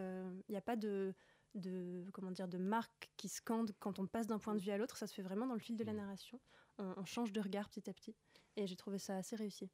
Il 0.48 0.52
n'y 0.52 0.58
a 0.58 0.62
pas 0.62 0.76
de, 0.76 1.14
de, 1.56 2.06
comment 2.14 2.32
dire, 2.32 2.48
de 2.48 2.58
marque 2.58 3.10
qui 3.18 3.30
scande 3.30 3.72
quand 3.80 4.00
on 4.00 4.08
passe 4.08 4.28
d'un 4.28 4.40
point 4.40 4.56
de 4.56 4.60
vue 4.62 4.72
à 4.72 4.78
l'autre. 4.78 4.98
Ça 4.98 5.08
se 5.08 5.14
fait 5.14 5.22
vraiment 5.22 5.48
dans 5.48 5.54
le 5.54 5.60
fil 5.60 5.78
de 5.78 5.84
la 5.84 5.94
Mm. 5.94 5.98
narration. 5.98 6.40
On, 6.78 6.94
on 6.98 7.06
change 7.06 7.32
de 7.32 7.42
regard 7.42 7.70
petit 7.70 7.90
à 7.90 7.94
petit. 7.94 8.16
Et 8.56 8.68
j'ai 8.68 8.76
trouvé 8.76 9.00
ça 9.00 9.16
assez 9.18 9.36
réussi. 9.36 9.70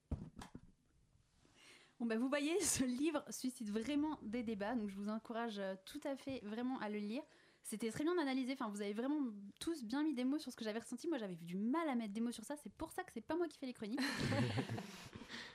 Bon 1.99 2.05
bah 2.05 2.17
vous 2.17 2.27
voyez, 2.27 2.59
ce 2.61 2.83
livre 2.83 3.23
suscite 3.29 3.69
vraiment 3.69 4.19
des 4.21 4.43
débats, 4.43 4.75
donc 4.75 4.89
je 4.89 4.95
vous 4.95 5.07
encourage 5.09 5.59
euh, 5.59 5.75
tout 5.86 6.01
à 6.03 6.15
fait 6.17 6.41
vraiment 6.43 6.77
à 6.79 6.89
le 6.89 6.97
lire. 6.99 7.23
C'était 7.63 7.89
très 7.89 8.03
bien 8.03 8.15
analysé, 8.19 8.51
enfin 8.53 8.67
vous 8.69 8.81
avez 8.81 8.93
vraiment 8.93 9.19
tous 9.59 9.83
bien 9.83 10.03
mis 10.03 10.13
des 10.13 10.23
mots 10.25 10.38
sur 10.38 10.51
ce 10.51 10.57
que 10.57 10.63
j'avais 10.65 10.79
ressenti. 10.79 11.07
Moi 11.07 11.17
j'avais 11.17 11.33
eu 11.33 11.43
du 11.45 11.55
mal 11.55 11.88
à 11.89 11.95
mettre 11.95 12.13
des 12.13 12.19
mots 12.21 12.33
sur 12.33 12.43
ça, 12.43 12.55
c'est 12.57 12.71
pour 12.73 12.91
ça 12.91 13.03
que 13.03 13.11
c'est 13.13 13.21
pas 13.21 13.36
moi 13.36 13.47
qui 13.47 13.57
fais 13.57 13.65
les 13.65 13.73
chroniques. 13.73 13.99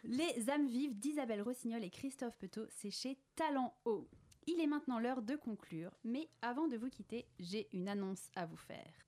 les 0.05 0.49
âmes 0.51 0.67
vives 0.67 0.99
d'Isabelle 0.99 1.43
Rossignol 1.43 1.85
et 1.85 1.91
Christophe 1.91 2.37
Petot, 2.37 2.67
c'est 2.71 2.91
chez 2.91 3.19
Talent 3.37 3.75
Haut. 3.85 4.09
Il 4.47 4.61
est 4.61 4.67
maintenant 4.67 4.99
l'heure 4.99 5.23
de 5.23 5.37
conclure, 5.37 5.97
mais 6.05 6.29
avant 6.43 6.69
de 6.69 6.77
vous 6.77 6.89
quitter, 6.89 7.27
j'ai 7.39 7.69
une 7.73 7.89
annonce 7.89 8.31
à 8.35 8.47
vous 8.47 8.57
faire. 8.57 9.07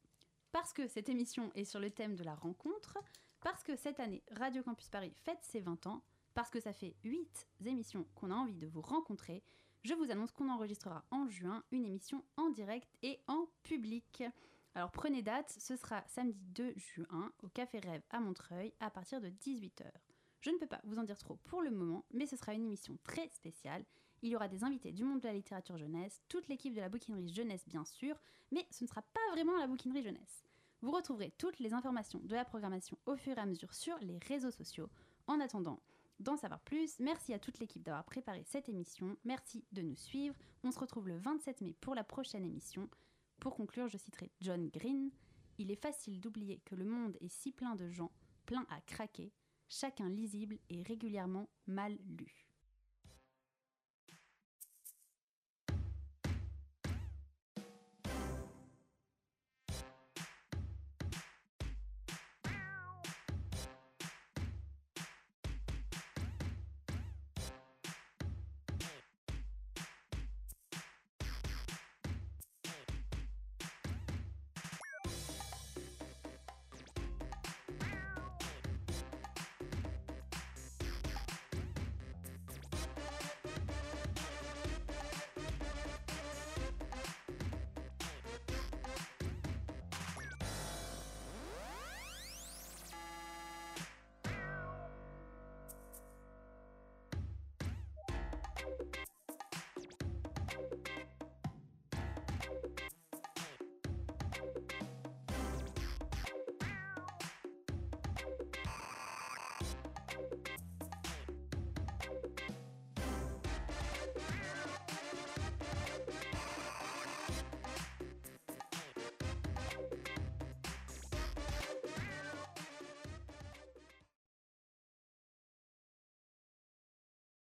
Parce 0.53 0.73
que 0.73 0.87
cette 0.87 1.09
émission 1.09 1.51
est 1.55 1.65
sur 1.65 1.81
le 1.81 1.91
thème 1.91 2.15
de 2.15 2.25
la 2.25 2.35
rencontre, 2.35 2.99
parce 3.41 3.63
que 3.63 3.75
cette 3.75 4.01
année 4.01 4.23
Radio 4.33 4.63
Campus 4.63 4.91
Paris 4.91 5.15
fête 5.25 5.43
ses 5.43 5.61
20 5.61 5.87
ans, 5.87 6.03
parce 6.35 6.51
que 6.51 6.61
ça 6.61 6.73
fait 6.73 6.95
8 7.05 7.49
émissions 7.65 8.07
qu'on 8.15 8.31
a 8.31 8.35
envie 8.35 8.59
de 8.59 8.67
vous 8.67 8.83
rencontrer, 8.83 9.43
je 9.83 9.95
vous 9.95 10.11
annonce 10.11 10.31
qu'on 10.31 10.51
enregistrera 10.51 11.05
en 11.11 11.27
juin 11.27 11.65
une 11.73 11.85
émission 11.85 12.23
en 12.37 12.51
direct 12.51 12.89
et 13.03 13.19
en 13.27 13.47
public. 13.63 14.23
Alors 14.75 14.93
prenez 14.93 15.23
date, 15.23 15.51
ce 15.59 15.77
sera 15.77 16.05
samedi 16.07 16.45
2 16.51 16.75
juin 16.77 17.33
au 17.43 17.49
Café 17.49 17.79
Rêve 17.81 18.03
à 18.11 18.21
Montreuil 18.21 18.73
à 18.79 18.91
partir 18.91 19.21
de 19.21 19.29
18h. 19.29 19.91
Je 20.43 20.51
ne 20.51 20.59
peux 20.59 20.67
pas 20.67 20.81
vous 20.85 20.99
en 20.99 21.05
dire 21.05 21.19
trop 21.19 21.37
pour 21.45 21.63
le 21.63 21.71
moment, 21.71 22.05
mais 22.13 22.27
ce 22.27 22.37
sera 22.37 22.53
une 22.53 22.65
émission 22.65 22.99
très 23.05 23.29
spéciale. 23.29 23.85
Il 24.23 24.31
y 24.31 24.37
aura 24.37 24.49
des 24.49 24.65
invités 24.65 24.93
du 24.93 25.05
monde 25.05 25.21
de 25.21 25.29
la 25.29 25.35
littérature 25.35 25.79
jeunesse, 25.79 26.21
toute 26.29 26.49
l'équipe 26.49 26.75
de 26.75 26.81
la 26.81 26.89
bouquinerie 26.89 27.33
jeunesse 27.33 27.65
bien 27.69 27.85
sûr, 27.85 28.21
mais 28.51 28.67
ce 28.71 28.83
ne 28.83 28.89
sera 28.89 29.03
pas 29.03 29.21
vraiment 29.31 29.57
la 29.57 29.69
bouquinerie 29.69 30.03
jeunesse. 30.03 30.43
Vous 30.81 30.91
retrouverez 30.91 31.33
toutes 31.39 31.61
les 31.61 31.73
informations 31.73 32.19
de 32.25 32.35
la 32.35 32.45
programmation 32.45 32.99
au 33.07 33.17
fur 33.17 33.39
et 33.39 33.41
à 33.41 33.47
mesure 33.47 33.73
sur 33.73 33.97
les 34.01 34.19
réseaux 34.19 34.51
sociaux. 34.51 34.91
En 35.29 35.39
attendant, 35.39 35.81
d'en 36.19 36.37
savoir 36.37 36.61
plus. 36.61 36.99
Merci 36.99 37.35
à 37.35 37.39
toute 37.39 37.61
l'équipe 37.61 37.83
d'avoir 37.83 38.05
préparé 38.05 38.43
cette 38.45 38.69
émission. 38.69 39.17
Merci 39.25 39.65
de 39.71 39.83
nous 39.83 39.97
suivre. 39.97 40.35
On 40.65 40.73
se 40.73 40.79
retrouve 40.81 41.09
le 41.09 41.19
27 41.19 41.61
mai 41.61 41.75
pour 41.81 41.95
la 41.95 42.05
prochaine 42.05 42.45
émission. 42.45 42.89
Pour 43.39 43.55
conclure, 43.55 43.89
je 43.89 43.99
citerai 43.99 44.33
John 44.41 44.69
Green. 44.69 45.11
Il 45.59 45.71
est 45.71 45.81
facile 45.81 46.21
d'oublier 46.21 46.61
que 46.65 46.75
le 46.75 46.85
monde 46.85 47.17
est 47.21 47.29
si 47.29 47.53
plein 47.53 47.77
de 47.77 47.89
gens, 47.89 48.11
plein 48.47 48.67
à 48.71 48.81
craquer, 48.81 49.33
chacun 49.73 50.11
lisible 50.11 50.59
et 50.69 50.83
régulièrement 50.83 51.49
mal 51.67 51.97
lu. 52.07 52.52